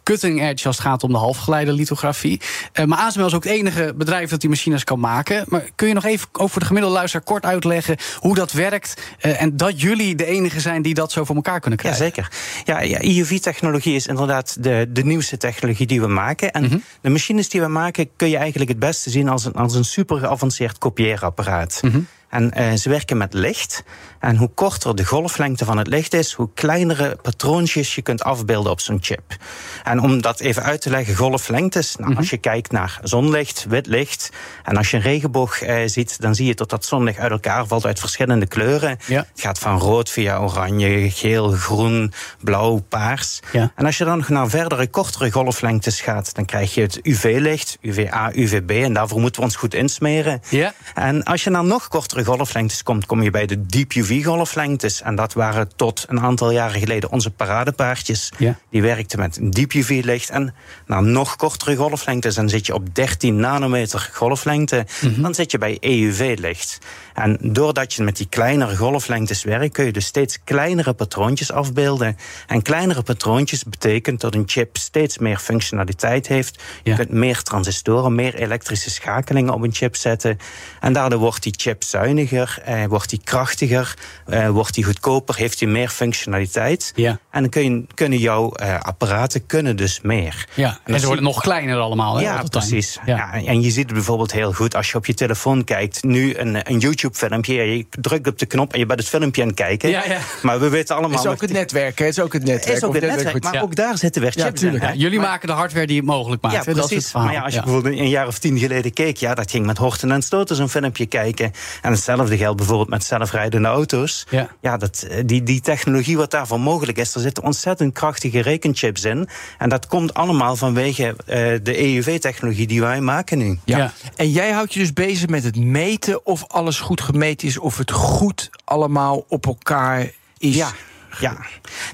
Cutting 0.03 0.41
edge 0.41 0.67
als 0.67 0.77
het 0.77 0.85
gaat 0.85 1.03
om 1.03 1.11
de 1.11 1.17
halfgeleiderlithografie. 1.17 2.41
Eh, 2.73 2.85
maar 2.85 2.97
ASML 2.97 3.25
is 3.25 3.33
ook 3.33 3.43
het 3.43 3.53
enige 3.53 3.93
bedrijf 3.97 4.29
dat 4.29 4.41
die 4.41 4.49
machines 4.49 4.83
kan 4.83 4.99
maken. 4.99 5.45
Maar 5.47 5.63
kun 5.75 5.87
je 5.87 5.93
nog 5.93 6.05
even 6.05 6.27
ook 6.31 6.49
voor 6.49 6.59
de 6.59 6.67
gemiddelde 6.67 6.95
luisteraar 6.97 7.25
kort 7.25 7.45
uitleggen 7.45 7.97
hoe 8.19 8.35
dat 8.35 8.51
werkt? 8.51 9.01
en 9.19 9.57
dat 9.57 9.81
jullie 9.81 10.15
de 10.15 10.25
enige 10.25 10.59
zijn 10.59 10.81
die 10.81 10.93
dat 10.93 11.11
zo 11.11 11.23
voor 11.23 11.35
elkaar 11.35 11.59
kunnen 11.59 11.79
krijgen? 11.79 12.03
zeker. 12.05 12.31
Ja, 12.65 12.81
ja, 12.81 13.01
EUV-technologie 13.01 13.95
is 13.95 14.07
inderdaad 14.07 14.63
de, 14.63 14.89
de 14.89 15.03
nieuwste 15.03 15.37
technologie 15.37 15.87
die 15.87 16.01
we 16.01 16.07
maken. 16.07 16.51
En 16.51 16.63
Mhm. 16.63 16.77
de 17.01 17.09
machines 17.09 17.42
die 17.49 17.61
we 17.61 17.67
maken 17.67 18.09
kun 18.15 18.29
je 18.29 18.37
eigenlijk 18.37 18.69
het 18.69 18.79
beste 18.79 19.09
zien 19.09 19.29
als 19.29 19.45
een, 19.45 19.53
als 19.53 19.75
een 19.75 19.85
super 19.85 20.17
geavanceerd 20.17 20.77
kopieerapparaat. 20.77 21.79
Mhm. 21.81 21.99
En 22.33 22.51
eh, 22.51 22.73
ze 22.73 22.89
werken 22.89 23.17
met 23.17 23.33
licht. 23.33 23.83
En 24.19 24.35
hoe 24.35 24.49
korter 24.53 24.95
de 24.95 25.05
golflengte 25.05 25.65
van 25.65 25.77
het 25.77 25.87
licht 25.87 26.13
is, 26.13 26.33
hoe 26.33 26.49
kleinere 26.53 27.17
patroontjes 27.21 27.95
je 27.95 28.01
kunt 28.01 28.23
afbeelden 28.23 28.71
op 28.71 28.79
zo'n 28.79 28.97
chip. 29.01 29.37
En 29.83 30.01
om 30.01 30.21
dat 30.21 30.39
even 30.39 30.63
uit 30.63 30.81
te 30.81 30.89
leggen, 30.89 31.15
golflengtes. 31.15 31.95
Nou, 31.95 32.09
Mhm. 32.09 32.19
Als 32.19 32.29
je 32.29 32.37
kijkt 32.37 32.71
naar 32.71 32.99
zonlicht, 33.03 33.65
wit 33.69 33.87
licht. 33.87 34.29
En 34.63 34.77
als 34.77 34.91
je 34.91 34.97
een 34.97 35.03
regenboog 35.03 35.61
eh, 35.61 35.75
ziet, 35.85 36.21
dan 36.21 36.35
zie 36.35 36.45
je 36.45 36.55
dat 36.55 36.69
dat 36.69 36.85
zonlicht 36.85 37.17
uit 37.19 37.31
elkaar 37.31 37.67
valt 37.67 37.85
uit 37.85 37.99
verschillende 37.99 38.47
kleuren. 38.47 38.97
Ja. 39.05 39.25
Het 39.31 39.41
gaat 39.41 39.59
van 39.59 39.79
rood 39.79 40.09
via 40.09 40.39
oranje, 40.39 41.11
geel, 41.11 41.51
groen, 41.51 42.13
blauw, 42.41 42.79
paars. 42.89 43.39
Ja. 43.51 43.71
En 43.75 43.85
als 43.85 43.97
je 43.97 44.05
dan 44.05 44.17
nog 44.17 44.29
naar 44.29 44.49
verdere, 44.49 44.87
kortere 44.87 45.31
golflengtes 45.31 46.01
gaat, 46.01 46.35
dan 46.35 46.45
krijg 46.45 46.73
je 46.73 46.81
het 46.81 46.99
UV-licht, 47.03 47.77
UVA, 47.81 48.31
UVB. 48.33 48.69
En 48.69 48.93
daarvoor 48.93 49.19
moeten 49.19 49.41
we 49.41 49.47
ons 49.47 49.55
goed 49.55 49.73
insmeren. 49.73 50.41
Ja. 50.49 50.73
En 50.93 51.23
als 51.23 51.43
je 51.43 51.49
naar 51.49 51.63
nog 51.63 51.87
kortere 51.87 52.22
golflengtes 52.23 52.83
komt, 52.83 53.05
kom 53.05 53.21
je 53.21 53.29
bij 53.29 53.45
de 53.45 53.65
deep 53.65 53.93
UV-golflengtes. 53.93 55.01
En 55.01 55.15
dat 55.15 55.33
waren 55.33 55.75
tot 55.75 56.05
een 56.07 56.19
aantal 56.19 56.51
jaren 56.51 56.79
geleden 56.79 57.11
onze 57.11 57.31
paradepaardjes. 57.31 58.31
Ja. 58.37 58.59
Die 58.69 58.81
werkten 58.81 59.19
met 59.19 59.39
deep 59.41 59.71
UV-licht. 59.71 60.29
En 60.29 60.53
naar 60.85 61.03
nog 61.03 61.35
kortere 61.35 61.75
golflengtes, 61.75 62.35
dan 62.35 62.49
zit 62.49 62.65
je 62.65 62.73
op 62.73 62.95
13 62.95 63.35
nanometer 63.35 64.09
golflengte. 64.13 64.85
Mhm. 65.01 65.21
Dan 65.21 65.33
zit 65.33 65.51
je 65.51 65.57
bij 65.57 65.77
EUV-licht. 65.79 66.77
En 67.13 67.37
doordat 67.41 67.93
je 67.93 68.03
met 68.03 68.17
die 68.17 68.27
kleinere 68.29 68.75
golflengtes 68.75 69.43
werkt, 69.43 69.73
kun 69.73 69.85
je 69.85 69.91
dus 69.91 70.05
steeds 70.05 70.43
kleinere 70.43 70.93
patroontjes 70.93 71.51
afbeelden. 71.51 72.17
En 72.47 72.61
kleinere 72.61 73.01
patroontjes 73.01 73.63
betekent 73.63 74.21
dat 74.21 74.35
een 74.35 74.43
chip 74.45 74.77
steeds 74.77 75.17
meer 75.17 75.37
functionaliteit 75.37 76.27
heeft. 76.27 76.63
Je 76.83 76.95
kunt 76.95 77.09
meer 77.09 77.41
transistoren, 77.41 78.15
meer 78.15 78.35
elektrische 78.35 78.89
schakelingen 78.89 79.53
op 79.53 79.61
een 79.61 79.73
chip 79.73 79.95
zetten. 79.95 80.37
En 80.79 80.93
daardoor 80.93 81.19
wordt 81.19 81.43
die 81.43 81.53
chip 81.57 81.83
zuiniger, 82.03 82.57
eh, 82.65 82.85
wordt 82.85 83.09
die 83.09 83.21
krachtiger, 83.23 83.93
eh, 84.25 84.49
wordt 84.49 84.73
die 84.73 84.83
goedkoper, 84.83 85.35
heeft 85.35 85.59
die 85.59 85.67
meer 85.67 85.89
functionaliteit. 85.89 86.91
Ja. 86.95 87.19
En 87.31 87.41
dan 87.41 87.49
kun 87.49 87.63
je, 87.63 87.85
kunnen 87.93 88.19
jouw 88.19 88.51
eh, 88.51 88.79
apparaten 88.79 89.45
kunnen 89.45 89.75
dus 89.75 89.99
meer. 90.01 90.45
Ja, 90.53 90.67
en 90.83 90.91
dat 90.91 90.99
ze 91.01 91.05
worden 91.05 91.23
nog 91.23 91.41
kleiner 91.41 91.77
allemaal. 91.77 92.15
Hè, 92.15 92.21
ja, 92.23 92.43
precies. 92.49 92.99
Ja. 93.05 93.15
Ja. 93.15 93.45
en 93.47 93.61
je 93.61 93.71
ziet 93.71 93.83
het 93.85 93.93
bijvoorbeeld 93.93 94.31
heel 94.31 94.51
goed 94.53 94.75
als 94.75 94.91
je 94.91 94.97
op 94.97 95.05
je 95.05 95.13
telefoon 95.13 95.63
kijkt. 95.63 96.03
Nu 96.03 96.37
een, 96.37 96.71
een 96.71 96.79
YouTube-filmpje, 96.79 97.53
je 97.53 97.85
drukt 97.89 98.27
op 98.27 98.39
de 98.39 98.45
knop 98.45 98.73
en 98.73 98.79
je 98.79 98.85
bent 98.85 98.99
het 98.99 99.09
filmpje 99.09 99.41
aan 99.41 99.47
het 99.47 99.57
kijken. 99.57 99.89
Ja, 99.89 100.03
ja. 100.07 100.17
Maar 100.41 100.59
we 100.59 100.69
weten 100.69 100.95
allemaal... 100.95 101.17
Het 101.17 101.25
is 101.25 101.31
ook 101.31 101.41
het 101.41 101.51
netwerk, 101.51 101.99
hè? 101.99 102.05
Het 102.05 102.17
is 102.17 102.23
ook 102.23 102.33
het 102.33 102.43
netwerk. 102.43 102.77
is 102.77 102.83
ook 102.83 102.93
het 102.93 103.03
netwerk 103.03 103.43
maar 103.43 103.53
Ja. 103.53 103.61
ook 103.61 103.75
daar 103.75 103.97
zitten 103.97 104.21
weer 104.21 104.31
chips 104.31 104.63
in. 104.63 104.73
Ja, 104.73 104.79
hè? 104.79 104.91
jullie 104.91 105.19
Maar- 105.19 105.27
maken 105.29 105.47
de 105.47 105.53
hardware 105.53 105.87
die 105.87 105.97
het 105.97 106.05
mogelijk 106.05 106.41
maakt. 106.41 106.55
ja, 106.55 106.61
hè? 106.63 106.73
Dat 106.73 106.83
is 106.83 106.89
precies. 106.89 107.13
maar 107.13 107.31
ja, 107.33 107.41
als 107.41 107.53
je 107.53 107.59
Ja. 107.59 107.63
bijvoorbeeld 107.65 107.97
een 107.99 108.09
jaar 108.09 108.27
of 108.27 108.39
tien 108.39 108.57
geleden 108.59 108.93
keek, 108.93 109.17
ja, 109.17 109.33
dat 109.33 109.51
ging 109.51 109.65
met 109.65 109.77
horten 109.77 110.11
en 110.11 110.21
stoten 110.21 110.55
zo'n 110.55 110.69
filmpje 110.69 111.05
kijken. 111.05 111.51
En 111.81 111.91
hetzelfde 111.93 112.37
geldt 112.37 112.57
bijvoorbeeld 112.57 112.89
met 112.89 113.03
zelfrijdende 113.03 113.67
auto's. 113.67 114.25
Ja. 114.61 114.77
dat, 114.77 115.01
eh, 115.09 115.23
die, 115.25 115.43
die 115.43 115.61
technologie 115.61 116.17
wat 116.17 116.31
daarvoor 116.31 116.59
mogelijk 116.59 116.97
is, 116.97 117.15
er 117.15 117.21
zitten 117.21 117.43
ontzettend 117.43 117.93
krachtige 117.93 118.39
rekenchips 118.39 119.03
in. 119.03 119.27
En 119.57 119.69
dat 119.69 119.87
komt 119.87 120.13
allemaal 120.13 120.55
vanwege 120.55 121.15
eh, 121.25 121.37
de 121.63 121.77
EUV-technologie 121.77 122.67
die 122.67 122.81
wij 122.81 123.01
maken 123.01 123.37
nu. 123.37 123.59
Ja. 123.65 123.77
Ja. 123.77 123.91
En 124.15 124.31
jij 124.31 124.51
houdt 124.51 124.73
je 124.73 124.79
dus 124.79 124.93
bezig 124.93 125.29
met 125.29 125.43
het 125.43 125.55
meten 125.55 126.25
of 126.25 126.45
alles 126.47 126.79
goed 126.79 127.01
gemeten 127.01 127.47
is, 127.47 127.57
of 127.57 127.77
het 127.77 127.91
goed 127.91 128.49
allemaal 128.63 129.25
op 129.27 129.45
elkaar 129.45 130.11
is. 130.37 130.55
Ja. 130.55 130.71
Ja, 131.19 131.37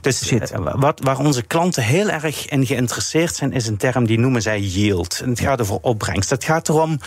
dus 0.02 0.20
Zit. 0.28 0.52
eh, 0.52 0.60
wat, 0.76 1.00
waar 1.04 1.18
onze 1.18 1.42
klanten 1.44 1.84
heel 1.84 2.10
erg 2.10 2.50
in 2.50 2.66
geïnteresseerd 2.66 3.36
zijn, 3.36 3.52
is 3.54 3.68
een 3.68 3.78
term 3.78 4.06
die 4.06 4.20
noemen 4.20 4.42
zij 4.42 4.60
yield. 4.60 5.20
En 5.24 5.30
het 5.30 5.40
gaat 5.40 5.62
over 5.62 5.78
opbrengst. 5.82 6.30
Het 6.30 6.44
gaat 6.44 6.70
erom 6.70 7.00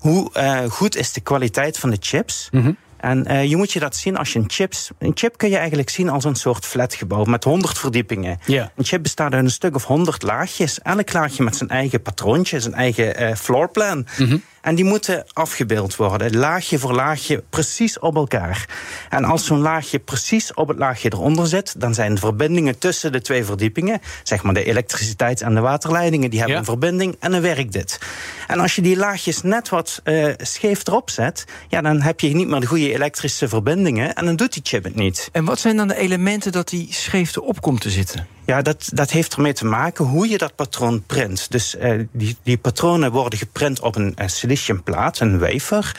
hoe 0.00 0.32
eh, 0.32 0.64
goed 0.64 0.96
is 0.96 1.12
de 1.12 1.20
kwaliteit 1.20 1.78
van 1.78 1.90
de 1.90 1.96
chips. 2.00 2.48
Mhm. 2.50 2.72
En 2.96 3.26
eh, 3.26 3.44
je 3.44 3.56
moet 3.56 3.72
je 3.72 3.80
dat 3.80 3.96
zien 3.96 4.16
als 4.16 4.32
je 4.32 4.38
een 4.38 4.50
chips. 4.50 4.90
Een 4.98 5.12
chip 5.14 5.38
kun 5.38 5.50
je 5.50 5.56
eigenlijk 5.56 5.90
zien 5.90 6.08
als 6.08 6.24
een 6.24 6.34
soort 6.34 6.66
flatgebouw 6.66 7.24
met 7.24 7.44
100 7.44 7.78
verdiepingen. 7.78 8.38
Een 8.76 8.84
chip 8.84 9.02
bestaat 9.02 9.32
uit 9.32 9.44
een 9.44 9.50
stuk 9.50 9.74
of 9.74 9.84
100 9.84 10.22
laagjes. 10.22 10.80
Elk 10.80 11.12
laagje 11.12 11.42
met 11.42 11.56
zijn 11.56 11.70
eigen 11.70 12.02
patroontje, 12.02 12.60
zijn 12.60 12.74
eigen 12.74 13.16
eh, 13.16 13.34
floorplan. 13.34 14.06
En 14.62 14.74
die 14.74 14.84
moeten 14.84 15.24
afgebeeld 15.32 15.96
worden, 15.96 16.36
laagje 16.36 16.78
voor 16.78 16.92
laagje, 16.94 17.42
precies 17.50 17.98
op 17.98 18.14
elkaar. 18.16 18.68
En 19.08 19.24
als 19.24 19.44
zo'n 19.46 19.60
laagje 19.60 19.98
precies 19.98 20.54
op 20.54 20.68
het 20.68 20.78
laagje 20.78 21.12
eronder 21.12 21.46
zit, 21.46 21.80
dan 21.80 21.94
zijn 21.94 22.14
de 22.14 22.20
verbindingen 22.20 22.78
tussen 22.78 23.12
de 23.12 23.20
twee 23.20 23.44
verdiepingen, 23.44 24.00
zeg 24.22 24.42
maar 24.42 24.54
de 24.54 24.64
elektriciteit 24.64 25.40
en 25.40 25.54
de 25.54 25.60
waterleidingen, 25.60 26.30
die 26.30 26.38
hebben 26.38 26.56
Ja. 26.56 26.62
een 26.62 26.68
verbinding 26.68 27.16
en 27.20 27.30
dan 27.30 27.40
werkt 27.40 27.72
dit. 27.72 27.98
En 28.46 28.60
als 28.60 28.74
je 28.74 28.82
die 28.82 28.96
laagjes 28.96 29.42
net 29.42 29.68
wat 29.68 30.00
eh, 30.04 30.26
scheef 30.36 30.86
erop 30.86 31.10
zet, 31.10 31.44
ja, 31.68 31.80
dan 31.80 32.00
heb 32.00 32.20
je 32.20 32.28
niet 32.34 32.48
meer 32.48 32.60
de 32.60 32.66
goede 32.66 32.92
elektrische 32.92 33.48
verbindingen 33.48 34.14
en 34.14 34.24
dan 34.24 34.36
doet 34.36 34.52
die 34.52 34.62
chip 34.64 34.84
het 34.84 34.94
niet. 34.94 35.28
En 35.32 35.44
wat 35.44 35.58
zijn 35.60 35.76
dan 35.76 35.88
de 35.88 35.96
elementen 35.96 36.52
dat 36.52 36.68
die 36.68 36.86
scheef 36.90 37.36
erop 37.36 37.60
komt 37.60 37.80
te 37.80 37.90
zitten? 37.90 38.26
Ja, 38.50 38.62
dat, 38.62 38.90
dat 38.92 39.10
heeft 39.10 39.34
ermee 39.34 39.52
te 39.52 39.66
maken 39.66 40.04
hoe 40.04 40.28
je 40.28 40.38
dat 40.38 40.54
patroon 40.54 41.02
print. 41.06 41.50
Dus 41.50 41.76
eh, 41.76 42.00
die, 42.12 42.36
die 42.42 42.58
patronen 42.58 43.12
worden 43.12 43.38
geprint 43.38 43.80
op 43.80 43.96
een 43.96 44.14
uh, 44.18 44.26
siliciumplaat, 44.26 45.20
een 45.20 45.38
wafer. 45.38 45.96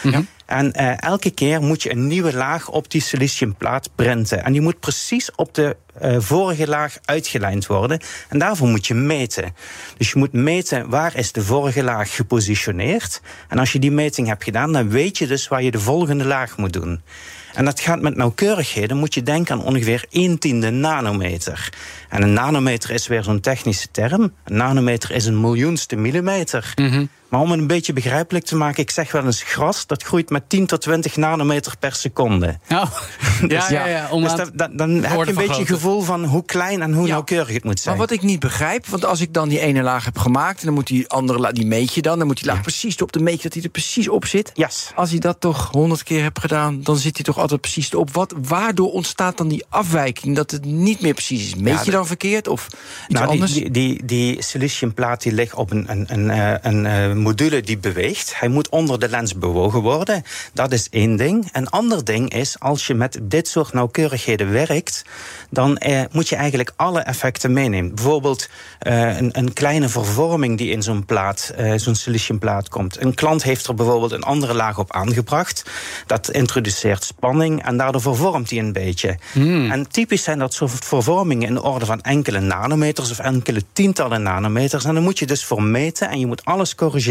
En 0.51 0.73
eh, 0.73 1.01
elke 1.01 1.29
keer 1.29 1.61
moet 1.61 1.83
je 1.83 1.91
een 1.91 2.07
nieuwe 2.07 2.33
laag 2.33 2.69
op 2.69 2.91
die 2.91 3.01
siliciumplaat 3.01 3.89
printen. 3.95 4.43
En 4.43 4.51
die 4.51 4.61
moet 4.61 4.79
precies 4.79 5.31
op 5.35 5.53
de 5.53 5.77
eh, 5.99 6.15
vorige 6.19 6.67
laag 6.67 6.97
uitgelijnd 7.05 7.65
worden. 7.67 7.99
En 8.29 8.39
daarvoor 8.39 8.67
moet 8.67 8.87
je 8.87 8.93
meten. 8.93 9.55
Dus 9.97 10.11
je 10.11 10.19
moet 10.19 10.33
meten 10.33 10.89
waar 10.89 11.15
is 11.15 11.31
de 11.31 11.41
vorige 11.43 11.83
laag 11.83 12.15
gepositioneerd. 12.15 13.21
En 13.49 13.59
als 13.59 13.71
je 13.71 13.79
die 13.79 13.91
meting 13.91 14.27
hebt 14.27 14.43
gedaan, 14.43 14.73
dan 14.73 14.89
weet 14.89 15.17
je 15.17 15.27
dus 15.27 15.47
waar 15.47 15.63
je 15.63 15.71
de 15.71 15.79
volgende 15.79 16.25
laag 16.25 16.57
moet 16.57 16.73
doen. 16.73 17.01
En 17.53 17.65
dat 17.65 17.79
gaat 17.79 18.01
met 18.01 18.15
nauwkeurigheden, 18.15 18.97
moet 18.97 19.13
je 19.13 19.23
denken 19.23 19.55
aan 19.55 19.63
ongeveer 19.63 20.05
1 20.09 20.39
tiende 20.39 20.69
nanometer. 20.69 21.69
En 22.09 22.21
een 22.21 22.33
nanometer 22.33 22.91
is 22.91 23.07
weer 23.07 23.23
zo'n 23.23 23.39
technische 23.39 23.87
term. 23.91 24.21
Een 24.21 24.57
nanometer 24.57 25.11
is 25.11 25.25
een 25.25 25.41
miljoenste 25.41 25.95
millimeter. 25.95 26.73
Maar 27.31 27.39
om 27.41 27.51
het 27.51 27.59
een 27.59 27.67
beetje 27.67 27.93
begrijpelijk 27.93 28.45
te 28.45 28.55
maken, 28.55 28.83
ik 28.83 28.91
zeg 28.91 29.11
wel 29.11 29.25
eens 29.25 29.41
gras, 29.43 29.87
dat 29.87 30.03
groeit 30.03 30.29
met 30.29 30.49
10 30.49 30.65
tot 30.65 30.81
20 30.81 31.15
nanometer 31.15 31.73
per 31.79 31.93
seconde. 31.95 32.59
Nou, 32.67 32.87
ja, 33.47 33.69
ja, 33.69 33.85
ja. 33.87 34.07
Om 34.09 34.21
Dus 34.21 34.31
aan- 34.31 34.37
dat, 34.37 34.51
dat- 34.53 34.77
dan 34.77 34.89
heb 35.03 35.03
je 35.03 35.17
een 35.17 35.25
beetje 35.25 35.43
grootte. 35.53 35.73
gevoel 35.73 36.01
van 36.01 36.23
hoe 36.25 36.45
klein 36.45 36.81
en 36.81 36.93
hoe 36.93 37.05
Ja. 37.07 37.11
nauwkeurig 37.11 37.53
het 37.53 37.63
moet 37.63 37.79
zijn. 37.79 37.97
Maar 37.97 38.07
wat 38.07 38.15
ik 38.17 38.21
niet 38.21 38.39
begrijp, 38.39 38.87
want 38.87 39.05
als 39.05 39.21
ik 39.21 39.33
dan 39.33 39.49
die 39.49 39.59
ene 39.59 39.81
laag 39.81 40.05
heb 40.05 40.17
gemaakt... 40.17 40.59
en 40.59 40.65
dan 40.65 40.73
moet 40.73 40.87
die 40.87 41.09
andere 41.09 41.39
laag, 41.39 41.51
die 41.51 41.65
meet 41.65 41.93
je 41.93 42.01
dan... 42.01 42.17
dan 42.17 42.27
moet 42.27 42.37
die 42.37 42.45
laag 42.45 42.61
precies 42.61 42.95
erop, 42.95 43.11
dan 43.11 43.23
meet 43.23 43.37
je 43.37 43.43
dat 43.43 43.53
hij 43.53 43.63
er 43.63 43.69
precies 43.69 44.09
op 44.09 44.25
zit. 44.25 44.51
Yes. 44.53 44.91
Als 44.95 45.09
hij 45.09 45.19
dat 45.19 45.39
toch 45.39 45.69
honderd 45.71 46.03
keer 46.03 46.23
hebt 46.23 46.39
gedaan, 46.39 46.81
dan 46.83 46.97
zit 46.97 47.15
hij 47.15 47.25
toch 47.25 47.37
altijd 47.39 47.61
precies 47.61 47.91
erop. 47.91 48.13
Wat, 48.13 48.33
waardoor 48.41 48.91
ontstaat 48.91 49.37
dan 49.37 49.47
die 49.47 49.65
afwijking 49.69 50.35
dat 50.35 50.51
het 50.51 50.65
niet 50.65 51.01
meer 51.01 51.13
precies 51.13 51.45
is? 51.45 51.55
Meet 51.55 51.73
Ja, 51.73 51.81
je 51.85 51.91
dan 51.91 52.07
verkeerd 52.07 52.47
of 52.47 52.65
iets 52.67 52.75
Nou, 53.07 53.23
die, 53.25 53.33
anders? 53.33 53.53
die, 53.53 53.71
die, 53.71 54.05
die 54.05 54.43
siliciumplaat 54.43 55.21
die 55.21 55.31
ligt 55.33 55.53
op 55.53 55.71
een, 55.71 55.85
een, 55.91 56.05
een, 56.07 56.29
eh, 56.29 56.53
een 56.71 56.85
eh, 56.85 57.13
module 57.21 57.61
die 57.61 57.77
beweegt. 57.77 58.39
Hij 58.39 58.47
moet 58.47 58.69
onder 58.69 58.99
de 58.99 59.09
lens 59.09 59.37
bewogen 59.37 59.81
worden. 59.81 60.23
Dat 60.53 60.71
is 60.71 60.89
één 60.89 61.15
ding. 61.15 61.49
Een 61.51 61.69
ander 61.69 62.03
ding 62.03 62.33
is, 62.33 62.59
als 62.59 62.87
je 62.87 62.93
met 62.93 63.19
dit 63.21 63.47
soort 63.47 63.73
nauwkeurigheden 63.73 64.51
werkt... 64.51 65.05
dan 65.49 65.77
eh, 65.77 66.01
moet 66.11 66.29
je 66.29 66.35
eigenlijk 66.35 66.73
alle 66.75 66.99
effecten 66.99 67.53
meenemen. 67.53 67.95
Bijvoorbeeld 67.95 68.49
eh, 68.79 69.17
een, 69.17 69.37
een, 69.37 69.53
kleine 69.53 69.89
vervorming 69.89 70.57
die 70.57 70.71
in 70.71 70.83
zo'n 70.83 71.05
plaat, 71.05 71.53
uh, 71.59 71.73
zo'n 71.75 71.95
siliciumplaat 71.95 72.69
komt. 72.69 73.01
Een 73.01 73.13
klant 73.13 73.43
heeft 73.43 73.67
er 73.67 73.73
bijvoorbeeld 73.73 74.11
een 74.11 74.23
andere 74.23 74.53
laag 74.53 74.77
op 74.77 74.91
aangebracht. 74.91 75.63
Dat 76.05 76.31
introduceert 76.31 77.03
spanning 77.03 77.63
en 77.63 77.77
daardoor 77.77 78.01
vervormt 78.01 78.49
hij 78.49 78.59
een 78.59 78.73
beetje. 78.73 79.17
Hmm. 79.31 79.71
En 79.71 79.87
typisch 79.87 80.23
zijn 80.23 80.39
dat 80.39 80.53
soort 80.53 80.71
vervormingen 80.85 81.47
in 81.47 81.53
de 81.53 81.63
orde 81.63 81.85
van 81.85 82.01
enkele 82.01 82.39
nanometers 82.39 83.11
of 83.11 83.19
enkele 83.19 83.61
tientallen 83.73 84.23
nanometers. 84.23 84.85
En 84.85 84.93
dan 84.93 85.03
moet 85.03 85.19
je 85.19 85.25
dus 85.25 85.45
voor 85.45 85.63
meten 85.63 86.09
en 86.09 86.19
je 86.19 86.27
moet 86.27 86.45
alles 86.45 86.75
corrigeren. 86.75 87.10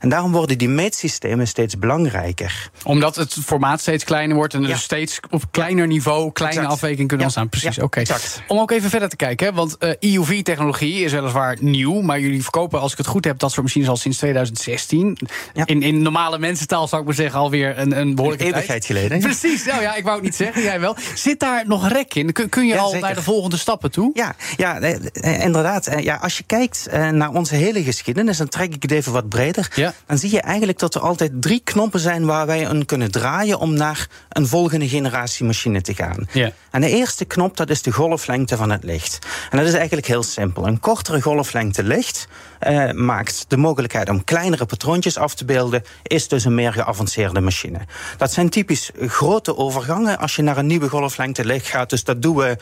En 0.00 0.08
daarom 0.08 0.32
worden 0.32 0.58
die 0.58 0.68
meetsystemen 0.68 1.46
steeds 1.46 1.78
belangrijker. 1.78 2.70
Omdat 2.82 3.16
het 3.16 3.36
formaat 3.44 3.80
steeds 3.80 4.04
kleiner 4.04 4.36
wordt 4.36 4.54
en 4.54 4.62
er 4.62 4.68
dus 4.68 4.82
steeds 4.82 5.20
op 5.30 5.42
kleiner 5.50 5.86
niveau 5.86 6.32
kleine 6.32 6.56
exact. 6.56 6.74
afwijkingen 6.74 7.08
kunnen 7.08 7.26
ontstaan. 7.26 7.48
Precies, 7.48 7.78
oké. 7.78 8.02
Om 8.48 8.58
ook 8.58 8.70
even 8.70 8.90
verder 8.90 9.08
te 9.08 9.16
kijken, 9.16 9.46
hè, 9.46 9.52
want 9.52 9.76
uh, 9.78 9.90
eh, 9.90 9.96
EUV-technologie 10.00 11.04
is 11.04 11.12
weliswaar 11.12 11.56
nieuw, 11.60 12.00
maar 12.00 12.20
jullie 12.20 12.42
verkopen, 12.42 12.80
als 12.80 12.92
ik 12.92 12.98
het 12.98 13.06
goed 13.06 13.24
heb, 13.24 13.38
dat 13.38 13.52
soort 13.52 13.66
machines 13.66 13.88
al 13.88 13.96
sinds 13.96 14.18
2016. 14.18 15.18
In, 15.64 15.82
in 15.82 16.02
normale 16.02 16.38
mensentaal 16.38 16.88
zou 16.88 17.00
ik 17.00 17.06
maar 17.06 17.16
zeggen 17.16 17.38
alweer 17.38 17.78
een, 17.78 17.98
een 17.98 18.14
behoorlijke 18.14 18.44
een 18.44 18.50
eeuwigheid 18.50 18.84
geleden. 18.84 19.20
Precies, 19.20 19.64
nou 19.64 19.82
ja, 19.82 19.94
ik 19.94 20.02
wou 20.04 20.14
het 20.14 20.24
niet 20.24 20.36
zeggen, 20.36 20.62
jij 20.62 20.80
wel. 20.80 20.96
Zit 21.14 21.40
daar 21.40 21.64
nog 21.66 21.88
rek 21.88 22.14
in? 22.14 22.32
Kun, 22.32 22.48
kun 22.48 22.66
je 22.66 22.78
al 22.78 22.94
naar 22.94 23.14
de 23.14 23.22
volgende 23.22 23.56
stappen 23.56 23.90
toe? 23.90 24.10
Ja, 24.14 24.34
ja 24.56 24.80
eh, 24.80 24.96
eh, 25.12 25.44
inderdaad. 25.44 25.90
Ja, 26.00 26.16
als 26.16 26.36
je 26.36 26.44
kijkt 26.46 26.88
naar 27.10 27.30
onze 27.30 27.54
hele 27.54 27.82
geschiedenis, 27.82 28.36
dan 28.36 28.48
trek 28.48 28.74
ik 28.74 28.82
het 28.82 28.90
even 28.90 29.12
wat 29.14 29.28
breder. 29.28 29.92
Dan 30.06 30.18
zie 30.18 30.30
je 30.30 30.40
eigenlijk 30.40 30.78
dat 30.78 30.94
er 30.94 31.00
altijd 31.00 31.42
drie 31.42 31.60
knoppen 31.64 32.00
zijn 32.00 32.26
waar 32.26 32.46
wij 32.46 32.66
een 32.66 32.86
kunnen 32.86 33.10
draaien 33.10 33.58
om 33.58 33.74
naar 33.74 34.06
een 34.28 34.46
volgende 34.46 34.88
generatie 34.88 35.46
machine 35.46 35.80
te 35.80 35.94
gaan. 35.94 36.28
Ja. 36.32 36.50
En 36.70 36.80
de 36.80 36.90
eerste 36.90 37.24
knop, 37.24 37.56
dat 37.56 37.70
is 37.70 37.82
de 37.82 37.92
golflengte 37.92 38.56
van 38.56 38.70
het 38.70 38.84
licht. 38.84 39.18
En 39.50 39.58
dat 39.58 39.66
is 39.66 39.72
eigenlijk 39.72 40.06
heel 40.06 40.22
simpel. 40.22 40.66
Een 40.66 40.80
kortere 40.80 41.22
golflengte 41.22 41.82
licht 41.82 42.28
uh, 42.68 42.92
maakt 42.92 43.44
de 43.48 43.56
mogelijkheid 43.56 44.08
om 44.08 44.24
kleinere 44.24 44.66
patroontjes 44.66 45.16
af 45.16 45.34
te 45.34 45.44
beelden, 45.44 45.82
is 46.02 46.28
dus 46.28 46.44
een 46.44 46.54
meer 46.54 46.72
geavanceerde 46.72 47.40
machine. 47.40 47.78
Dat 48.16 48.32
zijn 48.32 48.48
typisch 48.48 48.90
grote 48.98 49.56
overgangen 49.56 50.18
als 50.18 50.36
je 50.36 50.42
naar 50.42 50.56
een 50.56 50.66
nieuwe 50.66 50.88
golflengte 50.88 51.44
licht 51.44 51.66
gaat. 51.66 51.90
Dus 51.90 52.04
dat 52.04 52.22
doen 52.22 52.36
we 52.36 52.56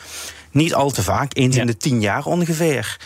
niet 0.51 0.73
al 0.73 0.91
te 0.91 1.03
vaak, 1.03 1.37
eens 1.37 1.55
in 1.55 1.67
de 1.67 1.77
tien 1.77 2.01
jaar 2.01 2.25
ongeveer. 2.25 2.97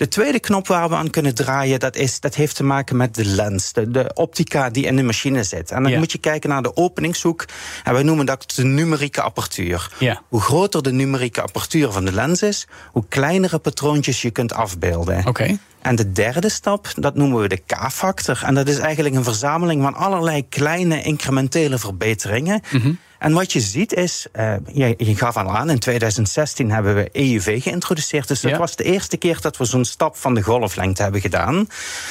De 0.00 0.08
tweede 0.08 0.40
knop 0.40 0.66
waar 0.66 0.88
we 0.88 0.94
aan 0.94 1.10
kunnen 1.10 1.34
draaien, 1.34 1.80
dat, 1.80 1.96
is, 1.96 2.20
dat 2.20 2.34
heeft 2.34 2.56
te 2.56 2.64
maken 2.64 2.96
met 2.96 3.14
de 3.14 3.24
lens, 3.24 3.72
de, 3.72 3.90
de 3.90 4.10
optica 4.14 4.70
die 4.70 4.84
in 4.84 4.96
de 4.96 5.02
machine 5.02 5.44
zit. 5.44 5.70
En 5.70 5.82
dan 5.82 5.98
moet 5.98 6.12
je 6.12 6.18
kijken 6.18 6.48
naar 6.48 6.62
de 6.62 6.76
openingshoek. 6.76 7.44
En 7.84 7.92
wij 7.92 8.02
noemen 8.02 8.26
dat 8.26 8.52
de 8.54 8.64
numerieke 8.64 9.22
apertuur. 9.22 9.90
Ja. 9.98 10.22
Hoe 10.28 10.40
groter 10.40 10.82
de 10.82 10.92
numerieke 10.92 11.42
apertuur 11.42 11.90
van 11.90 12.04
de 12.04 12.12
lens 12.12 12.42
is, 12.42 12.66
hoe 12.92 13.04
kleinere 13.08 13.58
patroontjes 13.58 14.22
je 14.22 14.30
kunt 14.30 14.52
afbeelden. 14.52 15.26
Oké. 15.26 15.58
En 15.82 15.96
de 15.96 16.12
derde 16.12 16.48
stap, 16.48 16.92
dat 16.96 17.14
noemen 17.14 17.40
we 17.40 17.48
de 17.48 17.62
K-factor. 17.66 18.42
En 18.44 18.54
dat 18.54 18.68
is 18.68 18.78
eigenlijk 18.78 19.14
een 19.14 19.24
verzameling 19.24 19.82
van 19.82 19.94
allerlei 19.94 20.48
kleine 20.48 21.02
incrementele 21.02 21.78
verbeteringen. 21.78 22.62
Mm 22.70 22.98
en 23.20 23.32
wat 23.32 23.52
je 23.52 23.60
ziet 23.60 23.92
is, 23.92 24.26
uh, 24.32 24.54
je, 24.72 24.94
je, 24.96 25.16
gaf 25.16 25.36
al 25.36 25.56
aan, 25.56 25.70
in 25.70 25.78
2016 25.78 26.70
hebben 26.70 26.94
we 26.94 27.08
EUV 27.12 27.62
geïntroduceerd. 27.62 28.28
Dus 28.28 28.40
dat 28.40 28.56
was 28.56 28.76
de 28.76 28.84
eerste 28.84 29.16
keer 29.16 29.40
dat 29.40 29.56
we 29.56 29.64
zo'n 29.64 29.84
stap 29.84 30.16
van 30.16 30.34
de 30.34 30.42
golflengte 30.42 31.02
hebben 31.02 31.20
gedaan. 31.20 31.68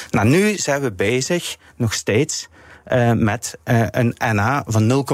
Nou, 0.10 0.28
nu 0.28 0.58
zijn 0.58 0.82
we 0.82 0.92
bezig, 0.92 1.58
nog 1.76 1.94
steeds, 1.94 2.48
uh, 2.94 3.12
met 3.12 3.58
uh, 3.66 3.86
een 3.92 4.16
NA 4.34 4.64
van 4.68 5.06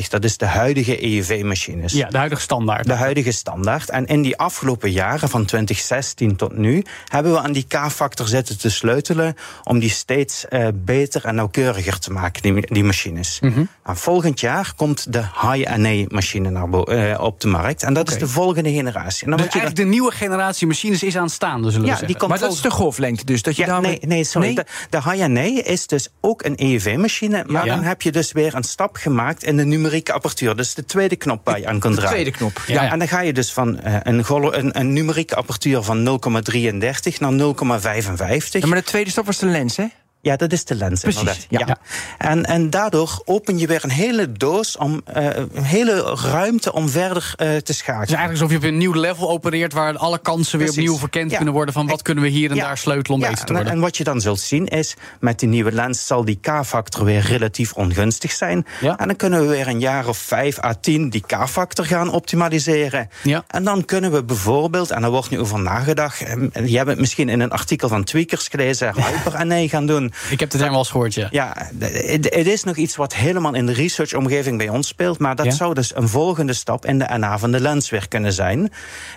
0,33. 0.00 0.08
Dat 0.08 0.24
is 0.24 0.36
de 0.36 0.46
huidige 0.46 1.02
EUV-machines. 1.02 1.92
Ja, 1.92 2.08
de 2.08 2.16
huidige 2.16 2.40
standaard. 2.40 2.86
De 2.86 2.92
huidige 2.92 3.32
standaard. 3.32 3.90
En 3.90 4.06
in 4.06 4.22
die 4.22 4.36
afgelopen 4.36 4.90
jaren, 4.90 5.28
van 5.28 5.44
2016 5.44 6.36
tot 6.36 6.56
nu, 6.56 6.84
hebben 7.08 7.32
we 7.32 7.40
aan 7.40 7.52
die 7.52 7.66
K-factor 7.68 8.26
zitten 8.26 8.58
te 8.58 8.70
sleutelen 8.70 9.34
om 9.64 9.78
die 9.78 9.90
steeds 9.90 10.44
uh, 10.50 10.66
beter 10.74 11.24
en 11.24 11.34
nauwkeuriger 11.34 11.98
te 11.98 12.12
maken, 12.12 12.42
die, 12.42 12.66
die 12.66 12.84
machines. 12.84 13.40
Mm 13.40 13.52
-hmm. 13.52 13.68
volgend 13.84 14.40
jaar 14.40 14.72
komt 14.76 15.12
de 15.12 15.22
High-NA-machine 15.40 16.50
naar 16.50 17.18
op 17.18 17.40
de 17.40 17.48
markt. 17.48 17.82
En 17.82 17.94
dat 17.94 18.02
okay. 18.02 18.14
is 18.14 18.20
de 18.20 18.28
volgende 18.28 18.72
generatie. 18.72 19.24
En 19.24 19.30
dan 19.30 19.40
dus 19.40 19.48
eigenlijk 19.48 19.76
de 19.76 19.84
nieuwe 19.84 20.12
generatie 20.12 20.66
machines 20.66 21.02
is 21.02 21.16
aanstaande, 21.16 21.70
zullen 21.70 21.86
ja, 21.86 21.92
we 21.92 22.06
zeggen. 22.06 22.28
maar 22.28 22.38
dat 22.38 22.52
is 22.52 22.60
de 22.60 22.70
golflengte 22.70 23.24
dus? 23.24 23.42
Dat 23.42 23.56
je 23.56 23.66
ja, 23.66 23.80
nee, 23.80 23.98
nee, 24.00 24.24
sorry. 24.24 24.46
Nee? 24.46 24.54
De, 24.54 24.64
de 24.90 25.02
High-NA 25.02 25.62
is 25.64 25.86
dus 25.86 26.08
ook 26.20 26.44
een 26.44 26.56
EUV 26.56 26.83
machine 26.92 27.44
Maar 27.46 27.66
dan 27.66 27.82
heb 27.82 28.02
je 28.02 28.12
dus 28.12 28.32
weer 28.32 28.54
een 28.54 28.62
stap 28.62 28.96
gemaakt 28.96 29.44
in 29.44 29.56
de 29.56 29.64
numerieke 29.64 30.12
apertuur. 30.12 30.56
Dus 30.56 30.74
de 30.74 30.84
tweede 30.84 31.16
knop 31.16 31.40
waar 31.44 31.60
je 31.60 31.66
aan 31.66 31.78
kan 31.78 31.92
draaien. 31.94 32.10
De 32.10 32.14
tweede 32.14 32.30
knop. 32.38 32.62
Ja, 32.66 32.90
En 32.90 32.98
dan 32.98 33.08
ga 33.08 33.20
je 33.20 33.32
dus 33.32 33.52
van 33.52 33.80
uh, 33.86 33.96
een, 34.02 34.24
een, 34.28 34.78
een, 34.78 34.92
numerieke 34.92 35.36
apertuur 35.36 35.82
van 35.82 36.20
0,33 36.52 37.18
naar 37.18 37.32
0,55. 37.32 38.48
Ja, 38.50 38.66
maar 38.66 38.78
de 38.78 38.82
tweede 38.84 39.10
stap 39.10 39.26
was 39.26 39.38
de 39.38 39.46
lens, 39.46 39.76
hè? 39.76 39.86
Ja, 40.24 40.36
dat 40.36 40.52
is 40.52 40.64
de 40.64 40.74
lens. 40.74 41.00
Precies. 41.00 41.46
Ja. 41.48 41.62
ja. 41.66 41.78
En, 42.18 42.44
en 42.44 42.70
daardoor 42.70 43.22
open 43.24 43.58
je 43.58 43.66
weer 43.66 43.84
een 43.84 43.90
hele 43.90 44.32
doos, 44.32 44.76
om, 44.76 45.02
uh, 45.16 45.24
een 45.54 45.62
hele 45.62 46.16
ruimte 46.32 46.72
om 46.72 46.88
verder 46.88 47.34
uh, 47.36 47.56
te 47.56 47.72
schakelen. 47.72 48.00
Het 48.00 48.08
is 48.08 48.14
eigenlijk 48.14 48.30
alsof 48.30 48.50
je 48.50 48.56
op 48.56 48.62
een 48.62 48.78
nieuw 48.78 48.92
level 48.92 49.30
opereert 49.30 49.72
waar 49.72 49.96
alle 49.96 50.18
kansen 50.18 50.58
weer 50.58 50.68
opnieuw 50.70 50.96
verkend 50.96 51.36
kunnen 51.36 51.54
worden 51.54 51.74
van 51.74 51.86
wat 51.86 52.02
kunnen 52.02 52.24
we 52.24 52.30
hier 52.30 52.50
en 52.50 52.56
daar 52.56 52.78
sleutelen 52.78 53.22
om 53.22 53.28
beter 53.28 53.44
te 53.44 53.52
worden. 53.52 53.70
En, 53.70 53.76
en 53.76 53.82
wat 53.82 53.96
je 53.96 54.04
dan 54.04 54.20
zult 54.20 54.40
zien 54.40 54.66
is, 54.66 54.94
met 55.20 55.38
die 55.38 55.48
nieuwe 55.48 55.72
lens 55.72 56.06
zal 56.06 56.24
die 56.24 56.38
K-factor 56.40 57.04
weer 57.04 57.20
relatief 57.20 57.72
ongunstig 57.72 58.32
zijn. 58.32 58.66
En 58.80 59.06
dan 59.06 59.16
kunnen 59.16 59.40
we 59.40 59.46
weer 59.46 59.68
een 59.68 59.80
jaar 59.80 60.08
of 60.08 60.18
5 60.18 60.62
à 60.62 60.74
10 60.80 61.10
die 61.10 61.24
K-factor 61.26 61.84
gaan 61.84 62.10
optimaliseren. 62.10 63.08
Ja. 63.22 63.44
En 63.46 63.64
dan 63.64 63.84
kunnen 63.84 64.12
we 64.12 64.24
bijvoorbeeld, 64.24 64.90
en 64.90 65.00
daar 65.00 65.10
wordt 65.10 65.30
nu 65.30 65.40
over 65.40 65.60
nagedacht, 65.60 66.18
je 66.64 66.76
hebt 66.76 66.88
het 66.88 66.98
misschien 66.98 67.28
in 67.28 67.40
een 67.40 67.50
artikel 67.50 67.88
van 67.88 68.04
Tweakers 68.04 68.48
gelezen, 68.48 68.94
Hyper-NA 69.00 69.68
gaan 69.68 69.86
doen. 69.86 70.12
Ik 70.30 70.40
heb 70.40 70.50
het 70.50 70.58
helemaal 70.58 70.80
eens 70.80 70.90
gehoord, 70.90 71.14
ja. 71.14 71.28
Ja, 71.30 71.68
het 71.78 72.46
is 72.46 72.64
nog 72.64 72.76
iets 72.76 72.96
wat 72.96 73.14
helemaal 73.14 73.54
in 73.54 73.66
de 73.66 73.72
research-omgeving 73.72 74.58
bij 74.58 74.68
ons 74.68 74.88
speelt. 74.88 75.18
Maar 75.18 75.36
dat 75.36 75.54
zou 75.54 75.74
dus 75.74 75.96
een 75.96 76.08
volgende 76.08 76.52
stap 76.52 76.86
in 76.86 76.98
de 76.98 77.16
NA 77.18 77.38
van 77.38 77.52
de 77.52 77.60
lens 77.60 77.90
weer 77.90 78.08
kunnen 78.08 78.32
zijn. 78.32 78.72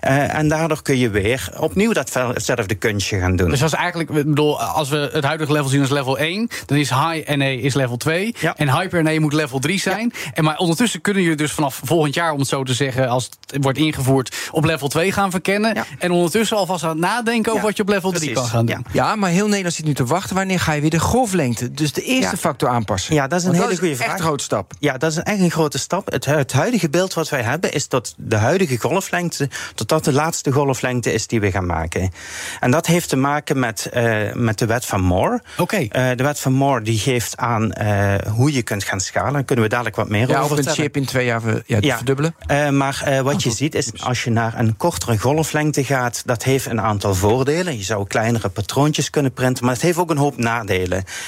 Uh, 0.08 0.34
en 0.34 0.48
daardoor 0.48 0.82
kun 0.82 0.98
je 0.98 1.10
weer 1.10 1.50
opnieuw 1.60 1.94
datzelfde 1.94 2.76
kunstje 2.76 3.20
gaan 3.20 3.36
doen. 3.36 3.50
Dus 3.50 3.64
als 3.64 3.74
eigenlijk, 3.74 4.10
ik 4.10 4.26
bedoel, 4.26 4.62
als 4.62 4.90
we 4.90 5.10
het 5.14 5.24
huidige 5.24 5.52
level 5.52 5.70
zien 5.70 5.82
als 5.82 5.90
level 5.90 6.18
1, 6.18 6.50
dan 6.66 6.78
is 6.78 6.90
high 6.90 7.36
NA 7.36 7.46
is 7.46 7.74
level 7.74 7.98
2. 7.98 8.36
Ja. 8.40 8.56
En 8.56 8.80
hyper 8.80 9.04
NA 9.04 9.20
moet 9.20 9.34
level 9.34 9.60
3 9.60 9.80
zijn. 9.80 10.12
Ja. 10.14 10.32
En 10.34 10.44
maar 10.44 10.58
ondertussen 10.58 11.02
kunnen 11.02 11.24
jullie 11.24 11.38
dus 11.38 11.52
vanaf 11.52 11.82
volgend 11.84 12.14
jaar, 12.14 12.32
om 12.32 12.40
het 12.40 12.48
zo 12.48 12.64
te 12.64 12.74
zeggen, 12.74 13.10
als 13.10 13.30
het 13.46 13.64
wordt 13.64 13.78
ingevoerd, 13.78 14.36
op 14.52 14.66
level 14.66 14.88
2 14.88 15.12
gaan 15.12 15.32
verkennen. 15.32 15.86
En 16.00 16.12
ondertussen 16.12 16.58
alvast 16.58 16.84
aan 16.84 16.90
het 16.90 17.00
nadenken 17.00 17.52
over 17.52 17.64
wat 17.66 17.78
je 17.78 17.84
op 17.84 17.90
level 17.90 18.12
3 18.12 18.32
kan 18.32 18.46
gaan 18.46 18.66
doen. 18.66 18.86
Ja, 18.92 19.16
maar 19.16 19.30
heel 19.30 19.48
Nederland 19.48 19.76
zit 19.76 19.86
nu 19.86 19.94
te 19.94 20.06
wachten. 20.06 20.36
Wanneer 20.36 20.60
ga 20.60 20.74
je 20.74 20.82
weer 20.82 20.87
de 20.90 21.00
golflengte. 21.00 21.72
Dus 21.72 21.94
de 21.94 22.02
eerste 22.02 22.38
factor 22.38 22.70
aanpassen. 22.70 23.16
Ja, 23.16 23.28
dat 23.28 23.40
is 23.40 23.46
een 23.46 23.54
hele 23.54 23.78
goede 23.78 23.96
vraag. 23.96 24.08
Echt 24.08 24.20
een 24.20 24.26
grote 24.26 24.44
stap. 24.44 24.74
Ja, 24.80 24.98
dat 24.98 25.12
is 25.12 25.18
echt 25.18 25.40
een 25.40 25.52
grote 25.52 25.78
stap. 25.78 26.12
Het, 26.12 26.26
het, 26.26 26.52
huidige 26.52 26.90
beeld 26.90 27.14
wat 27.14 27.30
wij 27.30 27.42
hebben 27.42 27.72
is 27.72 27.88
dat 27.88 28.14
de 28.18 28.36
huidige 28.36 28.78
golflengte, 28.78 29.50
tot 29.76 29.90
dat 29.90 30.04
de 30.04 30.14
laatste 30.14 30.52
golflengte 30.52 31.14
is 31.14 31.28
die 31.28 31.40
we 31.40 31.52
gaan 31.52 31.66
maken. 31.66 32.12
En 32.60 32.72
dat 32.72 32.86
heeft 32.86 33.10
te 33.10 33.16
maken 33.16 33.60
met, 33.60 33.90
uh, 33.94 34.34
met 34.34 34.60
de 34.60 34.66
wet 34.66 34.86
van 34.86 35.02
Moore. 35.02 35.42
Oké. 35.58 35.62
Okay. 35.62 36.12
Uh, 36.12 36.18
de 36.18 36.24
wet 36.24 36.40
van 36.40 36.54
Moore 36.54 36.82
die 36.82 37.00
geeft 37.00 37.38
aan 37.38 37.72
uh, 37.82 38.16
hoe 38.36 38.54
je 38.54 38.62
kunt 38.62 38.84
gaan 38.84 39.00
schalen. 39.00 39.34
Daar 39.34 39.44
kunnen 39.44 39.66
we 39.66 39.72
dadelijk 39.72 39.96
wat 39.96 40.10
meer 40.10 40.28
ja, 40.28 40.40
over 40.40 40.56
vertellen. 40.56 40.64
Ja, 40.64 40.70
een 40.70 40.84
chip 40.84 40.98
in 40.98 41.06
twee 41.06 41.26
jaar 41.26 41.42
ja, 41.66 41.78
ja. 41.80 41.96
verdubbelen. 41.96 42.36
maar 42.78 43.22
wat 43.24 43.36
oh, 43.36 43.40
je 43.40 43.52
ziet 43.52 43.76
is, 43.76 43.92
als 44.04 44.24
je 44.24 44.30
naar 44.30 44.60
een 44.60 44.78
kortere 44.78 45.18
golflengte 45.18 45.84
gaat, 45.84 46.22
dat 46.26 46.44
heeft 46.44 46.66
een 46.66 46.82
aantal 46.82 47.16
voordelen. 47.16 47.78
Je 47.78 47.84
zou 47.84 48.08
kleinere 48.08 48.50
patroontjes 48.50 49.10
kunnen 49.10 49.34
printen, 49.34 49.66
maar 49.66 49.74
het 49.74 49.84
heeft 49.84 49.98
ook 49.98 50.10
een 50.10 50.18
hoop 50.18 50.38
nadelen. 50.38 50.77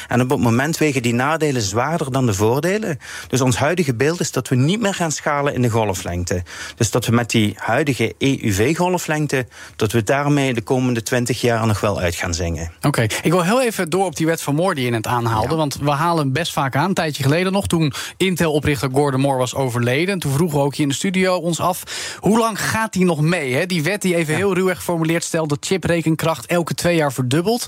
En 0.08 0.22
op 0.22 0.30
het 0.30 0.40
moment 0.40 0.78
wegen 0.78 1.02
die 1.02 1.14
nadelen 1.14 1.62
zwaarder 1.62 2.12
dan 2.12 2.26
de 2.26 2.34
voordelen. 2.34 3.00
Dus 3.28 3.42
ons 3.42 3.58
huidige 3.58 3.96
beeld 3.96 4.20
is 4.20 4.32
dat 4.32 4.48
we 4.48 4.56
niet 4.56 4.82
meer 4.82 4.94
gaan 4.94 5.12
schalen 5.12 5.54
in 5.54 5.62
de 5.62 5.70
golflengte. 5.70 6.44
Dus 6.76 6.92
dat 6.92 7.06
we 7.06 7.12
met 7.12 7.30
die 7.30 7.54
huidige 7.58 8.16
EUV-golflengte, 8.18 9.48
dat 9.76 9.92
we 9.92 10.04
daarmee 10.04 10.54
de 10.54 10.62
komende 10.62 11.04
20 11.04 11.42
jaar 11.42 11.68
nog 11.68 11.80
wel 11.80 12.00
uit 12.00 12.16
gaan 12.16 12.34
zingen. 12.34 12.72
Oké, 12.82 13.02
ik 13.02 13.32
wil 13.32 13.44
heel 13.44 13.62
even 13.62 13.90
door 13.90 14.06
op 14.06 14.16
die 14.16 14.26
wet 14.26 14.42
van 14.42 14.56
Moore 14.56 14.76
die 14.76 14.86
je 14.86 14.92
net 14.92 15.08
aanhaalde. 15.08 15.56
Want 15.56 15.78
we 15.82 15.92
halen 15.92 16.24
hem 16.24 16.34
best 16.34 16.54
vaak 16.54 16.76
aan, 16.76 16.88
een 16.88 16.94
tijdje 16.94 17.24
geleden 17.24 17.52
nog, 17.52 17.68
toen 17.68 17.94
Intel-oprichter 18.18 18.90
Gordon 18.94 19.22
Moore 19.22 19.38
was 19.38 19.56
overleden. 19.56 20.14
En 20.14 20.20
toen 20.20 20.32
vroegen 20.32 20.58
we 20.58 20.64
ook 20.64 20.76
hier 20.76 20.84
in 20.84 20.90
de 20.90 20.96
studio 20.96 21.36
ons 21.36 21.60
af, 21.60 21.84
hoe 22.20 22.40
lang 22.40 22.62
gaat 22.62 22.94
die 22.94 23.06
nog 23.06 23.22
mee? 23.22 23.54
Hè? 23.54 23.66
Die 23.66 23.84
wet 23.84 24.02
die 24.02 24.16
even 24.16 24.36
heel 24.36 24.54
ruwweg 24.54 24.78
geformuleerd 24.78 25.24
stelt 25.24 25.50
dat 25.50 25.66
chiprekenkracht 25.66 26.46
elke 26.46 26.74
twee 26.74 26.96
jaar 26.96 27.14
verdubbelt. 27.14 27.68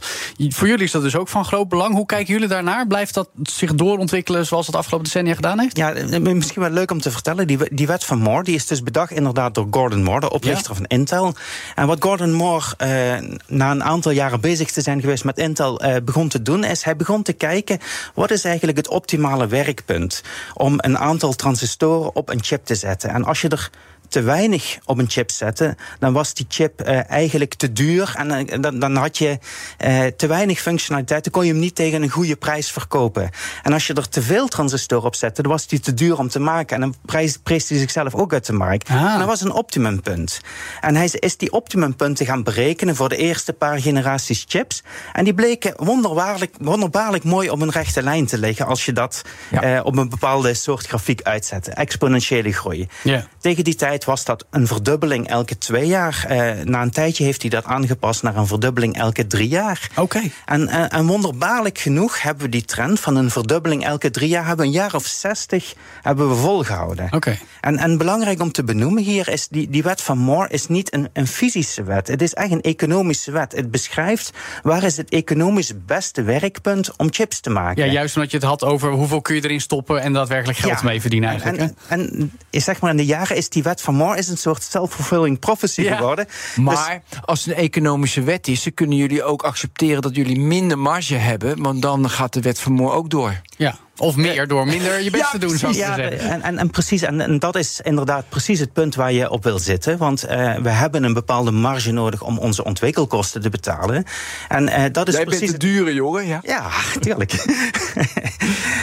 Voor 0.49 0.67
jullie 0.67 0.83
is 0.83 0.91
dat 0.91 1.01
dus 1.01 1.15
ook 1.15 1.27
van 1.27 1.45
groot 1.45 1.67
belang. 1.71 1.93
Hoe 1.93 2.05
kijken 2.05 2.33
jullie 2.33 2.47
daarnaar? 2.47 2.87
Blijft 2.87 3.13
dat 3.13 3.29
zich 3.43 3.75
doorontwikkelen 3.75 4.45
zoals 4.45 4.67
het 4.67 4.75
afgelopen 4.75 5.05
decennia 5.05 5.33
gedaan 5.33 5.59
heeft? 5.59 5.77
Ja, 5.77 5.93
misschien 6.19 6.61
wel 6.61 6.71
leuk 6.71 6.91
om 6.91 7.01
te 7.01 7.11
vertellen. 7.11 7.47
Die, 7.47 7.57
die 7.71 7.87
wet 7.87 8.03
van 8.03 8.19
Moore 8.19 8.43
die 8.43 8.55
is 8.55 8.67
dus 8.67 8.83
bedacht 8.83 9.11
inderdaad 9.11 9.55
door 9.55 9.67
Gordon 9.71 10.03
Moore, 10.03 10.19
de 10.19 10.31
oprichter 10.31 10.75
van 10.75 10.85
Intel. 10.85 11.33
En 11.75 11.87
wat 11.87 12.03
Gordon 12.03 12.33
Moore 12.33 12.65
uh, 12.77 13.29
na 13.47 13.71
een 13.71 13.83
aantal 13.83 14.11
jaren 14.11 14.41
bezig 14.41 14.71
te 14.71 14.81
zijn 14.81 15.01
geweest 15.01 15.23
met 15.23 15.37
Intel 15.37 15.85
uh, 15.85 15.95
begon 16.03 16.27
te 16.27 16.41
doen, 16.41 16.63
is 16.63 16.83
hij 16.83 16.95
begon 16.95 17.23
te 17.23 17.33
kijken 17.33 17.79
wat 18.13 18.31
is 18.31 18.43
eigenlijk 18.43 18.77
het 18.77 18.87
optimale 18.87 19.47
werkpunt 19.47 20.23
om 20.53 20.73
een 20.77 20.97
aantal 20.97 21.33
transistoren 21.33 22.15
op 22.15 22.29
een 22.29 22.43
chip 22.43 22.65
te 22.65 22.75
zetten. 22.75 23.09
En 23.09 23.23
als 23.23 23.41
je 23.41 23.49
er 23.49 23.69
te 24.11 24.21
weinig 24.21 24.77
op 24.85 24.97
een 24.97 25.09
chip 25.09 25.31
zette, 25.31 25.75
dan 25.99 26.13
was 26.13 26.33
die 26.33 26.45
chip 26.49 26.87
uh, 26.87 27.09
eigenlijk 27.09 27.53
te 27.53 27.71
duur. 27.71 28.13
En 28.17 28.49
uh, 28.49 28.61
dan, 28.61 28.79
dan, 28.79 28.95
had 28.95 29.17
je 29.17 29.37
uh, 29.85 30.05
te 30.05 30.27
weinig 30.27 30.59
functionaliteit. 30.59 31.23
Dan 31.23 31.33
kon 31.33 31.45
je 31.45 31.51
hem 31.51 31.59
niet 31.59 31.75
tegen 31.75 32.01
een 32.01 32.09
goede 32.09 32.35
prijs 32.35 32.71
verkopen. 32.71 33.29
En 33.63 33.73
als 33.73 33.87
je 33.87 33.93
er 33.93 34.09
te 34.09 34.21
veel 34.21 34.47
transistoren 34.47 35.05
op 35.05 35.15
zette, 35.15 35.41
dan 35.41 35.51
was 35.51 35.67
die 35.67 35.79
te 35.79 35.93
duur 35.93 36.17
om 36.17 36.27
te 36.27 36.39
maken. 36.39 36.75
En 36.75 36.81
dan 36.81 36.95
prijs, 37.05 37.37
prees 37.37 37.69
hij 37.69 37.77
zichzelf 37.77 38.15
ook 38.15 38.33
uit 38.33 38.45
de 38.45 38.53
markt. 38.53 38.89
Ah. 38.89 39.13
En 39.13 39.17
dat 39.17 39.27
was 39.27 39.41
een 39.41 39.51
optimumpunt. 39.51 40.41
En 40.81 40.95
hij 40.95 41.09
is 41.11 41.37
die 41.37 41.51
optimumpunten 41.51 42.25
gaan 42.25 42.43
berekenen 42.43 42.95
voor 42.95 43.09
de 43.09 43.17
eerste 43.17 43.53
paar 43.53 43.79
generaties 43.81 44.45
chips. 44.47 44.83
En 45.13 45.23
die 45.23 45.33
bleken 45.33 45.73
wonderbaarlijk, 45.75 46.55
wonderbaarlijk 46.59 47.23
mooi 47.23 47.49
op 47.49 47.61
een 47.61 47.71
rechte 47.71 48.03
lijn 48.03 48.25
te 48.25 48.37
liggen 48.37 48.65
als 48.65 48.85
je 48.85 48.93
dat 48.93 49.21
ja. 49.49 49.81
op 49.81 49.97
een 49.97 50.09
bepaalde 50.09 50.53
soort 50.53 50.87
grafiek 50.87 51.21
uitzette. 51.21 51.71
Exponentiële 51.71 52.53
groei. 52.53 52.87
Yeah. 53.03 53.23
Tegen 53.39 53.63
die 53.63 53.75
tijd 53.75 54.00
was 54.05 54.25
dat 54.25 54.45
een 54.49 54.67
verdubbeling 54.67 55.27
elke 55.27 55.57
twee 55.57 55.87
jaar. 55.87 56.25
Uh, 56.29 56.51
na 56.63 56.81
een 56.81 56.91
tijdje 56.91 57.23
heeft 57.23 57.41
hij 57.41 57.49
dat 57.49 57.65
aangepast 57.65 58.23
naar 58.23 58.35
een 58.35 58.47
verdubbeling 58.47 58.97
elke 58.97 59.27
drie 59.27 59.47
jaar. 59.47 59.87
Oké. 59.91 60.01
Okay. 60.01 60.31
En, 60.45 60.67
en, 60.89 61.07
wonderbaarlijk 61.07 61.77
genoeg 61.77 62.21
hebben 62.21 62.43
we 62.43 62.49
die 62.49 62.65
trend 62.65 62.99
van 62.99 63.15
een 63.15 63.31
verdubbeling 63.31 63.85
elke 63.85 64.09
drie 64.09 64.29
jaar, 64.29 64.45
hebben 64.45 64.65
een 64.65 64.71
jaar 64.71 64.95
of 64.95 65.05
zestig 65.05 65.73
hebben 66.01 66.29
we 66.29 66.35
volgehouden. 66.35 67.05
Oké. 67.05 67.15
Okay. 67.15 67.39
En, 67.61 67.77
en 67.77 67.97
belangrijk 67.97 68.41
om 68.41 68.51
te 68.51 68.63
benoemen 68.63 69.03
hier 69.03 69.27
is, 69.27 69.47
die, 69.47 69.69
die 69.69 69.83
wet 69.83 70.01
van 70.01 70.17
Moore 70.17 70.49
is 70.49 70.67
niet 70.67 70.93
een, 70.93 71.09
een 71.13 71.27
fysische 71.27 71.83
wet. 71.83 72.07
Het 72.07 72.21
is 72.21 72.33
echt 72.33 72.51
een 72.51 72.61
economische 72.61 73.31
wet. 73.31 73.51
Het 73.51 73.71
beschrijft 73.71 74.31
waar 74.63 74.83
is 74.83 74.97
het 74.97 75.09
economisch 75.09 75.73
beste 75.85 76.23
werkpunt 76.23 76.95
om 76.97 77.07
chips 77.11 77.39
te 77.39 77.49
maken. 77.49 77.85
Ja, 77.85 77.91
juist 77.91 78.15
omdat 78.15 78.31
je 78.31 78.37
het 78.37 78.45
had 78.45 78.63
over 78.63 78.91
hoeveel 78.91 79.21
kun 79.21 79.35
je 79.35 79.43
erin 79.43 79.61
stoppen 79.61 80.01
en 80.01 80.13
daadwerkelijk 80.13 80.57
geld 80.59 80.79
ja. 80.79 80.85
mee 80.85 81.01
verdienen 81.01 81.29
eigenlijk. 81.29 81.59
En, 81.59 81.75
en, 81.87 82.31
en 82.49 82.61
zeg 82.61 82.81
maar 82.81 82.91
in 82.91 82.97
de 82.97 83.05
jaren 83.05 83.35
is 83.35 83.49
die 83.49 83.63
wet 83.63 83.81
van 83.81 83.90
Moore 83.95 84.17
is 84.17 84.27
een 84.27 84.37
soort 84.37 84.63
self-fulfilling 84.63 85.39
prophecy 85.39 85.81
Ja. 85.81 85.95
geworden. 85.95 86.27
Maar 86.55 87.01
als 87.25 87.45
het 87.45 87.53
een 87.57 87.63
economische 87.63 88.21
wet 88.21 88.47
is, 88.47 88.63
dan 88.63 88.73
kunnen 88.73 88.97
jullie 88.97 89.23
ook 89.23 89.43
accepteren 89.43 90.01
dat 90.01 90.15
jullie 90.15 90.39
minder 90.39 90.79
marge 90.79 91.15
hebben, 91.15 91.61
want 91.63 91.81
dan 91.81 92.09
gaat 92.09 92.33
de 92.33 92.41
wet 92.41 92.59
van 92.59 92.71
Moore 92.71 92.95
ook 92.95 93.09
door. 93.09 93.41
Ja. 93.57 93.75
Of 94.01 94.15
meer 94.15 94.47
door 94.47 94.65
minder 94.65 95.03
je 95.03 95.09
best 95.09 95.31
te 95.31 95.37
doen, 95.37 95.57
zou 95.57 95.71
ik 95.71 95.77
ja, 95.77 95.95
zeggen. 95.95 96.19
en, 96.19 96.41
en, 96.41 96.57
en 96.57 96.69
precies, 96.69 97.01
en, 97.01 97.21
en, 97.21 97.39
dat 97.39 97.55
is 97.55 97.79
inderdaad 97.83 98.29
precies 98.29 98.59
het 98.59 98.73
punt 98.73 98.95
waar 98.95 99.11
je 99.11 99.29
op 99.29 99.43
wil 99.43 99.59
zitten. 99.59 99.97
Want 99.97 100.25
uh, 100.25 100.55
we 100.55 100.69
hebben 100.69 101.03
een 101.03 101.13
bepaalde 101.13 101.51
marge 101.51 101.91
nodig 101.91 102.21
om 102.21 102.37
onze 102.37 102.63
ontwikkelkosten 102.63 103.41
te 103.41 103.49
betalen. 103.49 104.03
En 104.47 104.63
uh, 104.63 104.83
dat 104.91 105.07
is 105.07 105.13
Jij 105.13 105.23
precies. 105.23 105.49
bent 105.49 105.61
de 105.61 105.67
dure 105.67 105.93
jongen, 105.93 106.27
ja? 106.27 106.39
Ja, 106.43 106.69
tuurlijk. 106.99 107.31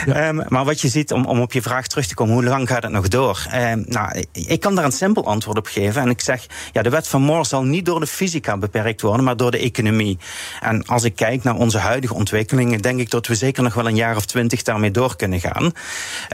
ja. 0.05 0.27
Um, 0.27 0.43
maar 0.53 0.65
wat 0.65 0.81
je 0.81 0.87
ziet, 0.87 1.11
om, 1.11 1.25
om 1.25 1.41
op 1.41 1.53
je 1.53 1.61
vraag 1.61 1.87
terug 1.87 2.07
te 2.07 2.15
komen, 2.15 2.33
hoe 2.33 2.43
lang 2.43 2.67
gaat 2.67 2.83
het 2.83 2.91
nog 2.91 3.07
door? 3.07 3.47
Um, 3.55 3.83
nou, 3.87 4.23
ik 4.31 4.59
kan 4.59 4.75
daar 4.75 4.85
een 4.85 4.91
simpel 4.91 5.25
antwoord 5.25 5.57
op 5.57 5.67
geven. 5.67 6.01
En 6.01 6.09
ik 6.09 6.21
zeg, 6.21 6.45
ja, 6.71 6.81
de 6.81 6.89
wet 6.89 7.07
van 7.07 7.21
Moore 7.21 7.45
zal 7.45 7.63
niet 7.63 7.85
door 7.85 7.99
de 7.99 8.07
fysica 8.07 8.57
beperkt 8.57 9.01
worden, 9.01 9.25
maar 9.25 9.37
door 9.37 9.51
de 9.51 9.59
economie. 9.59 10.17
En 10.61 10.85
als 10.85 11.03
ik 11.03 11.15
kijk 11.15 11.43
naar 11.43 11.55
onze 11.55 11.77
huidige 11.77 12.13
ontwikkelingen, 12.13 12.81
denk 12.81 12.99
ik 12.99 13.09
dat 13.09 13.27
we 13.27 13.35
zeker 13.35 13.63
nog 13.63 13.73
wel 13.73 13.87
een 13.87 13.95
jaar 13.95 14.15
of 14.15 14.25
twintig 14.25 14.63
daarmee 14.63 14.91
door 14.91 15.07
kunnen 15.15 15.39
gaan. 15.39 15.63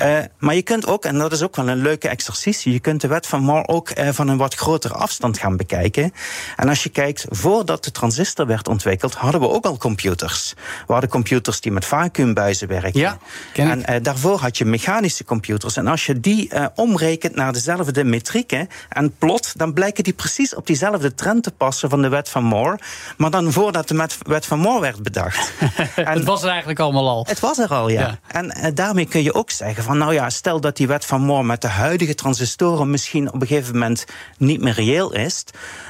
Uh, 0.04 0.18
maar 0.40 0.56
je 0.56 0.62
kunt 0.62 0.88
ook, 0.88 1.06
en 1.06 1.18
dat 1.18 1.32
is 1.32 1.42
ook 1.42 1.56
wel 1.56 1.68
een 1.68 1.82
leuke 1.82 2.08
exercitie, 2.08 2.74
je 2.74 2.80
kunt 2.80 3.02
de 3.02 3.08
wet 3.08 3.28
van 3.28 3.42
Moore 3.42 3.68
ook 3.68 3.90
uh, 3.90 4.10
van 4.12 4.28
een 4.28 4.38
wat 4.38 4.56
grotere 4.56 4.94
afstand 4.94 5.38
gaan 5.38 5.58
bekijken. 5.58 6.14
En 6.56 6.70
als 6.70 6.84
je 6.84 6.90
kijkt, 6.90 7.26
voordat 7.30 7.84
de 7.84 7.92
transistor 7.92 8.46
werd 8.46 8.68
ontwikkeld, 8.68 9.14
hadden 9.14 9.42
we 9.42 9.50
ook 9.50 9.66
al 9.66 9.78
computers. 9.78 10.54
We 10.88 10.94
hadden 10.94 11.10
computers 11.10 11.62
die 11.62 11.72
met 11.72 11.86
vacuümbuizen 11.86 12.68
werkten. 12.68 13.00
Ja, 13.00 13.18
en 13.54 13.80
uh, 13.80 13.96
daarvoor 14.02 14.40
had 14.40 14.58
je 14.58 14.66
mechanische 14.66 15.24
computers. 15.24 15.78
En 15.78 15.88
als 15.88 16.06
je 16.06 16.20
die 16.20 16.52
omrekent 16.76 17.36
naar 17.36 17.54
dezelfde 17.54 18.04
metrieken 18.04 18.68
en 18.90 19.16
plot, 19.18 19.58
dan 19.58 19.74
blijken 19.74 20.04
die 20.04 20.14
precies 20.14 20.56
op 20.56 20.68
diezelfde 20.68 21.14
trend 21.14 21.44
te 21.44 21.52
passen 21.52 21.90
van 21.90 22.02
de 22.02 22.10
wet 22.10 22.30
van 22.30 22.44
Moore. 22.44 22.80
Maar 23.18 23.32
dan 23.32 23.52
voordat 23.52 23.88
de 23.88 24.08
wet 24.28 24.46
van 24.46 24.60
Moore 24.60 24.80
werd 24.82 25.04
bedacht. 25.04 25.52
en 25.96 26.14
het 26.14 26.24
was 26.24 26.44
er 26.44 26.50
eigenlijk 26.50 26.80
allemaal 26.80 27.10
al. 27.10 27.26
Het 27.28 27.40
was 27.40 27.58
er 27.58 27.70
al, 27.70 27.90
ja. 27.90 28.02
ja. 28.02 28.20
En 28.28 28.65
daarmee 28.74 29.06
kun 29.06 29.24
je 29.24 29.34
ook 29.34 29.52
zeggen 29.52 29.84
van, 29.84 29.98
nou 29.98 30.14
ja, 30.14 30.30
stel 30.30 30.62
dat 30.62 30.78
die 30.78 30.88
wet 30.88 31.06
van 31.06 31.22
Moore 31.22 31.44
met 31.44 31.62
de 31.62 31.68
huidige 31.68 32.16
transistoren 32.16 32.90
misschien 32.90 33.34
op 33.34 33.42
een 33.42 33.48
gegeven 33.48 33.74
moment 33.74 34.06
niet 34.38 34.62
meer 34.62 34.74
reëel 34.74 35.14
is, 35.14 35.44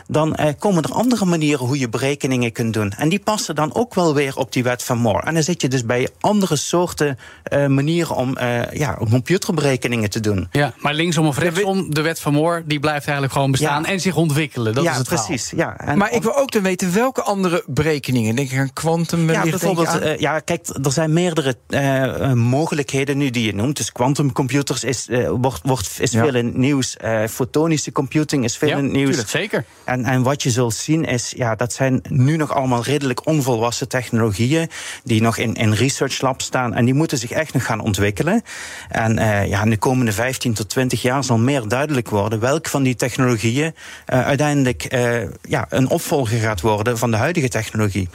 dan 0.08 0.38
uh, 0.40 0.46
komen 0.60 0.84
er 0.84 0.92
andere 0.92 1.26
manieren 1.26 1.66
hoe 1.66 1.80
je 1.80 1.90
berekeningen 1.90 2.52
kunt 2.52 2.74
doen. 2.74 2.92
En 2.92 3.10
die 3.10 3.20
passen 3.20 3.56
dan 3.56 3.76
ook 3.76 3.94
wel 3.94 4.14
weer 4.14 4.38
op 4.38 4.52
die 4.52 4.64
wet 4.64 4.84
van 4.84 4.98
Moore. 4.98 5.26
En 5.26 5.34
dan 5.34 5.44
zit 5.44 5.62
je 5.62 5.68
dus 5.68 5.86
bij 5.86 6.10
andere 6.20 6.56
soorten 6.56 7.18
uh, 7.54 7.68
manieren 7.68 8.16
om, 8.16 8.38
uh, 8.42 8.72
ja, 8.72 8.98
om 9.00 9.10
computerberekeningen 9.10 10.10
te 10.10 10.20
doen. 10.20 10.48
Ja, 10.52 10.74
maar 10.78 10.94
linksom 10.94 11.28
of 11.28 11.38
rechtsom, 11.38 11.94
de 11.94 12.02
wet 12.02 12.20
van 12.20 12.34
Moore 12.34 12.64
die 12.66 12.80
blijft 12.80 13.04
eigenlijk 13.06 13.34
gewoon 13.34 13.52
bestaan 13.52 13.82
ja. 13.82 13.90
en 13.90 14.00
zich 14.00 14.16
ontwikkelen. 14.16 14.74
Dat 14.74 14.84
ja, 14.84 14.92
is 14.92 14.98
het 14.98 15.08
precies. 15.08 15.54
Ja, 15.56 15.78
en 15.78 15.98
maar 15.98 16.14
ik 16.14 16.24
wil 16.24 16.38
ook 16.38 16.52
dan 16.52 16.62
weten 16.62 16.94
welke 16.94 17.22
andere 17.22 17.64
berekeningen. 17.68 18.36
Denk 18.36 18.52
ik 18.52 18.60
aan 18.60 18.74
kwantum. 18.74 19.32
Ja, 19.32 19.42
bijvoorbeeld. 19.42 20.02
Uh, 20.02 20.18
ja, 20.18 20.40
kijk, 20.40 20.68
er 20.84 20.92
zijn 20.92 21.14
meerdere 21.14 21.56
uh, 21.70 22.34
mogelijkheden 22.58 23.18
nu 23.18 23.30
die 23.30 23.46
je 23.46 23.56
noemt. 23.56 23.78
Dus 23.78 23.92
quantumcomputers 23.92 24.84
is, 24.84 25.08
uh, 25.10 25.30
wordt, 25.30 25.62
wordt, 25.64 25.98
is 26.00 26.12
ja. 26.12 26.24
veel 26.24 26.36
in 26.36 26.46
het 26.46 26.58
nieuws. 26.58 26.98
fotonische 27.30 27.92
computing 27.92 28.44
is 28.44 28.58
veel 28.58 28.70
ja, 28.70 28.78
in 28.78 28.84
het 28.84 28.94
nieuws. 28.94 29.10
Tuurlijk, 29.10 29.30
zeker. 29.30 29.66
En, 29.84 30.06
en 30.06 30.24
wat 30.24 30.44
je 30.44 30.50
zult 30.50 30.74
zien 30.74 31.06
is, 31.06 31.34
ja, 31.38 31.56
dat 31.56 31.74
zijn 31.74 32.02
nu 32.10 32.38
nog 32.38 32.54
allemaal 32.54 32.84
redelijk 32.84 33.28
onvolwassen 33.28 33.88
technologieën 33.88 34.70
die 35.04 35.22
nog 35.22 35.38
in, 35.38 35.54
in 35.54 35.74
research 35.74 36.22
labs 36.22 36.46
staan 36.46 36.74
en 36.74 36.86
die 36.86 36.94
moeten 36.94 37.18
zich 37.18 37.32
echt 37.32 37.54
nog 37.54 37.66
gaan 37.66 37.80
ontwikkelen. 37.80 38.42
En 38.90 39.18
uh, 39.18 39.48
ja, 39.48 39.64
in 39.64 39.70
de 39.70 39.78
komende 39.78 40.12
15 40.12 40.54
tot 40.54 40.70
20 40.70 41.02
jaar 41.02 41.24
zal 41.24 41.38
meer 41.38 41.68
duidelijk 41.68 42.10
worden 42.10 42.40
welke 42.40 42.70
van 42.70 42.84
die 42.84 42.96
technologieën 42.96 43.74
uh, 44.14 44.26
uiteindelijk 44.26 44.94
uh, 44.94 45.22
ja, 45.42 45.66
een 45.70 45.90
opvolger 45.90 46.40
gaat 46.40 46.62
worden 46.62 46.98
van 46.98 47.12
de 47.12 47.18
huidige 47.18 47.48
technologie. 47.48 48.10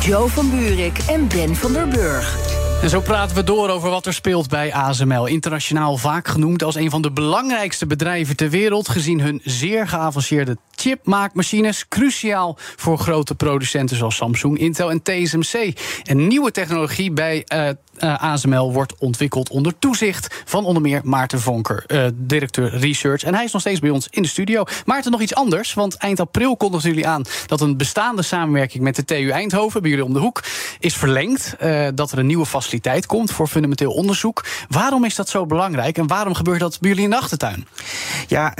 Joe 0.00 0.28
van 0.28 0.50
Buurik 0.50 0.98
en 1.08 1.28
Ben 1.28 1.56
van 1.56 1.72
der 1.72 1.88
Burg. 1.88 2.45
En 2.82 2.90
zo 2.90 3.00
praten 3.00 3.36
we 3.36 3.44
door 3.44 3.68
over 3.68 3.90
wat 3.90 4.06
er 4.06 4.14
speelt 4.14 4.48
bij 4.48 4.72
ASML. 4.72 5.26
Internationaal 5.26 5.96
vaak 5.96 6.28
genoemd 6.28 6.62
als 6.62 6.74
een 6.74 6.90
van 6.90 7.02
de 7.02 7.10
belangrijkste 7.10 7.86
bedrijven 7.86 8.36
ter 8.36 8.50
wereld, 8.50 8.88
gezien 8.88 9.20
hun 9.20 9.40
zeer 9.44 9.88
geavanceerde 9.88 10.56
chipmaakmachines. 10.76 11.88
Cruciaal 11.88 12.56
voor 12.76 12.98
grote 12.98 13.34
producenten 13.34 13.96
zoals 13.96 14.16
Samsung, 14.16 14.58
Intel 14.58 14.90
en 14.90 15.02
TSMC. 15.02 15.78
En 16.04 16.26
nieuwe 16.26 16.50
technologie 16.50 17.12
bij 17.12 17.44
uh, 17.54 17.68
uh, 17.68 18.22
ASML 18.22 18.72
wordt 18.72 18.94
ontwikkeld 18.98 19.48
onder 19.48 19.78
toezicht 19.78 20.42
van 20.44 20.64
onder 20.64 20.82
meer 20.82 21.00
Maarten 21.04 21.40
Vonker, 21.40 21.84
uh, 21.86 22.06
directeur 22.14 22.76
research. 22.76 23.22
En 23.22 23.34
hij 23.34 23.44
is 23.44 23.52
nog 23.52 23.60
steeds 23.60 23.80
bij 23.80 23.90
ons 23.90 24.06
in 24.10 24.22
de 24.22 24.28
studio. 24.28 24.64
Maarten, 24.84 25.10
nog 25.10 25.20
iets 25.20 25.34
anders, 25.34 25.74
want 25.74 25.96
eind 25.96 26.20
april 26.20 26.56
kondigden 26.56 26.90
jullie 26.90 27.06
aan 27.06 27.22
dat 27.46 27.60
een 27.60 27.76
bestaande 27.76 28.22
samenwerking 28.22 28.82
met 28.82 28.96
de 28.96 29.04
TU 29.04 29.28
Eindhoven, 29.30 29.80
bij 29.80 29.90
jullie 29.90 30.04
om 30.04 30.12
de 30.12 30.18
hoek, 30.18 30.42
is 30.78 30.96
verlengd. 30.96 31.56
Dat 31.94 32.12
er 32.12 32.18
een 32.18 32.26
nieuwe 32.26 32.46
faciliteit 32.46 33.06
komt 33.06 33.30
voor 33.30 33.48
fundamenteel 33.48 33.92
onderzoek. 33.92 34.44
Waarom 34.68 35.04
is 35.04 35.14
dat 35.14 35.28
zo 35.28 35.46
belangrijk 35.46 35.98
en 35.98 36.06
waarom 36.06 36.34
gebeurt 36.34 36.60
dat 36.60 36.80
bij 36.80 36.88
jullie 36.88 37.04
in 37.04 37.10
de 37.10 37.16
achtertuin? 37.16 37.66
Ja, 38.26 38.54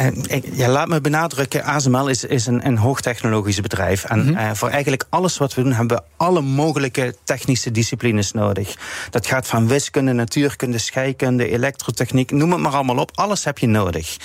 ja 0.53 0.69
laat 0.69 0.89
me 0.89 1.01
benadrukken, 1.01 1.64
ASML 1.64 2.06
is, 2.09 2.25
is 2.25 2.47
een, 2.47 2.67
een 2.67 2.77
hoogtechnologisch 2.77 3.61
bedrijf. 3.61 4.05
En 4.05 4.27
mm 4.27 4.37
-hmm. 4.37 4.57
voor 4.57 4.69
eigenlijk 4.69 5.05
alles 5.09 5.39
wat 5.39 5.55
we 5.55 5.63
doen, 5.63 5.73
hebben 5.73 5.97
we 5.97 6.03
alle 6.17 6.41
mogelijke 6.41 7.15
technische 7.25 7.71
disciplines 7.71 8.33
nodig. 8.33 8.75
Dat 9.11 9.27
gaat 9.27 9.47
van 9.47 9.69
wiskunde, 9.69 10.13
natuurkunde, 10.13 10.79
scheikunde, 10.79 11.49
elektrotechniek, 11.49 12.31
noem 12.31 12.53
het 12.53 12.61
maar 12.61 12.73
allemaal 12.73 12.99
op. 12.99 13.11
Alles 13.15 13.45
heb 13.45 13.59
je 13.59 13.67
nodig. 13.67 14.17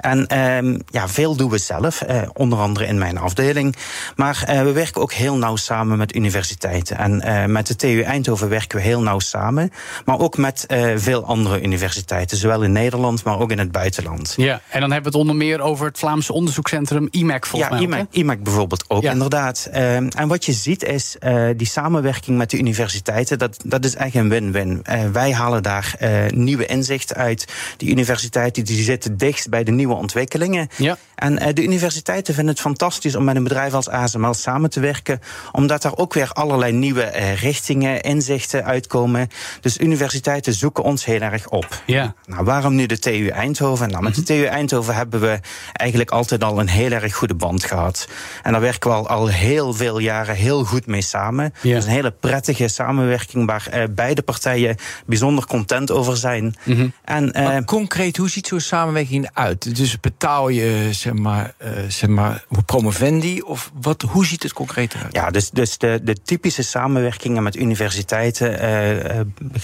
En 0.00 0.38
um, 0.38 0.80
ja, 0.86 1.08
veel 1.08 1.36
doen 1.36 1.50
we 1.50 1.58
zelf, 1.58 2.02
uh, 2.08 2.22
onder 2.32 2.58
andere 2.58 2.86
in 2.86 2.98
mijn 2.98 3.18
afdeling. 3.18 3.76
Maar 4.16 4.44
uh, 4.48 4.62
we 4.62 4.72
werken 4.72 5.00
ook 5.00 5.12
heel 5.12 5.36
nauw 5.36 5.56
samen 5.56 5.98
met 5.98 6.14
universiteiten. 6.14 6.98
En 6.98 7.22
uh, 7.26 7.44
met 7.44 7.66
de 7.66 7.76
TU 7.76 8.00
Eindhoven 8.00 8.48
werken 8.48 8.78
we 8.78 8.84
heel 8.84 9.02
nauw 9.02 9.18
samen. 9.18 9.70
Maar 10.04 10.18
ook 10.18 10.36
met 10.36 10.66
veel 10.96 11.24
andere 11.24 11.62
universiteiten, 11.62 12.36
zowel 12.36 12.62
in 12.62 12.72
Nederland, 12.72 13.24
maar 13.24 13.38
ook 13.38 13.50
in 13.50 13.58
het 13.58 13.72
buitenland. 13.72 14.34
Ja, 14.36 14.60
en 14.68 14.80
dan 14.80 14.92
hebben 14.92 15.12
we 15.12 15.18
het 15.18 15.28
onder 15.28 15.46
meer 15.46 15.60
over 15.60 15.86
het 15.86 15.98
Vlaamse 15.98 16.32
onderzoekscentrum 16.32 17.08
IMAC, 17.10 17.46
volgens 17.46 17.70
ja, 17.70 17.76
mij. 17.76 17.86
IMAC, 17.86 18.06
IMAC 18.10 18.42
bijvoorbeeld 18.42 18.84
ook, 18.88 19.02
ja. 19.02 19.12
inderdaad. 19.12 19.68
Um, 19.74 20.08
en 20.08 20.28
wat 20.28 20.44
je 20.44 20.52
ziet 20.52 20.84
is, 20.84 21.16
die 21.56 21.66
samenwerking 21.66 22.36
met 22.36 22.50
de 22.50 22.58
universiteiten, 22.58 23.38
dat, 23.38 23.56
dat 23.64 23.84
is 23.84 23.94
echt 23.94 24.14
een 24.14 24.28
win-win. 24.28 24.84
wij 25.12 25.32
halen 25.32 25.62
daar 25.62 25.96
nieuwe 26.28 26.66
inzichten 26.66 27.16
uit. 27.16 27.44
Die 27.76 27.90
universiteiten 27.90 28.64
die 28.64 28.82
zitten 28.82 29.16
dichtst 29.16 29.50
bij 29.50 29.64
de 29.64 29.70
nieuwe 29.70 29.89
ontwikkelingen. 29.96 30.68
Ja. 30.76 30.96
En 31.20 31.32
uh, 31.32 31.48
de 31.54 31.62
universiteiten 31.62 32.34
vinden 32.34 32.52
het 32.52 32.62
fantastisch 32.62 33.16
om 33.16 33.24
met 33.24 33.36
een 33.36 33.42
bedrijf 33.42 33.74
als 33.74 33.88
ASML 33.88 34.34
samen 34.34 34.70
te 34.70 34.80
werken, 34.80 35.20
omdat 35.52 35.84
er 35.84 35.96
ook 35.96 36.14
weer 36.14 36.32
allerlei 36.32 36.72
nieuwe 36.72 37.12
uh, 37.14 37.34
richtingen, 37.34 38.00
inzichten 38.00 38.64
uitkomen. 38.64 39.28
Dus 39.60 39.78
universiteiten 39.78 40.54
zoeken 40.54 40.84
ons 40.84 41.04
heel 41.04 41.20
erg 41.20 41.48
op. 41.48 41.82
Ja. 41.86 42.14
Nou, 42.26 42.44
waarom 42.44 42.74
nu 42.74 42.86
de 42.86 42.98
TU 42.98 43.26
Eindhoven? 43.26 43.90
Nou, 43.90 44.02
met 44.02 44.14
de 44.14 44.22
TU 44.22 44.44
Eindhoven 44.44 44.94
hebben 44.94 45.20
we 45.20 45.40
eigenlijk 45.72 46.10
altijd 46.10 46.44
al 46.44 46.60
een 46.60 46.68
heel 46.68 46.90
erg 46.90 47.14
goede 47.14 47.34
band 47.34 47.64
gehad. 47.64 48.08
En 48.42 48.52
daar 48.52 48.60
werken 48.60 48.90
we 48.90 48.96
al, 48.96 49.08
al 49.08 49.26
heel 49.26 49.74
veel 49.74 49.98
jaren 49.98 50.34
heel 50.34 50.64
goed 50.64 50.86
mee 50.86 51.02
samen. 51.02 51.54
Ja. 51.60 51.68
Het 51.68 51.78
is 51.78 51.84
een 51.84 51.94
hele 51.94 52.10
prettige 52.10 52.68
samenwerking 52.68 53.46
waar 53.46 53.68
uh, 53.74 53.82
beide 53.90 54.22
partijen 54.22 54.76
bijzonder 55.06 55.46
content 55.46 55.90
over 55.90 56.16
zijn. 56.16 56.54
Mhm. 56.64 56.88
En, 57.04 57.40
uh, 57.40 57.56
concreet, 57.64 58.16
hoe 58.16 58.30
ziet 58.30 58.46
zo'n 58.46 58.60
samenwerking 58.60 59.30
eruit? 59.32 59.76
Dus 59.76 60.00
betaal 60.00 60.48
je, 60.48 60.88
zeg 61.10 61.18
maar, 61.18 61.54
uh, 61.62 61.68
zeg 61.88 62.08
maar 62.08 62.44
promovendi? 62.66 63.40
Of 63.40 63.70
wat, 63.80 64.02
hoe 64.02 64.26
ziet 64.26 64.42
het 64.42 64.52
concreet 64.52 64.94
eruit? 64.94 65.14
Ja, 65.14 65.30
dus, 65.30 65.50
dus 65.50 65.78
de, 65.78 66.00
de 66.02 66.22
typische 66.22 66.62
samenwerkingen 66.62 67.42
met 67.42 67.56
universiteiten 67.56 68.64
uh, 69.04 69.20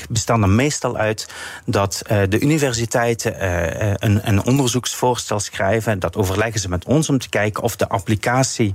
bestaan 0.08 0.42
er 0.42 0.48
meestal 0.48 0.96
uit 0.96 1.28
dat 1.64 2.02
uh, 2.10 2.18
de 2.28 2.40
universiteiten 2.40 3.34
een, 4.04 4.28
een, 4.28 4.44
onderzoeksvoorstel 4.44 5.40
schrijven. 5.40 5.98
Dat 5.98 6.16
overleggen 6.16 6.60
ze 6.60 6.68
met 6.68 6.84
ons 6.84 7.08
om 7.08 7.18
te 7.18 7.28
kijken 7.28 7.62
of 7.62 7.76
de 7.76 7.88
applicatie 7.88 8.74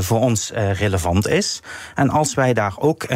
voor 0.00 0.20
ons 0.20 0.52
relevant 0.54 1.28
is. 1.28 1.60
En 1.94 2.10
als 2.10 2.34
wij 2.34 2.52
daar 2.52 2.74
ook 2.78 3.06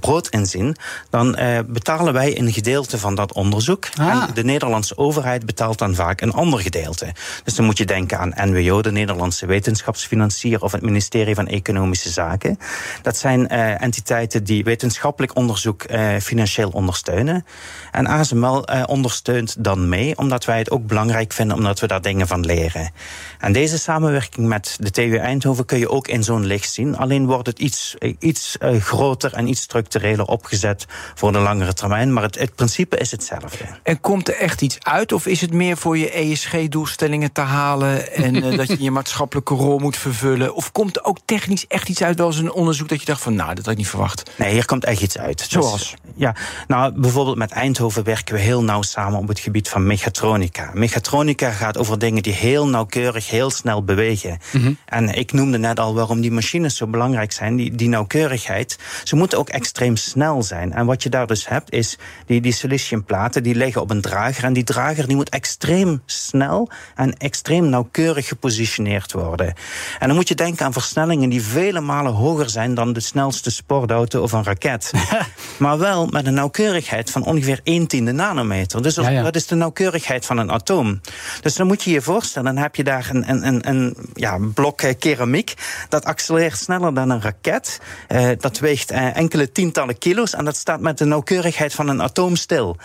brood 0.00 0.28
in 0.28 0.46
zien, 0.46 0.76
dan 1.10 1.38
betalen 1.66 2.12
wij 2.12 2.38
een 2.38 2.52
gedeelte 2.52 2.98
van 2.98 3.14
dat 3.14 3.32
onderzoek. 3.32 3.88
Ah. 3.96 4.08
En 4.08 4.34
de 4.34 4.44
Nederlandse 4.44 4.96
overheid 4.96 5.46
betaalt 5.46 5.78
dan 5.78 5.94
vaak 5.94 6.20
een 6.20 6.32
ander 6.32 6.60
gedeelte. 6.60 7.12
Dus 7.44 7.54
dan 7.54 7.66
moet 7.68 7.78
je 7.78 7.84
denken 7.84 8.18
aan 8.18 8.50
NWO, 8.50 8.82
de 8.82 8.92
Nederlandse 8.92 9.46
wetenschapsfinancier, 9.46 10.62
of 10.62 10.72
het 10.72 10.82
ministerie 10.82 11.34
van 11.34 11.46
Economische 11.46 12.10
Zaken. 12.10 12.58
Dat 13.02 13.16
zijn 13.16 13.40
uh, 13.40 13.82
entiteiten 13.82 14.44
die 14.44 14.64
wetenschappelijk 14.64 15.36
onderzoek 15.36 15.84
uh, 15.90 16.16
financieel 16.16 16.70
ondersteunen. 16.70 17.44
En 17.92 18.06
ASML 18.06 18.70
uh, 18.70 18.82
ondersteunt 18.86 19.64
dan 19.64 19.88
mee, 19.88 20.18
omdat 20.18 20.44
wij 20.44 20.58
het 20.58 20.70
ook 20.70 20.86
belangrijk 20.86 21.32
vinden, 21.32 21.56
omdat 21.56 21.80
we 21.80 21.86
daar 21.86 22.02
dingen 22.02 22.26
van 22.26 22.44
leren. 22.44 22.90
En 23.38 23.52
deze 23.52 23.78
samenwerking 23.78 24.46
met 24.46 24.76
de 24.80 24.90
TU 24.90 25.16
Eindhoven 25.16 25.64
kun 25.64 25.78
je 25.78 25.90
ook 25.90 26.08
in 26.08 26.24
zo'n 26.24 26.46
licht 26.46 26.72
zien. 26.72 26.96
Alleen 26.96 27.26
wordt 27.26 27.46
het 27.46 27.58
iets, 27.58 27.96
iets 28.18 28.56
groter 28.78 29.32
en 29.34 29.48
iets 29.48 29.60
structureler 29.60 30.26
opgezet 30.26 30.86
voor 31.14 31.32
de 31.32 31.38
langere 31.38 31.74
termijn. 31.74 32.12
Maar 32.12 32.22
het, 32.22 32.38
het 32.38 32.54
principe 32.54 32.96
is 32.96 33.10
hetzelfde. 33.10 33.64
En 33.82 34.00
komt 34.00 34.28
er 34.28 34.36
echt 34.36 34.62
iets 34.62 34.78
uit, 34.80 35.12
of 35.12 35.26
is 35.26 35.40
het 35.40 35.52
meer 35.52 35.76
voor 35.76 35.98
je 35.98 36.10
ESG-doelstellingen 36.10 37.32
te 37.32 37.40
halen 37.40 37.56
en 37.58 38.56
dat 38.56 38.68
je 38.68 38.76
je 38.88 38.90
maatschappelijke 38.90 39.54
rol 39.54 39.78
moet 39.78 39.96
vervullen? 39.96 40.54
Of 40.54 40.72
komt 40.72 40.96
er 40.96 41.04
ook 41.04 41.18
technisch 41.24 41.66
echt 41.66 41.88
iets 41.88 42.02
uit, 42.02 42.18
wel 42.18 42.26
eens 42.26 42.38
een 42.38 42.52
onderzoek 42.52 42.88
dat 42.88 43.00
je 43.00 43.06
dacht 43.06 43.22
van, 43.22 43.34
nou, 43.34 43.54
dat 43.54 43.64
had 43.64 43.72
ik 43.72 43.78
niet 43.78 43.88
verwacht? 43.88 44.30
Nee, 44.36 44.52
hier 44.52 44.64
komt 44.64 44.84
echt 44.84 45.02
iets 45.02 45.18
uit. 45.18 45.46
Zoals? 45.48 45.78
Dus, 45.78 45.94
ja, 46.14 46.34
nou, 46.66 46.92
bijvoorbeeld 47.00 47.36
met 47.36 47.50
Eindhoven 47.50 48.04
werken 48.04 48.34
we 48.34 48.40
heel 48.40 48.62
nauw 48.62 48.82
samen 48.82 49.18
op 49.18 49.28
het 49.28 49.38
gebied 49.38 49.68
van 49.68 49.86
mechatronica. 49.86 50.70
Mechatronica 50.74 51.50
gaat 51.50 51.78
over 51.78 51.98
dingen 51.98 52.22
die 52.22 52.32
heel 52.32 52.68
nauwkeurig, 52.68 53.30
heel 53.30 53.50
snel 53.50 53.84
bewegen. 53.84 54.38
Mhm. 54.52 54.56
Mm 54.58 54.64
-hmm. 54.64 54.76
En 54.84 55.14
ik 55.14 55.32
noemde 55.32 55.58
net 55.58 55.80
al 55.80 55.94
waarom 55.94 56.20
die 56.20 56.32
machines 56.32 56.76
zo 56.76 56.86
belangrijk 56.86 57.32
zijn, 57.32 57.56
die, 57.56 57.74
die 57.74 57.88
nauwkeurigheid. 57.88 58.78
Ze 59.04 59.16
moeten 59.16 59.38
ook 59.38 59.48
extreem 59.48 59.96
snel 59.96 60.42
zijn. 60.42 60.72
En 60.72 60.86
wat 60.86 61.02
je 61.02 61.08
daar 61.08 61.26
dus 61.26 61.48
hebt, 61.48 61.72
is 61.72 61.98
die, 62.26 62.40
die 62.40 62.52
siliciumplaten, 62.52 63.42
die 63.42 63.54
liggen 63.54 63.80
op 63.80 63.90
een 63.90 64.00
drager. 64.00 64.44
En 64.44 64.52
die 64.52 64.64
drager 64.64 65.06
die 65.06 65.16
moet 65.16 65.28
extreem 65.28 66.02
snel 66.06 66.70
en 66.94 67.16
extreem 67.16 67.47
nauwkeurig 67.56 68.28
gepositioneerd 68.28 69.12
worden. 69.12 69.54
En 69.98 70.06
dan 70.06 70.16
moet 70.16 70.28
je 70.28 70.34
denken 70.34 70.64
aan 70.64 70.72
versnellingen 70.72 71.28
die 71.28 71.42
vele 71.42 71.80
malen 71.80 72.12
hoger 72.12 72.50
zijn 72.50 72.74
dan 72.74 72.92
de 72.92 73.00
snelste 73.00 73.50
sportauto 73.50 74.22
of 74.22 74.32
een 74.32 74.44
raket. 74.44 74.90
maar 75.58 75.78
wel 75.78 76.06
met 76.06 76.26
een 76.26 76.34
nauwkeurigheid 76.34 77.10
van 77.10 77.24
ongeveer 77.24 77.60
1 77.62 77.86
tiende 77.86 78.12
nanometer. 78.12 78.82
Dus 78.82 78.94
Ja, 78.94 79.08
ja. 79.08 79.22
dat 79.22 79.36
is 79.36 79.46
de 79.46 79.54
nauwkeurigheid 79.54 80.26
van 80.26 80.38
een 80.38 80.50
atoom. 80.50 81.00
Dus 81.40 81.54
dan 81.54 81.66
moet 81.66 81.82
je 81.82 81.90
je 81.90 82.02
voorstellen, 82.02 82.54
dan 82.54 82.62
heb 82.62 82.76
je 82.76 82.84
daar 82.84 83.08
een, 83.12 83.30
een, 83.30 83.46
een, 83.46 83.68
een 83.68 83.96
ja, 84.14 84.38
blok 84.54 84.82
eh, 84.82 84.94
keramiek. 84.98 85.54
Dat 85.88 86.04
accelereert 86.04 86.58
sneller 86.58 86.94
dan 86.94 87.10
een 87.10 87.22
raket. 87.22 87.80
Eh, 88.08 88.28
dat 88.38 88.58
weegt 88.58 88.90
eh, 88.90 89.16
enkele 89.16 89.52
tientallen 89.52 89.98
kilo's 89.98 90.34
en 90.34 90.44
dat 90.44 90.56
staat 90.56 90.80
met 90.80 90.98
de 90.98 91.04
nauwkeurigheid 91.04 91.74
van 91.74 91.88
een 91.88 92.02
atoom 92.02 92.36
stil. 92.36 92.76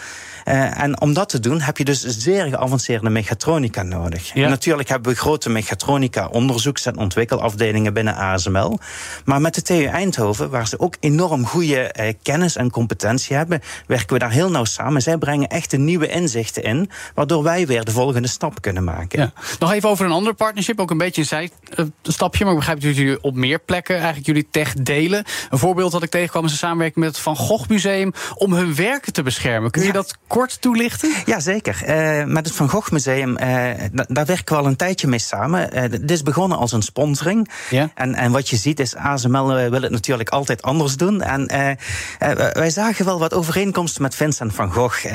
Eh, 0.43 0.81
en 0.81 1.01
om 1.01 1.13
dat 1.13 1.29
te 1.29 1.39
doen 1.39 1.61
heb 1.61 1.77
je 1.77 1.83
dus 1.85 2.01
zeer 2.01 2.45
geavanceerde 2.45 3.09
mechatronica 3.09 3.83
nodig. 3.83 4.33
Ja. 4.33 4.43
En 4.43 4.49
natuurlijk 4.49 4.89
hebben 4.89 5.11
we 5.11 5.17
grote 5.17 5.49
mechatronica 5.49 6.27
onderzoeks- 6.27 6.85
en 6.85 6.97
ontwikkelafdelingen 6.97 7.93
binnen 7.93 8.15
ASML. 8.15 8.79
Maar 9.25 9.41
met 9.41 9.55
de 9.55 9.61
TU 9.61 9.83
Eindhoven, 9.83 10.49
waar 10.49 10.67
ze 10.67 10.79
ook 10.79 10.95
enorm 10.99 11.45
goede 11.45 11.81
eh, 11.81 12.13
kennis 12.21 12.55
en 12.55 12.69
competentie 12.71 13.35
hebben, 13.35 13.61
werken 13.87 14.13
we 14.13 14.19
daar 14.19 14.31
heel 14.31 14.49
nauw 14.49 14.65
samen. 14.65 15.01
Zij 15.01 15.17
brengen 15.17 15.47
echt 15.47 15.77
nieuwe 15.77 16.07
inzichten 16.07 16.63
in, 16.63 16.89
waardoor 17.13 17.43
wij 17.43 17.67
weer 17.67 17.83
de 17.83 17.91
volgende 17.91 18.27
stap 18.27 18.61
kunnen 18.61 18.83
maken. 18.83 19.19
Ja. 19.19 19.31
Nog 19.59 19.71
even 19.71 19.89
over 19.89 20.05
een 20.05 20.11
ander 20.11 20.33
partnership, 20.33 20.79
ook 20.79 20.91
een 20.91 20.97
beetje 20.97 21.21
een 21.21 21.49
zijstapje, 22.03 22.43
maar 22.43 22.53
ik 22.53 22.59
begrijp 22.59 22.81
dat 22.81 22.95
jullie 22.95 23.23
op 23.23 23.35
meer 23.35 23.59
plekken 23.59 23.95
eigenlijk 23.95 24.25
jullie 24.25 24.47
tech 24.51 24.73
delen. 24.73 25.23
Een 25.49 25.57
voorbeeld 25.57 25.91
dat 25.91 26.03
ik 26.03 26.09
tegenkwam 26.09 26.45
is 26.45 26.51
een 26.51 26.57
samenwerking 26.57 27.05
met 27.05 27.13
het 27.13 27.23
Van 27.23 27.35
Gogh 27.35 27.69
Museum 27.69 28.13
om 28.35 28.53
hun 28.53 28.75
werken 28.75 29.13
te 29.13 29.23
beschermen. 29.23 29.71
Kun 29.71 29.81
je 29.81 29.87
Ja. 29.87 29.93
dat 29.93 30.17
kort 30.33 30.61
toelichten? 30.61 31.13
Ja, 31.25 31.39
zeker. 31.39 31.83
Eh, 31.85 32.25
met 32.25 32.45
het 32.45 32.55
Van 32.55 32.69
Gogh 32.69 32.91
Museum, 32.91 33.37
eh, 33.37 33.47
da- 33.91 34.05
daar 34.07 34.25
werken 34.25 34.55
we 34.55 34.61
al 34.61 34.67
een 34.67 34.75
tijdje 34.75 35.07
mee 35.07 35.19
samen. 35.19 35.71
Eh, 35.71 35.89
dit 35.89 36.11
is 36.11 36.23
begonnen 36.23 36.57
als 36.57 36.71
een 36.71 36.81
sponsoring. 36.81 37.49
Ja. 37.69 37.89
En, 37.95 38.15
en 38.15 38.31
wat 38.31 38.49
je 38.49 38.55
ziet 38.55 38.79
is, 38.79 38.95
ASML 38.95 39.47
wil 39.69 39.81
het 39.81 39.91
natuurlijk 39.91 40.29
altijd 40.29 40.61
anders 40.61 40.97
doen. 40.97 41.21
En 41.21 41.45
wij 42.53 42.69
zagen 42.69 43.05
wel 43.05 43.19
wat 43.19 43.33
overeenkomsten 43.33 44.01
met 44.01 44.15
Vincent 44.15 44.53
van 44.55 44.71
Gogh. 44.73 45.05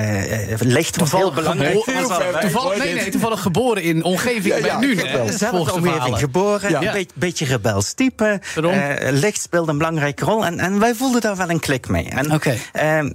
Licht 0.59 0.97
was 0.97 1.13
heel 1.13 1.33
belangrijk. 1.33 1.75
Allebei. 1.87 2.41
toevallig, 2.41 2.79
nee, 2.79 2.95
nee, 2.95 3.09
toevallig 3.09 3.41
geboren 3.43 3.83
in 3.83 4.03
omgeving 4.05 4.61
bij 4.61 4.77
nu, 4.81 5.01
hè? 5.01 5.33
Zelf 5.33 5.51
volgens 5.51 5.75
de 5.83 5.89
omgeving 5.89 6.19
geboren, 6.19 6.71
Ja. 6.71 6.83
een 6.83 6.93
beetje, 6.93 7.15
beetje 7.15 7.45
rebels 7.45 7.93
type. 7.93 8.41
Eh, 8.55 9.11
licht 9.11 9.41
speelde 9.43 9.71
een 9.71 9.79
belangrijke 9.79 10.25
rol 10.25 10.45
en, 10.47 10.59
en 10.59 10.79
wij 10.79 10.95
voelden 10.95 11.21
daar 11.21 11.37
wel 11.37 11.51
een 11.51 11.61
klik 11.61 11.89
mee. 11.89 12.09
En, 12.09 12.33
Oké. 12.33 12.57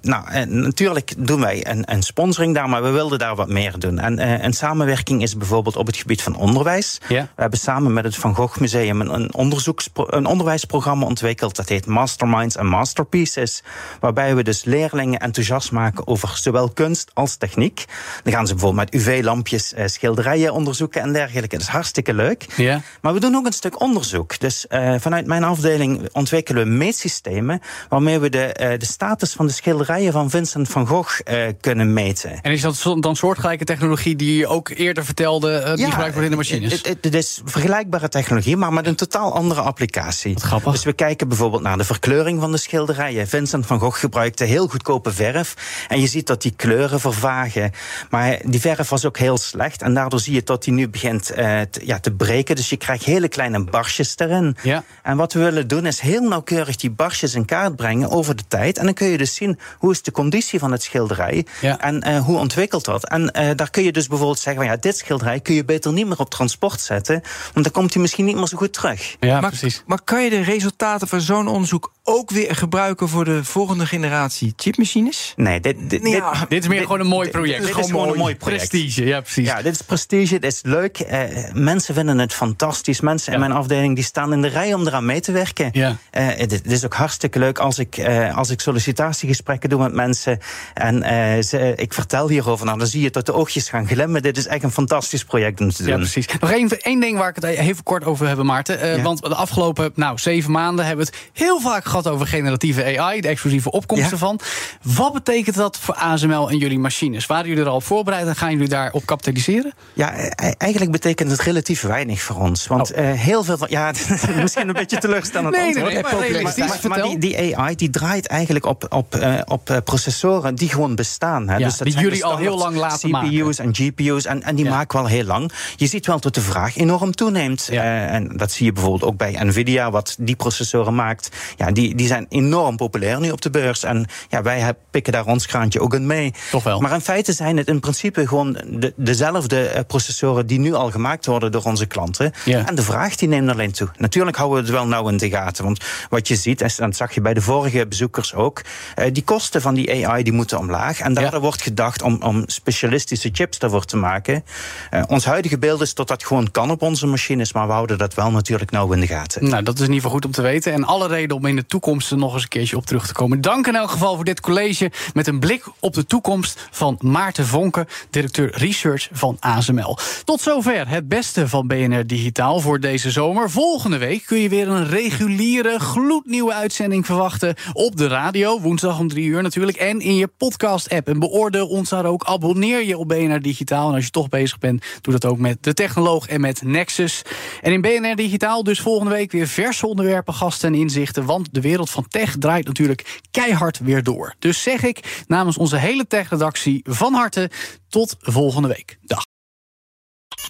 nou, 0.02 0.46
natuurlijk 0.46 1.14
doen 1.18 1.40
wij 1.42 1.68
een, 1.68 1.84
een 1.94 2.04
sponsoring 2.04 2.56
daar, 2.56 2.70
maar 2.70 2.84
we 2.84 2.90
wilden 2.90 3.20
daar 3.20 3.36
wat 3.36 3.50
meer 3.50 3.80
doen. 3.80 4.00
En 4.00 4.46
een 4.46 4.54
samenwerking 4.54 5.22
is 5.22 5.38
bijvoorbeeld 5.38 5.76
op 5.76 5.88
het 5.88 5.98
gebied 5.98 6.22
van 6.22 6.36
onderwijs. 6.36 7.02
Ja. 7.08 7.22
We 7.36 7.42
hebben 7.42 7.60
samen 7.60 7.94
met 7.94 8.04
het 8.04 8.16
Van 8.16 8.36
Gogh 8.36 8.60
Museum 8.60 9.02
een, 9.02 9.14
een, 9.14 9.34
onderzoekspro- 9.34 10.08
een 10.10 10.26
onderwijsprogramma 10.26 11.06
ontwikkeld. 11.06 11.56
Dat 11.56 11.70
heet 11.70 11.86
Masterminds 11.86 12.56
en 12.56 12.66
Masterpieces. 12.66 13.64
Waarbij 14.00 14.36
we 14.36 14.44
dus 14.44 14.64
leerlingen 14.64 15.20
enthousiast 15.20 15.72
maken 15.72 16.08
over 16.08 16.38
zowel 16.38 16.70
kunst 16.70 17.12
als 17.14 17.36
techniek. 17.36 17.86
Dan 18.24 18.34
gaan 18.34 18.48
ze 18.48 18.54
bijvoorbeeld 18.54 18.92
met 18.92 19.02
UV-lampjes 19.02 19.74
eh, 19.74 19.88
schilderijen 19.88 20.54
onderzoeken 20.54 21.02
en 21.02 21.14
dergelijke. 21.14 21.58
Dat 21.58 21.66
is 21.66 21.72
hartstikke 21.72 22.14
leuk. 22.14 22.46
Ja. 22.56 22.82
Maar 23.02 23.14
we 23.14 23.20
doen 23.20 23.36
ook 23.36 23.46
een 23.46 23.54
stuk 23.54 23.82
onderzoek. 23.82 24.40
Dus 24.40 24.68
eh, 24.68 24.96
vanuit 25.00 25.26
mijn 25.26 25.44
afdeling 25.44 26.10
ontwikkelen 26.12 26.64
we 26.64 26.70
meetsystemen 26.70 27.62
waarmee 27.90 28.20
we 28.20 28.30
de, 28.30 28.76
de 28.78 28.86
status 28.86 29.34
van 29.34 29.48
de 29.48 29.54
schilderijen 29.54 30.12
van 30.12 30.30
Vincent 30.30 30.70
van 30.70 30.88
Gogh 30.88 31.20
eh, 31.24 31.38
kunnen 31.86 32.04
meten. 32.04 32.42
En 32.42 32.52
is 32.52 32.62
dat 32.62 32.96
dan 33.00 33.16
soortgelijke 33.16 33.66
technologie 33.66 34.16
die 34.16 34.38
je 34.38 34.48
ook 34.48 34.70
eerder 34.70 35.06
vertelde, 35.06 35.58
eh, 35.58 35.76
die 35.76 35.86
gebruikt 35.86 36.14
wordt 36.14 36.26
in 36.26 36.32
de 36.32 36.38
machines? 36.38 36.72
Het, 36.72 36.88
het, 36.88 36.98
het 37.02 37.14
is 37.14 37.42
vergelijkbare 37.46 38.10
technologie, 38.10 38.58
maar 38.58 38.74
met 38.74 38.88
een 38.88 38.96
totaal 38.96 39.34
andere 39.34 39.62
applicatie. 39.62 40.34
Wat 40.34 40.44
grappig. 40.44 40.72
Dus 40.72 40.84
we 40.84 40.94
kijken 40.94 41.28
bijvoorbeeld 41.28 41.62
naar 41.62 41.78
de 41.78 41.84
verkleuring 41.84 42.40
van 42.40 42.52
de 42.52 42.58
schilderijen. 42.58 43.28
Vincent 43.28 43.66
van 43.66 43.80
Gogh 43.80 44.00
gebruikte 44.00 44.44
heel 44.44 44.68
goedkope 44.68 45.12
verf. 45.12 45.54
En 45.88 46.00
je 46.00 46.08
ziet 46.08 46.28
dat 46.28 46.42
die 46.42 46.54
kleuren 46.56 47.00
vervagen. 47.00 47.72
Maar 48.10 48.40
die 48.46 48.60
verf 48.60 48.90
was 48.90 49.06
ook 49.06 49.18
heel 49.18 49.38
slecht. 49.38 49.82
En 49.82 49.94
daardoor 49.94 50.20
zie 50.20 50.34
je 50.34 50.44
dat 50.44 50.64
die 50.64 50.74
nu 50.74 50.90
begint 50.90 51.30
eh, 51.30 51.62
te, 51.62 51.86
ja, 51.86 52.00
te 52.00 52.12
breken. 52.12 52.56
Dus 52.56 52.70
je 52.70 52.78
krijgt 52.78 53.04
hele 53.04 53.28
kleine 53.28 53.64
barsjes 53.64 54.14
erin. 54.18 54.56
Ja. 54.62 54.84
En 55.04 55.18
wat 55.18 55.34
we 55.34 55.40
willen 55.40 55.68
doen 55.68 55.86
is 55.86 56.00
heel 56.00 56.22
nauwkeurig 56.22 56.76
die 56.76 56.92
barsjes 56.92 57.36
in 57.36 57.46
kaart 57.46 57.76
brengen 57.76 58.10
over 58.10 58.36
de 58.36 58.44
tijd. 58.48 58.78
En 58.78 58.86
dan 58.86 58.94
kun 58.94 59.08
je 59.08 59.18
dus 59.18 59.36
zien 59.36 59.60
hoe 59.78 59.92
is 59.92 60.02
de 60.02 60.12
conditie 60.12 60.60
van 60.60 60.72
het 60.72 60.84
schilderij. 60.84 61.46
Ja. 61.62 61.73
En 61.80 62.02
eh, 62.02 62.20
hoe 62.26 62.38
ontwikkelt 62.38 62.86
dat. 62.86 63.10
En 63.10 63.32
eh, 63.32 63.50
daar 63.56 63.70
kun 63.70 63.84
je 63.84 63.92
dus 63.92 64.08
bijvoorbeeld 64.08 64.40
zeggen: 64.40 64.64
van, 64.64 64.72
ja, 64.72 64.78
dit 64.80 64.98
schilderij 64.98 65.40
kun 65.40 65.56
je 65.56 65.66
beter 65.66 65.94
niet 65.94 66.08
meer 66.08 66.20
op 66.20 66.30
transport 66.30 66.82
zetten. 66.82 67.22
Want 67.54 67.66
dan 67.66 67.72
komt 67.74 67.94
hij 67.94 68.02
misschien 68.02 68.26
niet 68.26 68.36
meer 68.36 68.48
zo 68.48 68.58
goed 68.58 68.74
terug. 68.74 69.16
ja, 69.20 69.40
maar, 69.40 69.50
precies. 69.50 69.84
maar 69.86 70.02
kan 70.04 70.24
je 70.24 70.30
de 70.30 70.42
resultaten 70.42 71.08
van 71.08 71.22
zo'n 71.22 71.48
onderzoek 71.48 71.92
ook 72.04 72.30
weer 72.32 72.56
gebruiken 72.56 73.10
voor 73.10 73.26
de 73.26 73.44
volgende 73.44 73.86
generatie 73.86 74.54
chipmachines? 74.56 75.34
Nee, 75.36 75.60
dit, 75.60 75.76
dit, 75.90 76.08
Ja, 76.10 76.32
dit, 76.32 76.50
Dit 76.50 76.62
is 76.62 76.68
meer 76.68 76.78
dit- 76.78 76.86
gewoon 76.86 77.02
een 77.02 77.08
mooi 77.08 77.30
project. 77.30 77.66
Dit, 77.66 77.78
is 77.78 77.86
gewoon 77.86 78.10
een 78.10 78.18
mooi 78.18 78.36
project. 78.36 78.70
Prestige, 78.70 79.06
ja, 79.06 79.22
precies. 79.22 79.48
Ja, 79.48 79.62
dit 79.62 79.74
is 79.74 79.82
prestige, 79.82 80.40
dit 80.40 80.52
is 80.54 80.60
leuk. 80.64 81.00
Eh, 81.00 81.20
mensen 81.54 81.94
vinden 81.94 82.18
het 82.20 82.34
fantastisch. 82.34 83.02
Mensen 83.02 83.32
Ja. 83.34 83.38
in 83.40 83.44
mijn 83.46 83.60
afdeling 83.60 83.96
die 83.96 84.04
staan 84.04 84.34
in 84.34 84.42
de 84.42 84.48
rij 84.48 84.74
om 84.74 84.88
eraan 84.88 85.06
mee 85.06 85.20
te 85.22 85.32
werken. 85.32 85.70
Ja. 85.72 85.98
Eh, 86.12 86.28
dit, 86.38 86.50
dit 86.50 86.72
is 86.72 86.86
ook 86.86 86.94
hartstikke 86.94 87.40
leuk 87.40 87.60
als 87.60 87.80
ik, 87.80 87.98
eh, 87.98 88.38
als 88.38 88.50
ik 88.50 88.60
sollicitatiegesprekken 88.62 89.70
doe 89.70 89.82
met 89.82 89.94
mensen. 89.94 90.40
En 90.74 91.04
eh, 91.04 91.44
ze, 91.44 91.63
ik 91.76 91.94
vertel 91.94 92.30
hierover. 92.30 92.66
Nou, 92.66 92.78
dan 92.78 92.88
zie 92.88 93.02
je 93.02 93.10
dat 93.10 93.26
de 93.26 93.34
oogjes 93.34 93.70
gaan 93.70 93.88
glimmen. 93.88 94.22
Dit 94.22 94.38
is 94.38 94.48
echt 94.48 94.64
een 94.64 94.72
fantastisch 94.72 95.24
project 95.24 95.60
moeten 95.60 95.84
doen. 95.84 95.94
Ja, 95.94 96.00
precies. 96.00 96.28
Nog 96.40 96.52
één, 96.52 96.70
één 96.82 97.00
ding 97.00 97.18
waar 97.18 97.30
ik 97.30 97.36
het 97.36 97.44
even 97.44 97.84
kort 97.84 98.06
over 98.06 98.28
hebben, 98.28 98.46
Maarten. 98.46 98.80
Uh, 98.80 98.96
Ja. 98.96 99.02
Want 99.02 99.22
de 99.22 99.36
afgelopen 99.36 99.92
nou, 99.96 100.18
zeven 100.20 100.52
maanden 100.52 100.86
hebben 100.86 101.06
we 101.06 101.12
het 101.16 101.30
heel 101.34 101.60
vaak 101.60 101.86
gehad 101.86 102.08
over 102.08 102.28
generatieve 102.28 103.00
AI, 103.00 103.22
de 103.22 103.28
exclusieve 103.28 103.72
opkomsten 103.72 104.10
Ja. 104.12 104.18
van. 104.18 104.40
Wat 104.82 105.14
betekent 105.14 105.56
dat 105.56 105.78
voor 105.80 105.96
ASML 105.96 106.50
en 106.50 106.58
jullie 106.58 106.80
machines? 106.80 107.26
Waren 107.26 107.48
jullie 107.48 107.64
er 107.64 107.70
al 107.70 107.76
op 107.76 107.84
voorbereid 107.84 108.28
en 108.28 108.36
gaan 108.36 108.52
jullie 108.52 108.68
daarop 108.68 109.06
kapitaliseren? 109.06 109.74
Ja, 109.94 110.18
e- 110.18 110.30
eigenlijk 110.58 110.92
betekent 110.92 111.32
het 111.32 111.42
relatief 111.42 111.82
weinig 111.82 112.22
voor 112.22 112.36
ons. 112.36 112.68
Want 112.68 112.92
Oh. 112.94 112.98
eh, 113.00 113.20
heel 113.20 113.44
veel 113.44 113.58
van. 113.58 113.68
Ja, 113.70 113.92
misschien 114.42 114.68
een 114.68 114.74
beetje 114.74 114.98
teleurstellend 114.98 115.56
Nee, 115.56 115.64
nee, 115.74 115.84
nee, 115.84 116.02
maar 116.02 116.16
Maar- 116.58 116.90
maar, 116.90 117.02
die, 117.02 117.18
die 117.18 117.58
AI 117.58 117.76
die 117.76 117.90
draait 117.90 118.28
eigenlijk 118.28 118.66
op, 118.66 118.86
op, 118.90 119.16
eh, 119.16 119.40
op 119.46 119.70
eh, 119.70 119.78
processoren 119.84 120.56
die 120.56 120.70
gewoon 120.70 120.96
bestaan. 120.96 121.48
Hè. 121.54 121.60
Ja, 121.60 121.66
dus 121.66 121.78
dat 121.78 121.88
die 121.88 121.98
jullie 121.98 122.18
de 122.20 122.26
al 122.26 122.38
heel 122.38 122.58
lang 122.58 122.76
laten 122.76 123.10
CPU's 123.10 123.60
en 123.60 123.76
GPU's. 123.76 124.26
En, 124.26 124.44
en 124.44 124.56
die 124.56 124.66
Ja. 124.66 124.72
maken 124.72 124.98
wel 125.00 125.08
heel 125.08 125.24
lang. 125.24 125.52
Je 125.76 125.88
ziet 125.88 126.06
wel 126.06 126.20
dat 126.20 126.34
de 126.34 126.42
vraag 126.42 126.78
enorm 126.78 127.12
toeneemt. 127.16 127.68
Ja. 127.72 127.82
Eh, 127.84 128.14
en 128.14 128.38
dat 128.38 128.52
zie 128.52 128.66
je 128.66 128.72
bijvoorbeeld 128.72 129.12
ook 129.12 129.18
bij 129.18 129.38
Nvidia, 129.44 129.92
wat 129.92 130.16
die 130.20 130.36
processoren 130.36 130.96
maakt. 130.96 131.30
Ja, 131.58 131.72
die, 131.72 131.96
die 131.96 132.08
zijn 132.08 132.26
enorm 132.30 132.76
populair 132.76 133.20
nu 133.20 133.32
op 133.32 133.42
de 133.42 133.50
beurs. 133.50 133.84
En 133.84 134.06
ja, 134.30 134.42
wij 134.42 134.74
pikken 134.92 135.14
daar 135.14 135.26
ons 135.26 135.46
kraantje 135.46 135.80
ook 135.82 135.94
in 135.94 136.06
mee. 136.08 136.34
Toch 136.52 136.64
wel. 136.64 136.80
Maar 136.80 136.94
in 136.94 137.02
feite 137.02 137.34
zijn 137.34 137.58
het 137.58 137.68
in 137.68 137.80
principe 137.80 138.28
gewoon 138.28 138.58
de, 138.68 138.94
dezelfde 138.96 139.68
eh, 139.68 139.82
processoren 139.88 140.48
die 140.48 140.60
nu 140.60 140.74
al 140.74 140.92
gemaakt 140.92 141.26
worden 141.26 141.52
door 141.52 141.64
onze 141.64 141.86
klanten. 141.86 142.32
En 142.46 142.76
de 142.76 142.84
vraag 142.84 143.16
die 143.16 143.28
neemt 143.28 143.50
alleen 143.50 143.72
toe. 143.72 143.88
Natuurlijk 143.98 144.38
houden 144.38 144.58
we 144.58 144.64
het 144.66 144.74
wel 144.74 144.88
nauw 144.88 145.08
in 145.08 145.18
de 145.18 145.30
gaten. 145.30 145.64
Want 145.64 145.80
wat 146.10 146.28
je 146.28 146.36
ziet, 146.36 146.62
en 146.62 146.70
dat 146.78 146.96
zag 146.96 147.14
je 147.14 147.22
bij 147.22 147.34
de 147.34 147.42
vorige 147.42 147.88
bezoekers 147.88 148.34
ook, 148.34 148.62
eh, 148.96 149.12
die 149.12 149.24
kosten 149.24 149.62
van 149.62 149.74
die 149.74 150.08
AI 150.08 150.24
die 150.24 150.34
moeten 150.34 150.58
omlaag. 150.60 151.00
En 151.00 151.14
daardoor 151.14 151.42
wordt 151.44 151.62
gedacht 151.62 152.02
om, 152.02 152.18
om 152.22 152.44
specialistische 152.46 153.30
chips 153.32 153.60
daarvoor 153.60 153.86
te 153.86 153.98
maken. 153.98 154.44
Eh, 154.90 155.04
ons 155.08 155.26
huidige 155.26 155.58
beeld 155.58 155.82
is 155.82 155.94
dat 155.94 156.08
dat 156.08 156.26
gewoon 156.26 156.52
kan 156.52 156.72
op 156.72 156.82
onze 156.82 157.08
machines, 157.08 157.54
maar 157.54 157.68
we 157.68 157.74
houden 157.74 157.98
dat 157.98 158.14
wel 158.14 158.32
natuurlijk 158.32 158.72
nauw 158.72 158.92
in 158.94 159.00
de 159.00 159.08
gaten. 159.08 159.50
Nou, 159.50 159.64
dat 159.64 159.74
is 159.74 159.80
in 159.80 159.86
ieder 159.86 159.96
geval 159.96 160.12
goed 160.12 160.26
om 160.26 160.32
te 160.32 160.42
weten. 160.42 160.74
En 160.74 160.84
alle 160.84 161.08
reden 161.08 161.38
om 161.38 161.46
in 161.46 161.56
de 161.56 161.66
toekomst 161.66 162.12
er 162.12 162.18
nog 162.18 162.34
eens 162.34 162.44
een 162.44 162.50
keertje 162.50 162.78
op 162.78 162.86
terug 162.86 163.08
te 163.08 163.14
komen. 163.14 163.42
Dank 163.42 163.68
in 163.68 163.76
elk 163.76 163.90
geval 163.90 164.16
voor 164.16 164.24
dit 164.24 164.40
college 164.40 164.92
met 165.14 165.28
een 165.28 165.40
blik 165.40 165.66
op 165.80 165.94
de 165.94 166.06
toekomst 166.06 166.68
van 166.72 166.98
Maarten 167.00 167.46
Vonken, 167.46 167.88
directeur 168.10 168.58
research 168.58 169.10
van 169.12 169.38
ASML. 169.40 169.98
Tot 170.24 170.42
zover 170.42 170.88
het 170.88 171.08
beste 171.08 171.48
van 171.48 171.68
BNR 171.68 172.08
Digitaal 172.08 172.60
voor 172.60 172.80
deze 172.80 173.12
zomer. 173.12 173.50
Volgende 173.50 173.98
week 173.98 174.26
kun 174.26 174.38
je 174.38 174.50
weer 174.50 174.70
een 174.70 174.88
reguliere, 174.88 175.80
gloednieuwe 175.80 176.54
uitzending 176.54 177.06
verwachten 177.06 177.56
op 177.74 177.98
de 177.98 178.08
radio. 178.08 178.60
Woensdag 178.60 179.00
om 179.00 179.08
drie 179.08 179.26
uur 179.26 179.42
natuurlijk. 179.42 179.78
En 179.78 180.00
in 180.00 180.16
je 180.16 180.28
podcast-app. 180.28 181.14
Beoordeel 181.24 181.68
ons 181.68 181.90
daar 181.90 182.06
ook. 182.06 182.24
Abonneer 182.24 182.86
je 182.86 182.98
op 182.98 183.08
BNR 183.08 183.42
Digitaal. 183.42 183.90
En 183.90 183.96
als 183.96 184.06
je 184.06 184.10
toch 184.10 184.30
bezig 184.30 184.58
bent, 184.58 184.86
doe 185.02 185.14
dat 185.14 185.26
ook 185.26 185.38
met 185.38 185.64
de 185.64 185.74
technoloog 185.74 186.28
en 186.28 186.42
met 186.42 186.62
Nexus. 186.62 187.22
En 187.62 187.72
in 187.72 187.82
BNR 187.82 188.16
Digitaal 188.16 188.64
dus 188.64 188.80
volgende 188.80 189.12
week 189.12 189.32
weer 189.32 189.48
verse 189.48 189.88
onderwerpen, 189.88 190.34
gasten 190.34 190.74
en 190.74 190.80
inzichten. 190.80 191.26
Want 191.26 191.54
de 191.54 191.62
wereld 191.62 191.90
van 191.90 192.08
tech 192.08 192.36
draait 192.40 192.66
natuurlijk 192.66 193.22
keihard 193.32 193.80
weer 193.80 194.04
door. 194.04 194.36
Dus 194.40 194.62
zeg 194.62 194.84
ik 194.84 195.24
namens 195.28 195.58
onze 195.58 195.78
hele 195.78 196.08
tech-redactie 196.08 196.82
van 196.84 197.14
harte 197.14 197.50
tot 197.90 198.16
volgende 198.20 198.68
week. 198.68 198.98
Dag. 199.02 199.33